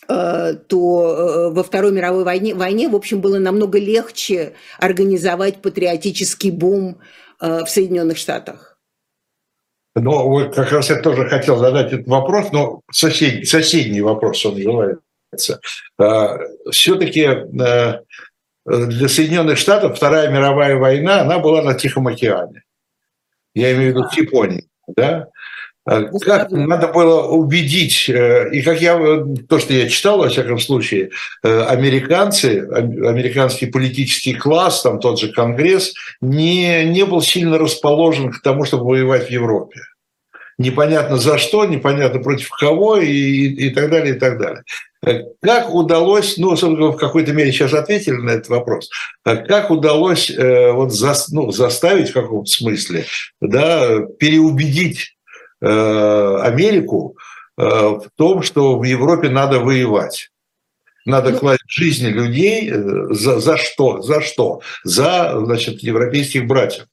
то 0.09 1.51
э, 1.51 1.55
во 1.55 1.63
Второй 1.63 1.93
мировой 1.93 2.25
войне, 2.25 2.55
войне, 2.55 2.89
в 2.89 2.97
общем, 2.97 3.21
было 3.21 3.39
намного 3.39 3.79
легче 3.79 4.55
организовать 4.79 5.61
патриотический 5.61 6.51
бум 6.51 6.99
э, 7.41 7.65
в 7.65 7.69
Соединенных 7.69 8.17
Штатах. 8.17 8.79
Ну, 9.95 10.29
вот 10.29 10.55
как 10.55 10.73
раз 10.73 10.89
я 10.89 11.01
тоже 11.03 11.29
хотел 11.29 11.59
задать 11.59 11.93
этот 11.93 12.07
вопрос, 12.07 12.53
но 12.53 12.81
сосед, 12.91 13.47
соседний 13.47 14.01
вопрос 14.01 14.47
он 14.47 14.57
желает 14.57 15.01
Все-таки 16.71 17.29
для 18.65 19.09
Соединенных 19.09 19.59
Штатов 19.59 19.97
Вторая 19.97 20.31
мировая 20.31 20.77
война, 20.77 21.23
она 21.23 21.39
была 21.39 21.63
на 21.63 21.75
Тихом 21.75 22.07
океане. 22.07 22.63
Я 23.55 23.73
имею 23.73 23.93
в 23.93 23.97
виду 23.97 24.09
в 24.09 24.17
Японии. 24.17 24.69
Да? 24.97 25.29
Как 26.23 26.51
надо 26.51 26.89
было 26.89 27.29
убедить, 27.29 28.09
и 28.09 28.63
как 28.63 28.81
я, 28.81 29.25
то, 29.49 29.59
что 29.59 29.73
я 29.73 29.89
читал, 29.89 30.19
во 30.19 30.29
всяком 30.29 30.59
случае, 30.59 31.11
американцы, 31.43 32.67
американский 32.71 33.67
политический 33.67 34.35
класс, 34.35 34.83
там 34.83 35.01
тот 35.01 35.19
же 35.19 35.33
Конгресс, 35.33 35.95
не, 36.21 36.85
не 36.85 37.05
был 37.05 37.23
сильно 37.23 37.59
расположен 37.59 38.33
к 38.33 38.43
тому, 38.43 38.65
чтобы 38.65 38.85
воевать 38.85 39.29
в 39.29 39.31
Европе 39.31 39.81
непонятно 40.59 41.17
за 41.17 41.39
что, 41.39 41.65
непонятно 41.65 42.21
против 42.21 42.51
кого 42.51 42.99
и, 42.99 43.07
и, 43.07 43.69
и 43.69 43.71
так 43.71 43.91
далее, 43.91 44.17
и 44.17 44.19
так 44.19 44.39
далее. 44.39 44.63
Как 45.41 45.73
удалось, 45.73 46.37
ну, 46.39 46.57
собственно, 46.57 46.89
в 46.91 46.97
какой-то 46.97 47.33
мере 47.33 47.53
сейчас 47.53 47.73
ответили 47.73 48.17
на 48.17 48.31
этот 48.31 48.49
вопрос, 48.49 48.91
как 49.23 49.71
удалось 49.71 50.29
э, 50.29 50.73
вот 50.73 50.93
за, 50.93 51.15
ну, 51.31 51.53
заставить 51.53 52.11
в 52.11 52.15
каком-то 52.15 52.51
смысле, 52.51 53.05
да, 53.41 54.01
переубедить 54.19 54.99
э, 54.99 55.18
Америку 55.67 57.17
э, 57.57 57.63
в 57.63 58.09
том, 58.17 58.43
что 58.43 58.79
в 58.79 58.85
Европе 58.85 59.29
надо 59.29 59.61
воевать? 59.61 60.31
Надо 61.05 61.31
ну, 61.31 61.39
класть 61.39 61.63
жизни 61.67 62.09
людей 62.09 62.71
э, 62.71 63.15
за, 63.15 63.41
за 63.41 63.57
что? 63.57 64.03
За 64.03 64.21
что? 64.21 64.61
За, 64.85 65.41
значит, 65.45 65.81
европейских 65.83 66.47
братьев. 66.47 66.87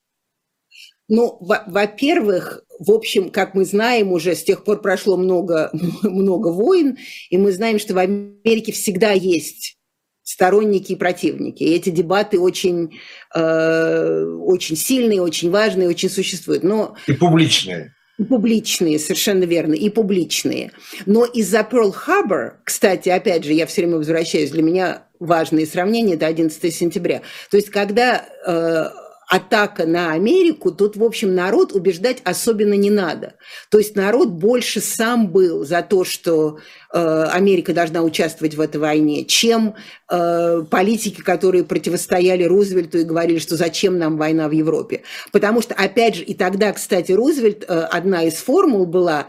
Ну, 1.07 1.37
во-первых, 1.41 2.63
в 2.79 2.91
общем, 2.91 3.29
как 3.29 3.53
мы 3.53 3.65
знаем, 3.65 4.11
уже 4.11 4.35
с 4.35 4.43
тех 4.43 4.63
пор 4.63 4.81
прошло 4.81 5.17
много, 5.17 5.69
много 6.03 6.47
войн, 6.47 6.97
и 7.29 7.37
мы 7.37 7.51
знаем, 7.51 7.77
что 7.77 7.93
в 7.93 7.97
Америке 7.97 8.71
всегда 8.71 9.11
есть 9.11 9.77
сторонники 10.23 10.93
и 10.93 10.95
противники. 10.95 11.63
И 11.63 11.75
эти 11.75 11.89
дебаты 11.89 12.39
очень, 12.39 12.99
э, 13.35 14.23
очень 14.23 14.75
сильные, 14.75 15.21
очень 15.21 15.51
важные, 15.51 15.87
очень 15.87 16.09
существуют. 16.09 16.63
Но... 16.63 16.95
И 17.07 17.13
публичные. 17.13 17.93
Публичные, 18.29 18.97
совершенно 18.97 19.43
верно, 19.43 19.73
и 19.73 19.89
публичные. 19.89 20.71
Но 21.05 21.25
из-за 21.25 21.59
Pearl 21.59 21.93
Harbor, 21.93 22.53
кстати, 22.63 23.09
опять 23.09 23.43
же, 23.43 23.53
я 23.53 23.65
все 23.65 23.81
время 23.81 23.97
возвращаюсь, 23.97 24.51
для 24.51 24.63
меня 24.63 25.03
важные 25.19 25.65
сравнения, 25.65 26.15
это 26.15 26.25
11 26.27 26.73
сентября. 26.73 27.21
То 27.51 27.57
есть, 27.57 27.69
когда 27.69 28.25
э, 28.45 28.85
атака 29.27 29.85
на 29.85 30.11
Америку, 30.11 30.71
тут, 30.71 30.95
в 30.95 31.03
общем, 31.03 31.33
народ 31.33 31.73
убеждать 31.73 32.17
особенно 32.23 32.73
не 32.73 32.89
надо. 32.89 33.35
То 33.69 33.79
есть 33.79 33.95
народ 33.95 34.29
больше 34.29 34.81
сам 34.81 35.31
был 35.31 35.65
за 35.65 35.81
то, 35.81 36.03
что 36.03 36.59
э, 36.93 37.23
Америка 37.31 37.73
должна 37.73 38.03
участвовать 38.03 38.55
в 38.55 38.61
этой 38.61 38.77
войне, 38.77 39.25
чем 39.25 39.75
э, 40.09 40.63
политики, 40.69 41.21
которые 41.21 41.63
противостояли 41.63 42.43
Рузвельту 42.43 42.99
и 42.99 43.03
говорили, 43.03 43.39
что 43.39 43.55
зачем 43.55 43.97
нам 43.97 44.17
война 44.17 44.47
в 44.47 44.51
Европе. 44.51 45.01
Потому 45.31 45.61
что, 45.61 45.73
опять 45.73 46.15
же, 46.15 46.23
и 46.23 46.33
тогда, 46.33 46.71
кстати, 46.71 47.11
Рузвельт, 47.11 47.65
э, 47.67 47.73
одна 47.73 48.23
из 48.23 48.35
формул 48.35 48.85
была 48.85 49.27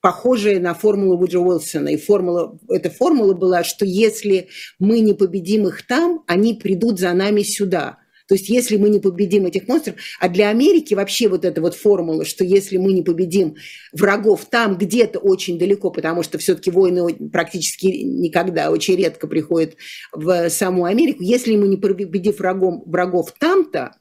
похожая 0.00 0.60
на 0.60 0.74
формулу 0.74 1.16
Вуджа 1.16 1.40
Уилсона. 1.40 1.88
И 1.88 1.96
формула, 1.96 2.56
эта 2.68 2.90
формула 2.90 3.34
была, 3.34 3.64
что 3.64 3.84
если 3.84 4.48
мы 4.78 5.00
не 5.00 5.14
победим 5.14 5.66
их 5.66 5.84
там, 5.86 6.22
они 6.26 6.54
придут 6.54 6.98
за 6.98 7.12
нами 7.12 7.42
сюда– 7.42 7.98
то 8.26 8.34
есть 8.34 8.48
если 8.48 8.76
мы 8.76 8.88
не 8.88 8.98
победим 8.98 9.46
этих 9.46 9.68
монстров, 9.68 9.96
а 10.18 10.28
для 10.28 10.48
Америки 10.48 10.94
вообще 10.94 11.28
вот 11.28 11.44
эта 11.44 11.60
вот 11.60 11.74
формула, 11.74 12.24
что 12.24 12.44
если 12.44 12.76
мы 12.76 12.92
не 12.92 13.02
победим 13.02 13.56
врагов 13.92 14.46
там 14.50 14.76
где-то 14.76 15.18
очень 15.18 15.58
далеко, 15.58 15.90
потому 15.90 16.22
что 16.22 16.38
все-таки 16.38 16.70
войны 16.70 17.14
практически 17.30 17.86
никогда, 17.86 18.70
очень 18.70 18.96
редко 18.96 19.26
приходят 19.26 19.76
в 20.12 20.48
саму 20.50 20.84
Америку, 20.84 21.22
если 21.22 21.56
мы 21.56 21.68
не 21.68 21.76
победим 21.76 22.32
врагом, 22.32 22.82
врагов 22.86 23.32
там-то, 23.38 23.96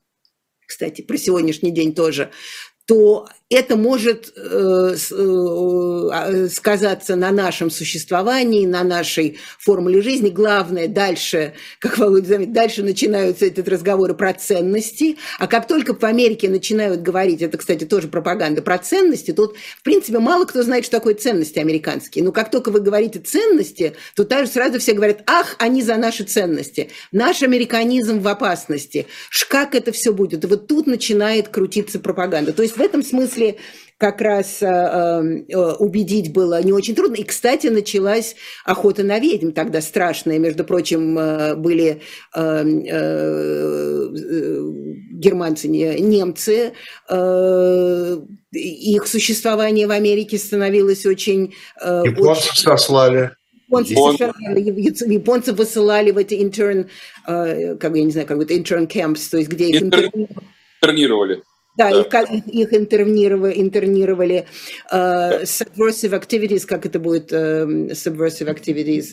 кстати, 0.66 1.02
про 1.02 1.18
сегодняшний 1.18 1.72
день 1.72 1.94
тоже, 1.94 2.32
то 2.86 3.28
это 3.56 3.78
может 3.78 4.34
э, 4.36 4.96
э, 5.12 6.48
сказаться 6.50 7.16
на 7.16 7.32
нашем 7.32 7.72
существовании, 7.72 8.66
на 8.66 8.84
нашей 8.84 9.40
формуле 9.60 10.02
жизни. 10.02 10.30
Главное, 10.30 10.90
дальше, 10.90 11.54
как 11.80 11.98
Володя 11.98 12.28
заметил, 12.28 12.52
дальше 12.52 12.84
начинаются 12.84 13.46
эти 13.46 13.62
разговоры 13.62 14.14
про 14.14 14.34
ценности. 14.34 15.18
А 15.40 15.48
как 15.48 15.68
только 15.68 15.96
в 15.96 16.04
Америке 16.04 16.50
начинают 16.50 17.02
говорить, 17.02 17.42
это, 17.42 17.58
кстати, 17.58 17.86
тоже 17.86 18.10
пропаганда, 18.10 18.62
про 18.62 18.78
ценности, 18.78 19.32
тут, 19.32 19.56
в 19.56 19.84
принципе, 19.84 20.20
мало 20.20 20.44
кто 20.44 20.62
знает, 20.62 20.84
что 20.84 20.98
такое 20.98 21.16
ценности 21.16 21.60
американские. 21.60 22.26
Но 22.26 22.34
как 22.34 22.52
только 22.52 22.72
вы 22.72 22.82
говорите 22.82 23.20
ценности, 23.20 23.94
то 24.16 24.26
также 24.26 24.52
сразу 24.52 24.80
все 24.80 24.94
говорят, 24.94 25.24
ах, 25.28 25.56
они 25.60 25.82
за 25.82 25.96
наши 25.96 26.26
ценности. 26.26 26.90
Наш 27.14 27.42
американизм 27.42 28.20
в 28.20 28.28
опасности. 28.28 29.08
Как 29.48 29.76
это 29.76 29.94
все 29.94 30.12
будет? 30.12 30.44
И 30.44 30.48
вот 30.48 30.68
тут 30.68 30.88
начинает 30.88 31.48
крутиться 31.48 32.00
пропаганда. 32.00 32.52
То 32.52 32.62
есть 32.62 32.76
в 32.76 32.82
этом 32.82 33.02
смысле 33.02 33.45
как 33.98 34.20
раз 34.22 34.62
э, 34.62 34.66
э, 34.68 35.74
убедить 35.80 36.34
было 36.34 36.62
не 36.62 36.74
очень 36.74 36.96
трудно. 36.96 37.16
И, 37.16 37.24
кстати, 37.24 37.68
началась 37.68 38.36
охота 38.66 39.04
на 39.04 39.20
ведьм 39.20 39.52
тогда 39.52 39.80
страшная. 39.82 40.38
Между 40.38 40.66
прочим, 40.66 41.18
э, 41.18 41.56
были 41.56 42.02
германцы, 45.18 45.68
немцы, 45.68 46.74
их 48.52 49.08
существование 49.08 49.88
в 49.88 49.92
Америке 49.92 50.38
становилось 50.38 51.06
очень... 51.06 51.54
Японцев 51.82 52.52
очень... 52.52 52.64
сослали. 52.64 53.32
Японцы, 53.70 54.32
японцы 55.08 55.54
высылали 55.54 56.12
в 56.12 56.18
эти 56.18 56.36
интерн, 56.44 56.90
как 57.26 57.96
я 57.96 58.04
не 58.04 58.12
знаю, 58.12 58.28
как 58.28 58.42
это 58.42 58.58
интерн 58.58 58.86
camps, 58.86 59.30
то 59.32 59.38
есть 59.38 59.50
где 59.50 59.70
их 59.70 59.82
интернировали. 59.82 61.44
Да. 61.78 61.90
Их, 61.90 62.08
их 62.46 62.74
интернировали, 62.74 63.62
интернировали 63.62 64.46
uh, 64.94 65.44
subversive 65.44 66.18
activities, 66.18 66.66
как 66.66 66.86
это 66.86 67.00
будет 67.00 67.34
uh, 67.34 67.92
subversive 67.92 68.48
activities, 68.48 69.08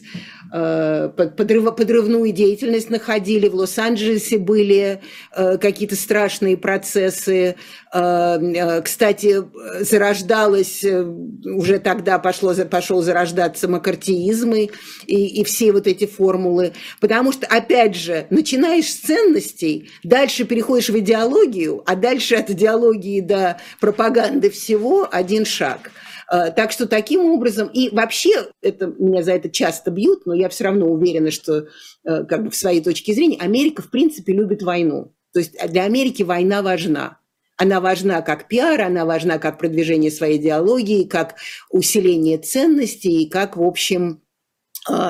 uh, 0.55 1.09
подрыв, 1.09 1.75
подрывную 1.75 2.31
деятельность 2.31 2.89
находили, 2.89 3.49
в 3.49 3.57
Лос-Анджелесе 3.57 4.39
были 4.39 5.01
uh, 5.37 5.59
какие-то 5.59 5.97
страшные 5.97 6.57
процессы. 6.57 7.57
Uh, 7.93 8.39
uh, 8.41 8.83
кстати, 8.83 9.43
зарождалось, 9.81 10.85
uh, 10.85 11.05
уже 11.45 11.81
тогда 11.81 12.21
пошло, 12.21 12.55
пошел 12.71 13.03
зарождаться 13.03 13.67
макартиизм 13.67 14.53
и, 14.53 14.71
и 15.07 15.43
все 15.43 15.73
вот 15.73 15.89
эти 15.89 16.07
формулы. 16.07 16.75
Потому 17.01 17.33
что, 17.33 17.47
опять 17.47 17.97
же, 17.97 18.27
начинаешь 18.31 18.87
с 18.87 18.97
ценностей, 18.99 19.91
дальше 20.05 20.45
переходишь 20.45 20.91
в 20.91 20.99
идеологию, 20.99 21.83
а 21.87 21.97
дальше 21.97 22.37
от 22.37 22.52
идеологии 22.53 23.21
до 23.21 23.59
пропаганды 23.81 24.51
всего 24.51 25.09
один 25.11 25.45
шаг. 25.45 25.91
А, 26.29 26.51
так 26.51 26.73
что 26.73 26.87
таким 26.87 27.27
образом, 27.27 27.69
и 27.69 27.95
вообще, 27.95 28.31
это, 28.63 28.87
меня 28.99 29.23
за 29.23 29.33
это 29.33 29.51
часто 29.51 29.91
бьют, 29.91 30.25
но 30.25 30.33
я 30.33 30.49
все 30.49 30.65
равно 30.65 30.87
уверена, 30.87 31.31
что 31.31 31.67
э, 32.05 32.25
как 32.25 32.45
бы 32.45 32.51
в 32.51 32.57
своей 32.57 32.83
точке 32.83 33.13
зрения, 33.13 33.37
Америка 33.39 33.83
в 33.83 33.91
принципе 33.91 34.33
любит 34.33 34.63
войну. 34.63 35.13
То 35.35 35.41
есть 35.41 35.55
для 35.69 35.85
Америки 35.85 36.23
война 36.23 36.63
важна. 36.63 37.19
Она 37.59 37.81
важна 37.81 38.23
как 38.23 38.49
пиар, 38.49 38.81
она 38.81 39.05
важна 39.05 39.39
как 39.39 39.59
продвижение 39.59 40.11
своей 40.11 40.39
идеологии, 40.39 41.05
как 41.05 41.35
усиление 41.71 42.39
ценностей, 42.39 43.25
и 43.25 43.29
как, 43.29 43.59
в 43.59 43.63
общем, 43.63 44.22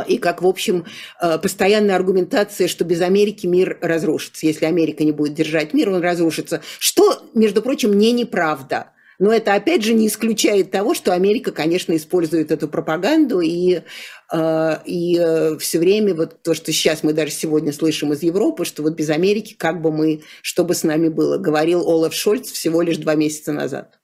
и 0.07 0.19
как, 0.19 0.43
в 0.43 0.47
общем, 0.47 0.85
а, 1.19 1.39
постоянная 1.39 1.97
аргументация, 1.97 2.69
что 2.69 2.85
без 2.85 3.01
Америки 3.01 3.47
мир 3.47 3.79
разрушится. 3.81 4.47
Если 4.47 4.67
Америка 4.67 5.03
не 5.03 5.13
будет 5.13 5.35
держать 5.35 5.73
мир, 5.73 5.89
он 5.89 6.03
разрушится. 6.03 6.63
Что, 6.79 7.23
между 7.35 7.63
прочим, 7.63 7.97
не 7.97 8.13
неправда. 8.13 8.93
Но 9.19 9.33
это, 9.33 9.55
опять 9.55 9.85
же, 9.85 9.95
не 9.95 10.09
исключает 10.09 10.71
того, 10.73 10.95
что 10.95 11.13
Америка, 11.13 11.53
конечно, 11.53 11.95
использует 11.97 12.51
эту 12.51 12.67
пропаганду 12.69 13.41
и, 13.41 13.83
а, 14.31 14.83
и 14.85 15.17
э, 15.17 15.57
все 15.59 15.79
время 15.79 16.15
вот 16.15 16.43
то, 16.43 16.55
что 16.55 16.73
сейчас 16.73 17.03
мы 17.03 17.13
даже 17.13 17.31
сегодня 17.31 17.73
слышим 17.73 18.13
из 18.13 18.23
Европы, 18.23 18.65
что 18.65 18.83
вот 18.83 18.95
без 18.95 19.11
Америки 19.11 19.55
как 19.57 19.81
бы 19.81 19.93
мы, 19.93 20.23
что 20.43 20.65
бы 20.65 20.75
с 20.75 20.83
нами 20.83 21.09
было, 21.09 21.39
говорил 21.39 21.89
Олаф 21.89 22.13
Шольц 22.15 22.51
всего 22.51 22.83
лишь 22.83 22.97
два 22.97 23.15
месяца 23.15 23.53
назад. 23.53 24.01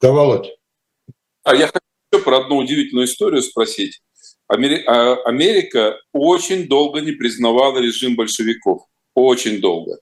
Да, 0.00 0.12
Володь. 0.12 0.50
А 1.44 1.54
я 1.54 1.70
хочу 2.10 2.24
про 2.24 2.38
одну 2.38 2.56
удивительную 2.56 3.06
историю 3.06 3.42
спросить. 3.42 4.00
А, 4.48 4.54
Америка 5.24 6.00
очень 6.12 6.68
долго 6.68 7.00
не 7.00 7.12
признавала 7.12 7.78
режим 7.78 8.16
большевиков. 8.16 8.82
Очень 9.14 9.60
долго. 9.60 9.98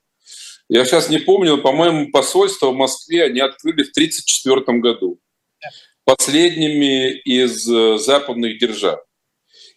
Я 0.69 0.85
сейчас 0.85 1.09
не 1.09 1.19
помню, 1.19 1.57
по-моему, 1.57 2.11
посольство 2.11 2.71
в 2.71 2.75
Москве 2.75 3.23
они 3.23 3.39
открыли 3.39 3.83
в 3.83 3.91
1934 3.91 4.79
году. 4.79 5.19
Последними 6.03 7.19
из 7.19 7.69
э, 7.69 7.97
западных 7.97 8.59
держав. 8.59 8.99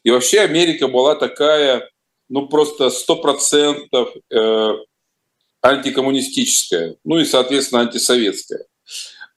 И 0.04 0.10
вообще 0.10 0.40
Америка 0.40 0.88
была 0.88 1.14
такая, 1.14 1.88
ну 2.28 2.48
просто 2.48 2.90
сто 2.90 3.16
процентов 3.16 4.14
э, 4.32 4.72
антикоммунистическая, 5.62 6.96
ну 7.04 7.18
и, 7.18 7.24
соответственно, 7.24 7.82
антисоветская. 7.82 8.64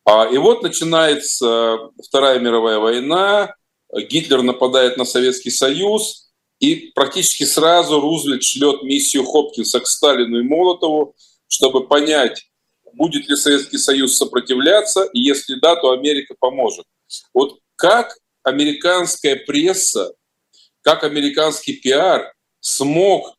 А, 0.06 0.26
и 0.26 0.38
вот 0.38 0.64
начинается 0.64 1.90
Вторая 2.04 2.40
мировая 2.40 2.80
война, 2.80 3.56
Гитлер 3.94 4.42
нападает 4.42 4.98
на 4.98 5.06
Советский 5.06 5.52
Союз, 5.52 6.32
и 6.60 6.92
практически 6.96 7.44
сразу 7.44 8.00
Рузвельт 8.00 8.44
шлет 8.44 8.84
миссию 8.84 9.26
Хопкинса 9.26 9.80
к 9.80 9.88
Сталину 9.88 10.40
и 10.40 10.44
Молотову, 10.44 11.16
чтобы 11.48 11.88
понять, 11.88 12.50
будет 12.94 13.28
ли 13.30 13.36
Советский 13.36 13.78
Союз 13.78 14.16
сопротивляться, 14.16 15.04
и 15.14 15.20
если 15.20 15.56
да, 15.56 15.76
то 15.76 15.92
Америка 15.92 16.36
поможет. 16.40 16.86
Вот 17.34 17.60
как 17.76 18.18
американская 18.44 19.36
пресса, 19.36 20.14
как 20.82 21.04
американский 21.04 21.74
пиар 21.74 22.34
смог, 22.60 23.36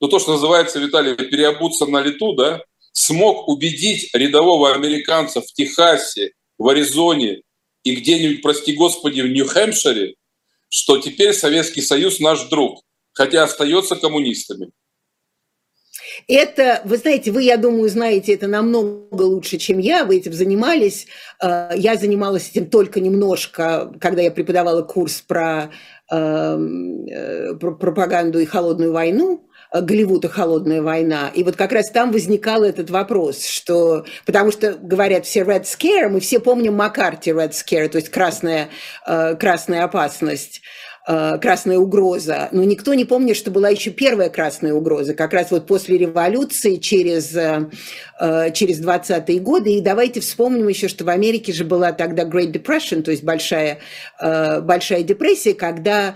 ну 0.00 0.08
то, 0.08 0.18
что 0.18 0.32
называется, 0.32 0.78
Виталий, 0.78 1.14
переобуться 1.14 1.86
на 1.86 2.00
лету, 2.00 2.34
да, 2.34 2.62
смог 2.94 3.48
убедить 3.48 4.08
рядового 4.14 4.72
американца 4.72 5.42
в 5.42 5.52
Техасе, 5.52 6.32
в 6.56 6.68
Аризоне 6.68 7.42
и 7.82 7.96
где-нибудь, 7.96 8.40
прости 8.40 8.74
господи, 8.74 9.20
в 9.20 9.28
Нью-Хэмпшире, 9.28 10.14
что 10.68 10.98
теперь 10.98 11.34
Советский 11.34 11.82
Союз 11.82 12.20
наш 12.20 12.44
друг, 12.44 12.82
хотя 13.12 13.42
остается 13.42 13.96
коммунистами. 13.96 14.70
Это, 16.28 16.82
вы 16.84 16.96
знаете, 16.96 17.32
вы, 17.32 17.42
я 17.42 17.56
думаю, 17.56 17.88
знаете 17.88 18.32
это 18.34 18.46
намного 18.46 19.22
лучше, 19.22 19.58
чем 19.58 19.78
я, 19.78 20.04
вы 20.04 20.18
этим 20.18 20.32
занимались. 20.32 21.06
Э, 21.42 21.70
я 21.76 21.96
занималась 21.96 22.50
этим 22.50 22.70
только 22.70 23.00
немножко, 23.00 23.92
когда 24.00 24.22
я 24.22 24.30
преподавала 24.30 24.82
курс 24.82 25.20
про, 25.20 25.72
эм, 26.12 27.06
э, 27.06 27.54
про 27.56 27.72
пропаганду 27.72 28.38
и 28.38 28.44
холодную 28.44 28.92
войну. 28.92 29.48
Э, 29.74 29.80
Голливуд 29.80 30.24
и 30.24 30.28
холодная 30.28 30.80
война. 30.82 31.30
И 31.34 31.42
вот 31.42 31.56
как 31.56 31.72
раз 31.72 31.90
там 31.90 32.12
возникал 32.12 32.62
этот 32.62 32.90
вопрос, 32.90 33.44
что, 33.44 34.06
потому 34.24 34.52
что 34.52 34.74
говорят 34.74 35.26
все 35.26 35.40
Red 35.40 35.64
Scare, 35.64 36.08
мы 36.08 36.20
все 36.20 36.38
помним 36.38 36.74
Маккарти 36.74 37.30
Red 37.30 37.50
Scare, 37.50 37.88
то 37.88 37.98
есть 37.98 38.10
красная, 38.10 38.68
красная 39.04 39.84
опасность. 39.84 40.62
Э, 41.06 41.36
красная 41.38 41.76
угроза, 41.76 42.48
но 42.50 42.64
никто 42.64 42.94
не 42.94 43.04
помнит, 43.04 43.36
что 43.36 43.50
была 43.50 43.68
еще 43.68 43.90
первая 43.90 44.30
красная 44.30 44.72
угроза, 44.72 45.12
как 45.12 45.34
раз 45.34 45.50
вот 45.50 45.66
после 45.66 45.98
революции 45.98 46.76
через, 46.76 47.36
э, 47.36 47.68
э, 48.18 48.50
через 48.52 48.80
20-е 48.80 49.38
годы. 49.38 49.74
И 49.74 49.80
давайте 49.82 50.20
вспомним 50.20 50.66
еще, 50.66 50.88
что 50.88 51.04
в 51.04 51.10
Америке 51.10 51.52
же 51.52 51.66
была 51.66 51.92
тогда 51.92 52.24
Great 52.24 52.52
Depression, 52.52 53.02
то 53.02 53.10
есть 53.10 53.22
большая, 53.22 53.80
большая 54.18 55.02
депрессия, 55.02 55.52
когда 55.52 56.14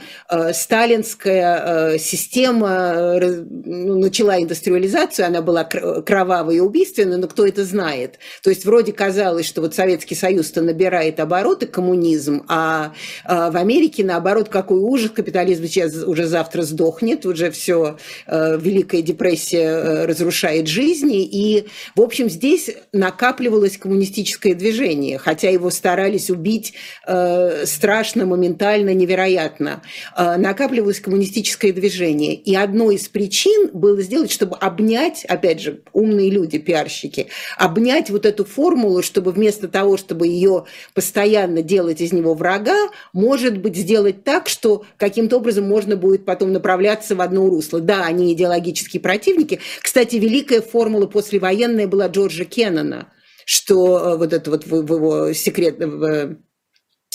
сталинская 0.53 1.99
система 1.99 3.19
ну, 3.21 3.99
начала 3.99 4.41
индустриализацию, 4.41 5.27
она 5.27 5.43
была 5.43 5.65
кровавой 5.65 6.57
и 6.57 6.61
убийственной, 6.61 7.19
но 7.19 7.29
кто 7.29 7.47
это 7.47 7.65
знает? 7.65 8.19
То 8.43 8.49
есть 8.49 8.65
вроде 8.65 8.93
казалось, 8.93 9.47
что 9.47 9.61
вот 9.61 9.75
Советский 9.75 10.15
Союз-то 10.15 10.63
набирает 10.63 11.21
обороты, 11.21 11.67
коммунизм, 11.67 12.45
а 12.49 12.95
в 13.27 13.57
Америке, 13.57 14.05
наоборот, 14.05 14.49
какой 14.49 14.78
ужас, 14.79 15.11
капитализм 15.11 15.65
сейчас 15.65 15.95
уже 16.05 16.27
завтра 16.27 16.63
сдохнет, 16.63 17.27
уже 17.27 17.51
все, 17.51 17.99
э, 18.27 18.59
Великая 18.61 19.03
депрессия 19.03 19.69
э, 19.69 20.07
разрушает 20.07 20.67
жизни, 20.67 21.25
и, 21.25 21.67
в 21.95 22.01
общем, 22.01 22.29
здесь 22.31 22.71
накапливалось 22.93 23.79
коммунистическое 23.79 24.55
движение, 24.55 25.19
хотя 25.19 25.51
его 25.51 25.71
старались 25.71 26.31
убить 26.31 26.75
э, 27.07 27.65
страшно, 27.67 28.27
моментально, 28.27 28.95
невероятно. 28.95 29.83
Накапливалось 30.17 31.01
коммунистическое 31.01 31.73
движение, 31.73 32.35
и 32.35 32.55
одной 32.55 32.97
из 32.97 33.09
причин 33.09 33.71
было 33.73 34.01
сделать, 34.03 34.31
чтобы 34.31 34.57
обнять, 34.57 35.25
опять 35.25 35.61
же, 35.61 35.81
умные 35.93 36.31
люди, 36.31 36.59
пиарщики, 36.59 37.29
обнять 37.57 38.11
вот 38.11 38.27
эту 38.27 38.45
формулу, 38.45 39.03
чтобы 39.03 39.33
вместо 39.33 39.69
того, 39.69 39.97
чтобы 39.97 40.27
ее 40.27 40.65
постоянно 40.95 41.63
делать 41.63 42.01
из 42.01 42.13
него 42.13 42.35
врага, 42.35 42.89
может 43.13 43.59
быть, 43.59 43.77
сделать 43.77 44.25
так, 44.25 44.49
что 44.49 44.68
что 44.69 44.85
каким-то 44.99 45.39
образом 45.39 45.67
можно 45.67 45.97
будет 45.97 46.27
потом 46.27 46.53
направляться 46.53 47.17
в 47.17 47.23
одно 47.23 47.49
русло. 47.49 47.81
Да, 47.81 48.05
они 48.05 48.35
идеологические 48.35 49.01
противники. 49.01 49.61
Кстати, 49.81 50.17
великая 50.17 50.61
формула 50.61 51.07
послевоенная 51.07 51.87
была 51.87 52.09
Джорджа 52.09 52.45
Кеннона, 52.45 53.11
что 53.47 53.99
э, 53.99 54.17
вот 54.19 54.35
это 54.35 54.51
вот 54.51 54.67
в 54.67 54.93
его 54.93 55.33
секрет, 55.33 55.79
в 55.79 56.05
Э, 56.05 56.37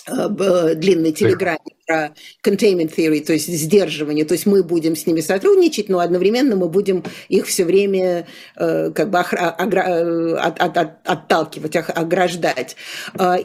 длинной 0.06 1.12
телеграмме 1.12 1.60
про 1.86 2.14
containment 2.44 2.94
theory, 2.96 3.24
то 3.24 3.34
есть 3.34 3.48
сдерживание, 3.48 4.26
то 4.26 4.34
есть 4.34 4.46
мы 4.46 4.64
будем 4.64 4.96
с 4.96 5.06
ними 5.06 5.22
сотрудничать, 5.22 5.90
но 5.90 6.00
одновременно 6.00 6.56
мы 6.56 6.70
будем 6.70 7.04
их 7.30 7.46
все 7.46 7.66
время 7.66 8.28
э, 8.56 8.92
как 8.92 9.10
бы 9.10 9.20
э, 9.20 10.36
от, 10.36 10.62
от, 10.62 10.78
от, 10.78 10.90
отталкивать, 11.06 11.76
ограждать. 11.76 12.76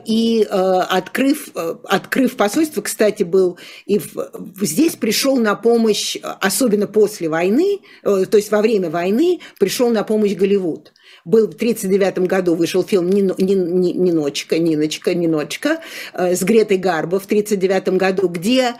И 0.04 0.46
открыв, 0.48 1.48
открыв 1.84 2.36
посольство, 2.36 2.82
кстати, 2.82 3.22
был 3.22 3.58
и 3.86 4.00
здесь 4.60 4.96
пришел 4.96 5.36
на 5.36 5.54
помощь, 5.54 6.16
особенно 6.40 6.86
после 6.86 7.28
войны, 7.28 7.80
то 8.02 8.36
есть 8.36 8.50
во 8.50 8.60
время 8.60 8.90
войны 8.90 9.40
пришел 9.58 9.90
на 9.90 10.04
помощь 10.04 10.34
Голливуд 10.34 10.92
был 11.24 11.46
в 11.46 11.54
1939 11.54 12.28
году 12.28 12.54
вышел 12.54 12.82
фильм 12.84 13.08
«Ниночка», 13.10 14.58
«Ниночка», 14.58 15.14
«Ниночка» 15.14 15.80
э, 16.14 16.34
с 16.34 16.42
Гретой 16.42 16.78
Гарбо 16.78 17.20
в 17.20 17.24
1939 17.24 17.98
году, 17.98 18.28
где 18.28 18.74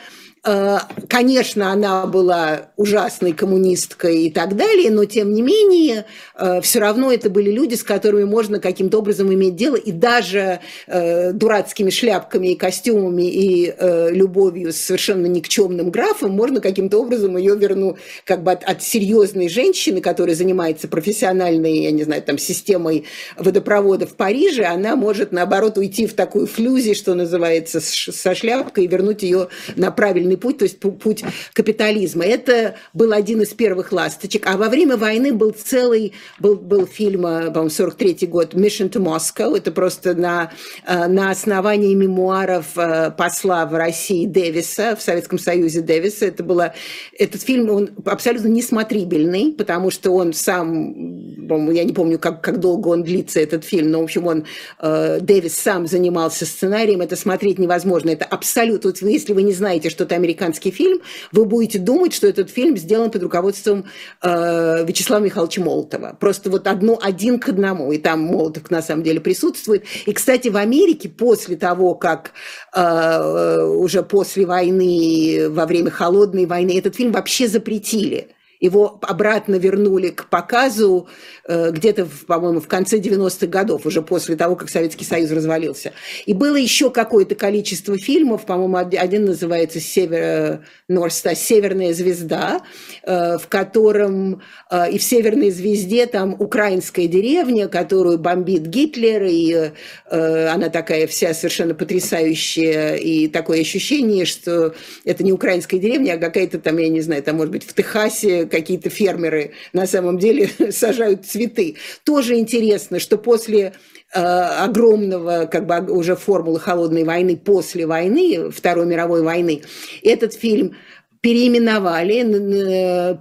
конечно, 1.09 1.73
она 1.73 2.07
была 2.07 2.71
ужасной 2.77 3.33
коммунисткой 3.33 4.25
и 4.25 4.31
так 4.31 4.57
далее, 4.57 4.91
но 4.91 5.05
тем 5.05 5.33
не 5.33 5.43
менее, 5.43 6.07
э, 6.37 6.61
все 6.61 6.81
равно 6.81 7.13
это 7.13 7.31
были 7.31 7.51
люди, 7.51 7.75
с 7.75 7.83
которыми 7.83 8.25
можно 8.25 8.61
каким-то 8.61 8.99
образом 8.99 9.33
иметь 9.33 9.57
дело, 9.57 9.77
и 9.77 9.93
даже 9.93 10.61
э, 10.87 11.33
дурацкими 11.33 11.91
шляпками 11.91 12.49
и 12.49 12.55
костюмами 12.57 13.23
и 13.23 13.75
любовью 14.11 14.73
с 14.73 14.77
совершенно 14.77 15.27
никчемным 15.27 15.91
графом 15.91 16.33
можно 16.33 16.61
каким-то 16.61 16.99
образом 16.99 17.37
ее 17.37 17.57
вернуть 17.57 17.97
как 18.25 18.43
бы 18.43 18.53
от, 18.53 18.65
от 18.65 18.83
серьезной 18.83 19.49
женщины, 19.49 20.01
которая 20.01 20.35
занимается 20.35 20.89
профессиональной, 20.89 21.83
я 21.83 21.91
не 21.91 22.05
знаю, 22.05 22.23
там, 22.23 22.39
системой 22.39 23.05
водопровода 23.37 24.07
в 24.07 24.15
Париже, 24.15 24.65
она 24.65 24.97
может, 24.97 25.33
наоборот, 25.33 25.79
уйти 25.79 26.07
в 26.07 26.15
такую 26.15 26.47
флюзи, 26.47 26.95
что 26.95 27.15
называется, 27.15 27.81
со 27.81 28.35
шляпкой 28.35 28.85
и 28.85 28.87
вернуть 28.87 29.23
ее 29.23 29.49
на 29.77 29.91
правильный 29.91 30.28
правильный 30.29 30.37
путь, 30.37 30.59
то 30.59 30.65
есть 30.65 30.79
путь 30.79 31.25
капитализма. 31.53 32.25
Это 32.25 32.77
был 32.93 33.13
один 33.13 33.43
из 33.43 33.49
первых 33.49 33.93
ласточек. 33.93 34.47
А 34.47 34.57
во 34.57 34.69
время 34.69 34.97
войны 34.97 35.33
был 35.33 35.51
целый, 35.51 36.13
был, 36.39 36.57
был 36.57 36.87
фильм, 36.87 37.27
э, 37.27 37.47
по-моему, 37.47 37.71
43 37.71 38.27
год, 38.27 38.55
Mission 38.55 38.91
to 38.91 39.01
Moscow. 39.03 39.57
Это 39.57 39.73
просто 39.73 40.15
на, 40.15 40.51
э, 40.87 41.07
на 41.07 41.31
основании 41.31 41.95
мемуаров 41.95 42.77
э, 42.77 43.11
посла 43.11 43.67
в 43.67 43.75
России 43.75 44.27
Дэвиса, 44.27 44.97
в 44.97 45.03
Советском 45.03 45.39
Союзе 45.39 45.81
Дэвиса. 45.81 46.27
Это 46.27 46.43
было, 46.43 46.75
этот 47.19 47.43
фильм, 47.43 47.71
он 47.71 47.91
абсолютно 48.05 48.49
несмотрибельный, 48.49 49.53
потому 49.53 49.91
что 49.91 50.11
он 50.13 50.33
сам, 50.33 51.71
я 51.73 51.85
не 51.85 51.93
помню, 51.93 52.19
как, 52.19 52.43
как 52.43 52.61
долго 52.61 52.89
он 52.89 53.03
длится, 53.03 53.41
этот 53.41 53.65
фильм, 53.65 53.91
но, 53.91 54.01
в 54.01 54.05
общем, 54.05 54.27
он, 54.27 54.45
Дэвис 54.81 55.55
сам 55.55 55.87
занимался 55.87 56.47
сценарием, 56.47 57.01
это 57.01 57.17
смотреть 57.17 57.59
невозможно. 57.59 58.11
Это 58.11 58.25
абсолютно, 58.25 58.91
вот 58.91 59.03
если 59.03 59.33
вы 59.33 59.43
не 59.43 59.53
знаете, 59.53 59.91
что 59.91 60.07
там 60.07 60.18
американский 60.19 60.71
фильм, 60.71 61.01
вы 61.33 61.45
будете 61.45 61.79
думать, 61.79 62.13
что 62.13 62.27
этот 62.27 62.51
фильм 62.51 62.77
сделан 62.77 63.11
под 63.11 63.23
руководством 63.23 63.87
э, 64.23 64.85
Вячеслава 64.85 65.23
Михайловича 65.23 65.63
Молотова. 65.63 66.17
Просто 66.21 66.51
вот 66.51 66.67
одно, 66.67 66.99
один 67.03 67.39
к 67.39 67.49
одному. 67.49 67.93
И 67.93 67.99
там 67.99 68.21
Молотов 68.21 68.71
на 68.71 68.83
самом 68.83 69.03
деле 69.03 69.21
присутствует. 69.21 69.85
И, 70.07 70.13
кстати, 70.13 70.49
в 70.49 70.57
Америке 70.57 71.09
после 71.09 71.57
того, 71.57 71.95
как 71.95 72.33
э, 72.75 73.63
уже 73.63 74.03
после 74.03 74.47
войны, 74.47 75.49
во 75.49 75.67
время 75.67 75.91
холодной 75.91 76.47
войны, 76.47 76.79
этот 76.79 76.97
фильм 76.97 77.13
вообще 77.13 77.49
запретили. 77.49 78.29
Его 78.61 78.99
обратно 79.03 79.55
вернули 79.55 80.09
к 80.09 80.29
показу 80.29 81.09
э, 81.47 81.71
где-то, 81.71 82.09
по-моему, 82.27 82.61
в 82.61 82.67
конце 82.67 82.99
90-х 82.99 83.47
годов, 83.47 83.87
уже 83.87 84.03
после 84.03 84.37
того, 84.37 84.57
как 84.57 84.69
Советский 84.69 85.05
Союз 85.05 85.31
развалился. 85.31 85.93
И 86.27 86.35
было 86.35 86.57
еще 86.57 86.91
какое-то 86.91 87.35
количество 87.37 87.97
фильмов, 87.97 88.47
по-моему, 88.47 88.77
один 88.77 89.27
называется 89.27 89.81
«Север, 89.81 90.65
Норста, 90.89 91.35
«Северная 91.37 91.93
звезда», 91.93 92.63
э, 93.05 93.39
в 93.39 93.47
котором 93.49 94.43
э, 94.71 94.91
и 94.91 94.99
в 94.99 95.03
«Северной 95.05 95.51
звезде» 95.51 96.07
там 96.07 96.35
украинская 96.39 97.07
деревня, 97.07 97.69
которую 97.69 98.19
бомбит 98.19 98.67
Гитлер, 98.67 99.25
и 99.25 99.71
она 100.11 100.69
такая 100.69 101.07
вся 101.07 101.35
совершенно 101.35 101.75
потрясающая, 101.75 102.95
и 102.95 103.29
такое 103.29 103.61
ощущение, 103.61 104.25
что 104.25 104.75
это 105.05 105.23
не 105.23 105.33
украинская 105.33 105.79
деревня, 105.79 106.15
а 106.15 106.19
какая-то 106.19 106.59
там, 106.59 106.79
я 106.79 106.89
не 106.89 107.01
знаю, 107.01 107.23
там, 107.23 107.37
может 107.37 107.53
быть, 107.53 107.65
в 107.65 107.75
Техасе 107.75 108.48
какие-то 108.49 108.91
фермеры 108.91 109.53
на 109.73 109.87
самом 109.87 110.19
деле 110.19 110.51
сажают 110.71 111.27
цветы. 111.27 111.77
Тоже 112.05 112.37
интересно, 112.37 112.99
что 112.99 113.19
после 113.19 113.75
э, 114.15 114.21
огромного, 114.21 115.47
как 115.47 115.67
бы 115.67 115.93
уже 115.93 116.17
формулы 116.17 116.61
холодной 116.61 117.05
войны, 117.05 117.37
после 117.37 117.87
войны, 117.87 118.51
Второй 118.51 118.87
мировой 118.87 119.23
войны, 119.23 119.63
этот 120.03 120.35
фильм 120.35 120.77
переименовали, 121.21 122.23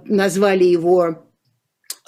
назвали 0.04 0.64
его 0.64 1.27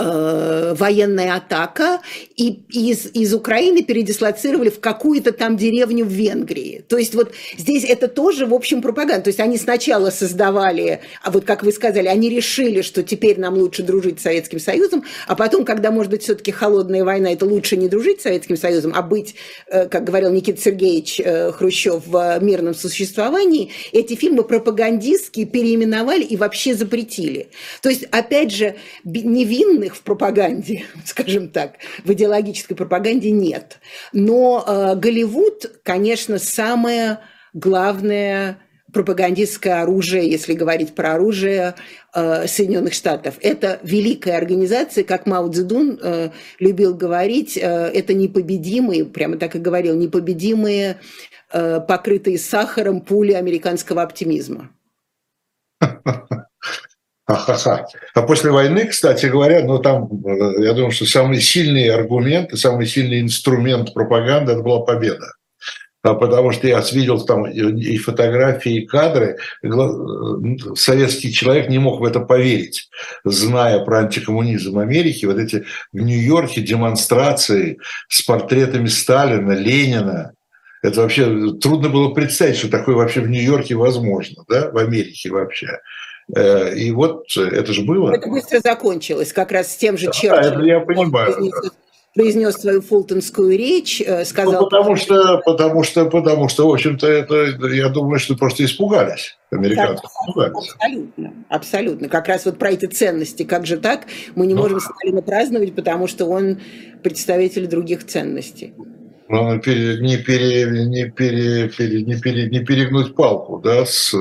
э, 0.00 0.74
военная 0.76 1.36
атака, 1.36 2.00
и 2.36 2.62
из, 2.70 3.06
из 3.12 3.34
Украины 3.34 3.82
передислоцировали 3.82 4.70
в 4.70 4.80
какую-то 4.80 5.32
там 5.32 5.56
деревню 5.56 6.04
в 6.04 6.08
Венгрии. 6.08 6.84
То 6.88 6.98
есть 6.98 7.14
вот 7.14 7.32
здесь 7.56 7.84
это 7.84 8.08
тоже, 8.08 8.46
в 8.46 8.54
общем, 8.54 8.82
пропаганда. 8.82 9.24
То 9.24 9.28
есть 9.28 9.40
они 9.40 9.58
сначала 9.58 10.10
создавали, 10.10 11.00
а 11.22 11.30
вот 11.30 11.44
как 11.44 11.62
вы 11.62 11.72
сказали, 11.72 12.08
они 12.08 12.30
решили, 12.30 12.82
что 12.82 13.02
теперь 13.02 13.38
нам 13.38 13.54
лучше 13.54 13.82
дружить 13.82 14.20
с 14.20 14.22
Советским 14.22 14.58
Союзом, 14.58 15.04
а 15.26 15.36
потом, 15.36 15.64
когда, 15.64 15.90
может 15.90 16.10
быть, 16.10 16.22
все-таки 16.22 16.50
холодная 16.50 17.04
война, 17.04 17.32
это 17.32 17.44
лучше 17.46 17.76
не 17.76 17.88
дружить 17.88 18.20
с 18.20 18.24
Советским 18.24 18.56
Союзом, 18.56 18.92
а 18.94 19.02
быть, 19.02 19.34
э, 19.66 19.86
как 19.86 20.04
говорил 20.04 20.30
Никита 20.30 20.60
Сергеевич 20.60 21.20
э, 21.20 21.52
Хрущев, 21.52 22.00
в 22.06 22.38
мирном 22.40 22.74
существовании, 22.74 23.70
эти 23.92 24.14
фильмы 24.14 24.44
пропагандистские 24.44 25.46
переименовали 25.46 26.22
и 26.22 26.36
вообще 26.36 26.74
запретили. 26.74 27.48
То 27.82 27.88
есть, 27.88 28.04
опять 28.10 28.52
же, 28.52 28.76
невинных 29.04 29.89
в 29.94 30.02
пропаганде, 30.02 30.84
скажем 31.04 31.48
так, 31.48 31.74
в 32.04 32.12
идеологической 32.12 32.76
пропаганде 32.76 33.30
нет. 33.30 33.78
Но 34.12 34.64
э, 34.66 34.96
Голливуд, 34.96 35.80
конечно, 35.82 36.38
самое 36.38 37.20
главное 37.52 38.58
пропагандистское 38.92 39.82
оружие, 39.82 40.28
если 40.28 40.54
говорить 40.54 40.94
про 40.94 41.14
оружие 41.14 41.74
э, 42.14 42.46
Соединенных 42.46 42.92
Штатов. 42.94 43.36
Это 43.40 43.78
великая 43.82 44.36
организация, 44.36 45.04
как 45.04 45.26
Мао 45.26 45.48
Цзэдун 45.48 45.98
э, 46.02 46.30
любил 46.58 46.94
говорить, 46.94 47.56
э, 47.56 47.60
это 47.60 48.14
непобедимые, 48.14 49.04
прямо 49.04 49.36
так 49.36 49.54
и 49.54 49.58
говорил, 49.58 49.96
непобедимые, 49.96 50.98
э, 51.52 51.80
покрытые 51.80 52.38
сахаром 52.38 53.00
пули 53.00 53.32
американского 53.32 54.02
оптимизма. 54.02 54.70
Ха-ха-ха. 57.30 57.86
А 58.14 58.22
после 58.22 58.50
войны, 58.50 58.86
кстати 58.86 59.26
говоря, 59.26 59.64
ну 59.64 59.78
там, 59.78 60.08
э, 60.24 60.64
я 60.64 60.72
думаю, 60.72 60.90
что 60.90 61.06
самый 61.06 61.40
сильный 61.40 61.88
аргумент 61.88 62.58
самый 62.58 62.86
сильный 62.86 63.20
инструмент 63.20 63.94
пропаганды– 63.94 64.52
это 64.54 64.62
была 64.62 64.80
победа. 64.80 65.32
А 66.02 66.14
потому 66.14 66.50
что 66.50 66.66
я 66.66 66.82
видел 66.92 67.20
там 67.24 67.46
и 67.46 67.96
фотографии, 67.98 68.82
и 68.82 68.86
кадры, 68.86 69.36
э, 69.62 69.68
советский 70.74 71.32
человек 71.32 71.68
не 71.68 71.78
мог 71.78 72.00
в 72.00 72.04
это 72.04 72.18
поверить, 72.18 72.88
зная 73.24 73.78
про 73.84 74.00
антикоммунизм 74.00 74.78
Америки, 74.78 75.26
вот 75.26 75.38
эти 75.38 75.64
в 75.92 76.00
Нью-Йорке 76.00 76.62
демонстрации 76.62 77.78
с 78.08 78.22
портретами 78.22 78.86
Сталина, 78.86 79.52
Ленина, 79.52 80.32
это 80.82 81.02
вообще 81.02 81.52
трудно 81.60 81.90
было 81.90 82.12
представить, 82.12 82.56
что 82.56 82.70
такое 82.70 82.96
вообще 82.96 83.20
в 83.20 83.28
Нью-Йорке 83.28 83.76
возможно, 83.76 84.42
да, 84.48 84.70
в 84.70 84.78
Америке 84.78 85.30
вообще. 85.30 85.78
Э, 86.34 86.74
и 86.74 86.90
вот 86.92 87.24
это 87.36 87.72
же 87.72 87.82
было. 87.82 88.12
Это 88.12 88.28
быстро 88.28 88.60
закончилось, 88.60 89.32
как 89.32 89.52
раз 89.52 89.72
с 89.72 89.76
тем 89.76 89.96
же 89.96 90.06
да, 90.06 90.12
Черчиллем. 90.12 90.60
Это 90.60 90.62
я 90.62 90.80
понимаю. 90.80 91.32
Произнес, 91.32 91.72
произнес 92.14 92.54
свою 92.54 92.82
фултонскую 92.82 93.56
речь, 93.56 94.00
э, 94.00 94.24
сказал... 94.24 94.62
Ну, 94.62 94.68
потому 94.68 94.96
что, 94.96 95.38
потому 95.44 95.82
что, 95.82 96.06
потому 96.06 96.48
что, 96.48 96.68
в 96.68 96.72
общем-то, 96.72 97.06
это, 97.06 97.34
я 97.68 97.88
думаю, 97.88 98.18
что 98.18 98.36
просто 98.36 98.64
испугались. 98.64 99.36
Американцы 99.50 100.04
испугались. 100.04 100.74
Абсолютно, 100.74 101.32
абсолютно. 101.48 102.08
Как 102.08 102.28
раз 102.28 102.44
вот 102.44 102.58
про 102.58 102.70
эти 102.70 102.86
ценности. 102.86 103.42
Как 103.42 103.66
же 103.66 103.78
так? 103.78 104.06
Мы 104.34 104.46
не 104.46 104.54
ну, 104.54 104.62
можем 104.62 104.80
Сталина 104.80 105.22
праздновать, 105.22 105.74
потому 105.74 106.06
что 106.06 106.26
он 106.26 106.58
представитель 107.02 107.66
других 107.66 108.06
ценностей. 108.06 108.74
Главное 109.28 109.56
не, 109.56 109.60
пере, 109.60 110.00
не, 110.00 110.16
пере, 110.16 110.86
не, 110.86 111.08
пере, 111.08 112.02
не, 112.02 112.20
пере, 112.20 112.48
не 112.50 112.64
перегнуть 112.64 113.14
палку 113.14 113.60
да, 113.62 113.86
с 113.86 114.12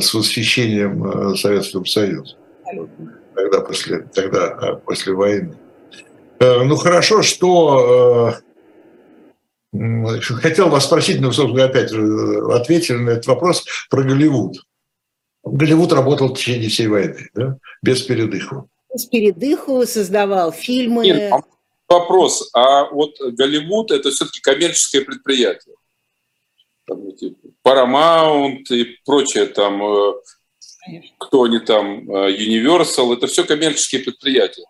с 0.00 0.14
восхищением 0.14 1.32
э, 1.32 1.36
Советским 1.36 1.84
Союзом. 1.86 2.38
Тогда 3.34 3.60
после, 3.60 4.00
тогда 4.14 4.46
а, 4.48 4.76
после 4.76 5.12
войны. 5.12 5.56
Э, 6.38 6.64
ну 6.64 6.76
хорошо, 6.76 7.22
что 7.22 8.34
э, 9.72 10.12
хотел 10.20 10.68
вас 10.68 10.84
спросить, 10.84 11.20
но, 11.20 11.32
собственно, 11.32 11.64
опять 11.64 11.90
же, 11.90 12.40
ответили 12.52 12.96
на 12.96 13.10
этот 13.10 13.26
вопрос 13.26 13.64
про 13.90 14.02
Голливуд. 14.02 14.64
Голливуд 15.44 15.92
работал 15.92 16.28
в 16.28 16.38
течение 16.38 16.68
всей 16.68 16.88
войны, 16.88 17.28
да? 17.34 17.58
без 17.82 18.02
передыху. 18.02 18.68
Без 18.92 19.06
передыху 19.06 19.86
создавал 19.86 20.52
фильмы. 20.52 21.04
Нет, 21.04 21.32
вопрос, 21.88 22.50
а 22.52 22.90
вот 22.90 23.14
Голливуд– 23.20 23.90
это 23.92 24.10
все-таки 24.10 24.40
коммерческое 24.40 25.04
предприятие? 25.04 25.74
Там 26.92 27.08
эти 27.08 27.34
Paramount 27.64 28.64
и 28.70 28.98
прочее 29.06 29.46
там, 29.46 29.82
э, 29.82 30.12
кто 31.18 31.44
они 31.44 31.58
там, 31.58 32.10
э, 32.10 32.36
Universal, 32.36 33.14
это 33.14 33.26
все 33.28 33.44
коммерческие 33.44 34.02
предприятия. 34.02 34.64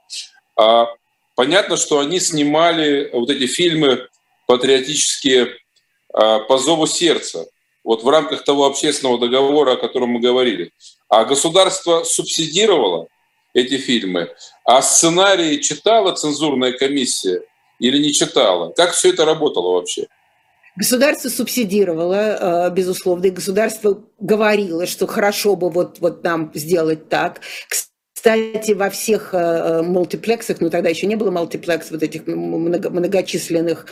А 0.56 0.86
понятно, 1.34 1.76
что 1.76 1.98
они 1.98 2.20
снимали 2.20 3.10
вот 3.12 3.28
эти 3.28 3.46
фильмы 3.46 4.08
патриотические 4.46 5.48
э, 5.48 6.38
по 6.48 6.58
зову 6.58 6.86
сердца, 6.86 7.46
вот 7.82 8.04
в 8.04 8.08
рамках 8.08 8.44
того 8.44 8.66
общественного 8.66 9.18
договора, 9.18 9.72
о 9.72 9.76
котором 9.76 10.10
мы 10.10 10.20
говорили. 10.20 10.70
А 11.08 11.24
государство 11.24 12.04
субсидировало 12.04 13.08
эти 13.52 13.78
фильмы, 13.78 14.32
а 14.64 14.80
сценарии 14.80 15.56
читала 15.56 16.12
цензурная 16.12 16.72
комиссия 16.72 17.42
или 17.80 17.98
не 17.98 18.12
читала? 18.12 18.70
Как 18.76 18.92
все 18.92 19.10
это 19.10 19.24
работало 19.24 19.72
вообще? 19.72 20.06
Государство 20.76 21.28
субсидировало, 21.28 22.68
э, 22.68 22.70
безусловно, 22.74 23.26
и 23.26 23.30
государство 23.30 24.02
говорило, 24.18 24.86
что 24.86 25.06
хорошо 25.06 25.54
бы 25.54 25.68
вот, 25.68 25.98
вот 26.00 26.24
нам 26.24 26.50
сделать 26.54 27.10
так. 27.10 27.40
Кстати, 28.14 28.72
во 28.72 28.88
всех 28.88 29.34
э, 29.34 29.82
мультиплексах, 29.82 30.60
ну 30.60 30.70
тогда 30.70 30.88
еще 30.88 31.06
не 31.06 31.16
было 31.16 31.30
мультиплекс, 31.30 31.90
вот 31.90 32.02
этих 32.02 32.26
много, 32.26 32.88
многочисленных 32.88 33.86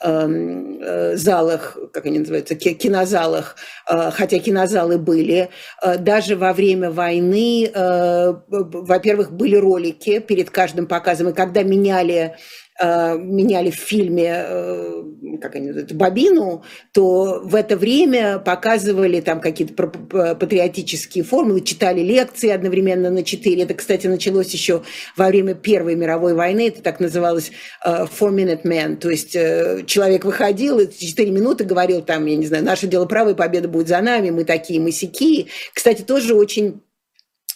эм, 0.00 0.78
э, 0.82 1.16
залах, 1.16 1.78
как 1.92 2.04
они 2.04 2.18
называются, 2.18 2.54
кинозалах, 2.56 3.56
э, 3.88 4.10
хотя 4.12 4.38
кинозалы 4.38 4.98
были, 4.98 5.48
э, 5.82 5.98
даже 5.98 6.36
во 6.36 6.52
время 6.52 6.90
войны, 6.90 7.70
э, 7.72 8.34
во-первых, 8.48 9.32
были 9.32 9.56
ролики 9.56 10.18
перед 10.18 10.50
каждым 10.50 10.86
показом, 10.86 11.28
и 11.28 11.32
когда 11.32 11.62
меняли 11.62 12.34
Э, 12.34 12.65
меняли 12.84 13.70
в 13.70 13.76
фильме, 13.76 14.44
э, 14.46 15.02
как 15.40 15.54
они 15.54 15.68
называют, 15.68 15.92
бобину, 15.92 16.62
то 16.92 17.40
в 17.42 17.54
это 17.54 17.76
время 17.76 18.38
показывали 18.38 19.20
там 19.20 19.40
какие-то 19.40 19.74
патриотические 19.74 21.24
формулы, 21.24 21.62
читали 21.62 22.00
лекции 22.00 22.50
одновременно 22.50 23.10
на 23.10 23.22
четыре. 23.22 23.62
Это, 23.62 23.74
кстати, 23.74 24.06
началось 24.06 24.52
еще 24.52 24.82
во 25.16 25.28
время 25.28 25.54
Первой 25.54 25.94
мировой 25.94 26.34
войны, 26.34 26.68
это 26.68 26.82
так 26.82 27.00
называлось 27.00 27.50
э, 27.84 28.06
four-minute 28.06 28.64
man, 28.64 28.96
то 28.96 29.10
есть 29.10 29.32
человек 29.32 30.24
выходил 30.24 30.78
и 30.78 30.90
четыре 30.92 31.30
минуты 31.30 31.64
говорил 31.64 32.02
там, 32.02 32.26
я 32.26 32.36
не 32.36 32.46
знаю, 32.46 32.64
наше 32.64 32.86
дело 32.86 33.06
правое, 33.06 33.34
победа 33.34 33.68
будет 33.68 33.88
за 33.88 34.00
нами, 34.00 34.30
мы 34.30 34.44
такие, 34.44 34.80
мы 34.80 34.92
сякие. 34.92 35.46
Кстати, 35.72 36.02
тоже 36.02 36.34
очень 36.34 36.82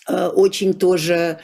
очень 0.08 0.74
тоже 0.74 1.14
Э, 1.22 1.36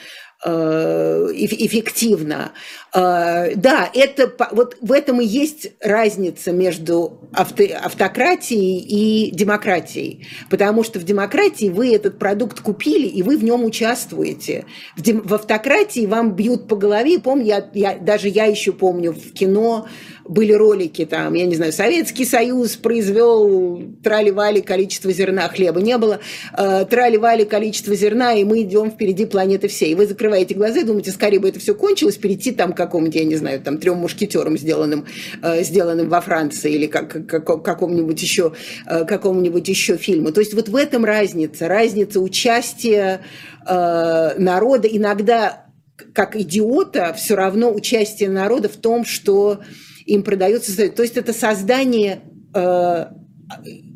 эффективно. 0.45 2.53
Э, 2.95 3.55
да, 3.57 3.91
это, 3.93 4.33
вот 4.53 4.77
в 4.81 4.93
этом 4.93 5.21
и 5.21 5.25
есть 5.25 5.73
разница 5.81 6.53
между 6.53 7.21
авто, 7.33 7.65
автократией 7.83 8.79
и 8.79 9.31
демократией. 9.31 10.27
Потому 10.51 10.85
что 10.85 10.99
в 10.99 11.05
демократии 11.05 11.69
вы 11.69 11.95
этот 11.95 12.19
продукт 12.19 12.61
купили, 12.61 13.07
и 13.07 13.23
вы 13.23 13.39
в 13.39 13.45
нем 13.45 13.65
участвуете. 13.65 14.67
В, 14.97 15.03
дем, 15.03 15.23
в 15.23 15.35
автократии 15.35 16.07
вам 16.07 16.35
бьют 16.35 16.69
по 16.69 16.77
голове. 16.77 17.19
Помню, 17.19 17.47
я, 17.47 17.71
я, 17.75 17.99
даже 17.99 18.29
я 18.29 18.45
еще 18.45 18.73
помню 18.73 19.13
в 19.13 19.33
кино 19.33 19.87
были 20.29 20.53
ролики 20.53 21.05
там, 21.05 21.35
я 21.35 21.47
не 21.47 21.55
знаю, 21.55 21.73
Советский 21.73 22.25
Союз 22.25 22.77
произвел 22.77 23.83
трали-вали 24.03 24.61
количество 24.61 25.13
зерна, 25.13 25.49
хлеба 25.49 25.81
не 25.81 25.97
было, 25.99 26.21
э, 26.57 26.85
трали-вали 26.89 27.45
количество 27.45 27.95
зерна, 27.95 28.35
и 28.35 28.45
мы 28.45 28.63
идем 28.63 28.91
впереди 28.91 29.27
планеты 29.27 29.69
всей. 29.69 29.93
И 29.93 29.95
вы 29.95 30.07
закрываете 30.07 30.55
глаза 30.55 30.81
и 30.81 30.85
думаете, 30.85 31.11
скорее 31.13 31.39
бы 31.39 31.49
это 31.49 31.61
все 31.61 31.75
кончилось, 31.75 32.17
перейти 32.17 32.53
там 32.53 32.73
к 32.73 32.77
какому-нибудь, 32.77 33.17
я 33.17 33.25
не 33.25 33.37
знаю, 33.37 33.61
там 33.61 33.79
трем 33.79 33.99
мушкетерам, 33.99 34.59
сделанным, 34.59 35.07
э, 35.43 35.63
сделанным 35.63 36.09
во 36.09 36.21
Франции 36.21 36.73
или 36.73 36.87
как, 36.87 37.27
как, 37.27 37.63
какому-нибудь 37.63 38.21
еще, 38.21 38.53
э, 38.87 39.05
какому-нибудь 39.05 39.69
еще 39.69 39.97
фильму. 39.97 40.33
То 40.33 40.41
есть 40.41 40.55
вот 40.55 40.69
в 40.69 40.77
этом 40.77 41.05
разница, 41.05 41.69
разница 41.69 42.21
участия 42.21 43.21
э, 43.67 44.35
народа, 44.39 44.89
иногда 44.89 45.67
как 46.13 46.37
идиота, 46.37 47.15
все 47.15 47.35
равно 47.35 47.73
участие 47.73 48.29
народа 48.29 48.69
в 48.69 48.77
том, 48.77 49.05
что 49.05 49.61
им 50.07 50.23
продается. 50.23 50.89
То 50.91 51.03
есть 51.03 51.17
это 51.17 51.33
создание 51.33 52.21
э, 52.55 53.07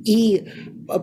и 0.05 0.45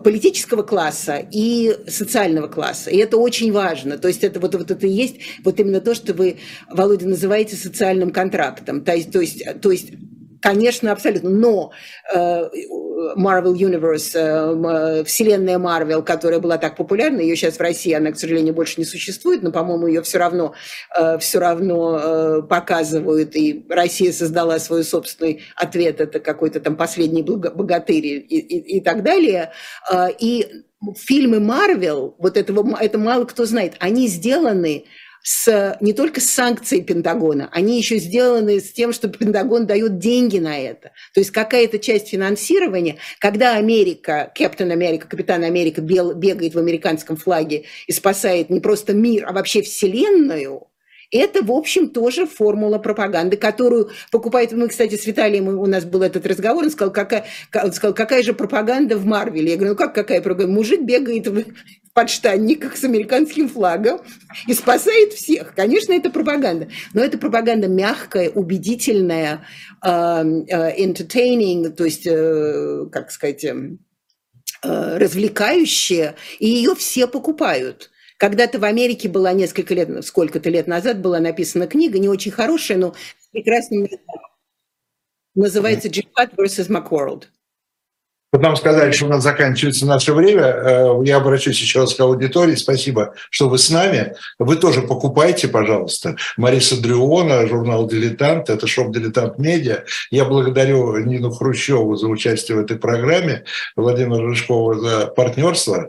политического 0.02 0.62
класса 0.62 1.26
и 1.30 1.74
социального 1.86 2.46
класса. 2.46 2.90
И 2.90 2.98
это 2.98 3.16
очень 3.16 3.52
важно. 3.52 3.98
То 3.98 4.08
есть 4.08 4.22
это 4.22 4.38
вот, 4.38 4.54
вот 4.54 4.70
это 4.70 4.86
и 4.86 4.90
есть 4.90 5.16
вот 5.44 5.58
именно 5.58 5.80
то, 5.80 5.94
что 5.94 6.12
вы, 6.12 6.36
Володя, 6.70 7.08
называете 7.08 7.56
социальным 7.56 8.10
контрактом. 8.10 8.84
То 8.84 8.94
есть, 8.94 9.10
то 9.10 9.20
есть, 9.20 9.60
то 9.60 9.70
есть 9.70 9.92
конечно, 10.40 10.92
абсолютно. 10.92 11.30
Но 11.30 11.72
э, 12.14 12.48
Marvel 13.16 13.54
Universe, 13.54 14.12
э, 14.14 15.04
вселенная 15.04 15.58
Marvel, 15.58 16.02
которая 16.02 16.40
была 16.40 16.58
так 16.58 16.76
популярна, 16.76 17.20
ее 17.20 17.36
сейчас 17.36 17.56
в 17.56 17.60
России, 17.60 17.92
она, 17.92 18.12
к 18.12 18.18
сожалению, 18.18 18.54
больше 18.54 18.74
не 18.78 18.84
существует, 18.84 19.42
но, 19.42 19.52
по-моему, 19.52 19.86
ее 19.86 20.02
все 20.02 20.18
равно, 20.18 20.54
все 21.20 21.38
равно 21.38 22.42
показывают, 22.48 23.36
и 23.36 23.64
Россия 23.68 24.12
создала 24.12 24.58
свой 24.58 24.84
собственный 24.84 25.42
ответ, 25.56 26.00
это 26.00 26.20
какой-то 26.20 26.60
там 26.60 26.76
последний 26.76 27.22
богатырь 27.22 28.06
и, 28.06 28.18
и, 28.18 28.78
и 28.78 28.80
так 28.80 29.02
далее. 29.02 29.52
И 30.18 30.46
фильмы 30.96 31.40
Марвел, 31.40 32.14
вот 32.18 32.36
этого, 32.36 32.76
это 32.80 32.98
мало 32.98 33.24
кто 33.24 33.44
знает, 33.44 33.74
они 33.80 34.08
сделаны 34.08 34.84
с, 35.22 35.76
не 35.80 35.92
только 35.92 36.20
с 36.20 36.26
санкцией 36.26 36.82
Пентагона, 36.82 37.48
они 37.52 37.78
еще 37.78 37.98
сделаны 37.98 38.60
с 38.60 38.72
тем, 38.72 38.92
что 38.92 39.08
Пентагон 39.08 39.66
дает 39.66 39.98
деньги 39.98 40.38
на 40.38 40.58
это. 40.58 40.92
То 41.14 41.20
есть 41.20 41.30
какая-то 41.30 41.78
часть 41.78 42.08
финансирования, 42.08 42.96
когда 43.18 43.56
Америка, 43.56 44.32
Капитан 44.34 44.70
Америка, 44.70 45.06
Капитан 45.08 45.44
Америка 45.44 45.80
бегает 45.80 46.54
в 46.54 46.58
американском 46.58 47.16
флаге 47.16 47.64
и 47.86 47.92
спасает 47.92 48.50
не 48.50 48.60
просто 48.60 48.94
мир, 48.94 49.26
а 49.28 49.32
вообще 49.32 49.62
Вселенную, 49.62 50.68
это, 51.10 51.42
в 51.42 51.50
общем, 51.50 51.88
тоже 51.88 52.26
формула 52.26 52.78
пропаганды, 52.78 53.38
которую 53.38 53.90
покупает... 54.10 54.52
Мы, 54.52 54.68
кстати, 54.68 54.96
с 54.96 55.06
Виталием, 55.06 55.48
у 55.48 55.66
нас 55.66 55.84
был 55.84 56.02
этот 56.02 56.26
разговор, 56.26 56.64
он 56.64 56.70
сказал, 56.70 56.92
какая, 56.92 57.24
он 57.54 57.72
сказал, 57.72 57.94
какая 57.94 58.22
же 58.22 58.34
пропаганда 58.34 58.98
в 58.98 59.06
Марвеле? 59.06 59.52
Я 59.52 59.56
говорю, 59.56 59.72
ну 59.72 59.78
как 59.78 59.94
какая 59.94 60.20
пропаганда? 60.20 60.54
Мужик 60.54 60.82
бегает 60.82 61.26
в 61.26 61.44
подштанниках 61.98 62.76
с 62.76 62.84
американским 62.84 63.48
флагом 63.48 64.00
и 64.46 64.54
спасает 64.54 65.14
всех. 65.14 65.52
Конечно, 65.56 65.92
это 65.92 66.10
пропаганда. 66.10 66.68
Но 66.94 67.02
это 67.02 67.18
пропаганда 67.18 67.66
мягкая, 67.66 68.30
убедительная, 68.30 69.44
uh, 69.84 70.46
entertaining, 70.78 71.70
то 71.70 71.84
есть, 71.84 72.06
uh, 72.06 72.88
как 72.90 73.10
сказать, 73.10 73.44
uh, 73.44 73.78
развлекающая, 74.62 76.14
и 76.38 76.48
ее 76.48 76.76
все 76.76 77.08
покупают. 77.08 77.90
Когда-то 78.16 78.60
в 78.60 78.64
Америке 78.64 79.08
была 79.08 79.32
несколько 79.32 79.74
лет, 79.74 80.04
сколько-то 80.04 80.50
лет 80.50 80.68
назад 80.68 81.00
была 81.00 81.18
написана 81.18 81.66
книга, 81.66 81.98
не 81.98 82.08
очень 82.08 82.30
хорошая, 82.30 82.78
но 82.78 82.94
прекрасным 83.32 83.88
называется 85.34 85.88
«Джихад 85.88 86.34
vs. 86.34 86.68
Macworld». 86.68 87.24
Вот 88.32 88.42
нам 88.42 88.56
сказали, 88.56 88.92
что 88.92 89.06
у 89.06 89.08
нас 89.08 89.22
заканчивается 89.22 89.86
наше 89.86 90.12
время. 90.12 90.42
Э, 90.42 91.00
я 91.04 91.16
обращусь 91.16 91.60
еще 91.60 91.80
раз 91.80 91.94
к 91.94 92.00
аудитории. 92.00 92.54
Спасибо, 92.54 93.14
что 93.30 93.48
вы 93.48 93.58
с 93.58 93.70
нами. 93.70 94.14
Вы 94.38 94.56
тоже 94.56 94.82
покупайте, 94.82 95.48
пожалуйста. 95.48 96.16
Мариса 96.36 96.80
Дрюона, 96.80 97.46
журнал 97.46 97.86
«Дилетант». 97.86 98.50
Это 98.50 98.66
шоп 98.66 98.92
«Дилетант 98.92 99.38
Медиа». 99.38 99.84
Я 100.10 100.24
благодарю 100.26 100.98
Нину 100.98 101.30
Хрущеву 101.30 101.96
за 101.96 102.06
участие 102.08 102.58
в 102.58 102.60
этой 102.60 102.78
программе, 102.78 103.44
Владимира 103.76 104.22
Рыжкова 104.22 104.78
за 104.78 105.06
партнерство 105.06 105.88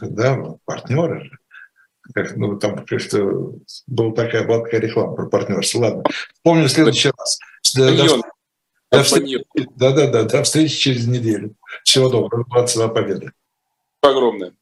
да, 0.00 0.38
партнеры 0.64 1.24
же. 1.24 1.30
Как, 2.14 2.36
ну, 2.36 2.58
там 2.58 2.86
что 2.86 3.52
была 3.86 4.12
такая, 4.12 4.46
была 4.46 4.64
такая 4.64 4.80
реклама 4.80 5.14
про 5.14 5.26
партнерство. 5.26 5.80
Ладно, 5.80 6.02
помню 6.42 6.64
в 6.64 6.70
следующий 6.70 7.10
раз. 7.16 7.38
До, 7.74 7.94
до, 7.94 8.22
до 8.90 9.02
встречи, 9.02 9.44
да, 9.76 9.92
да, 9.92 10.06
да, 10.10 10.22
до 10.24 10.42
встречи 10.42 10.76
через 10.78 11.06
неделю. 11.06 11.54
Всего 11.84 12.08
доброго, 12.08 12.44
22 12.48 12.88
победы. 12.88 13.32
Огромное. 14.00 14.54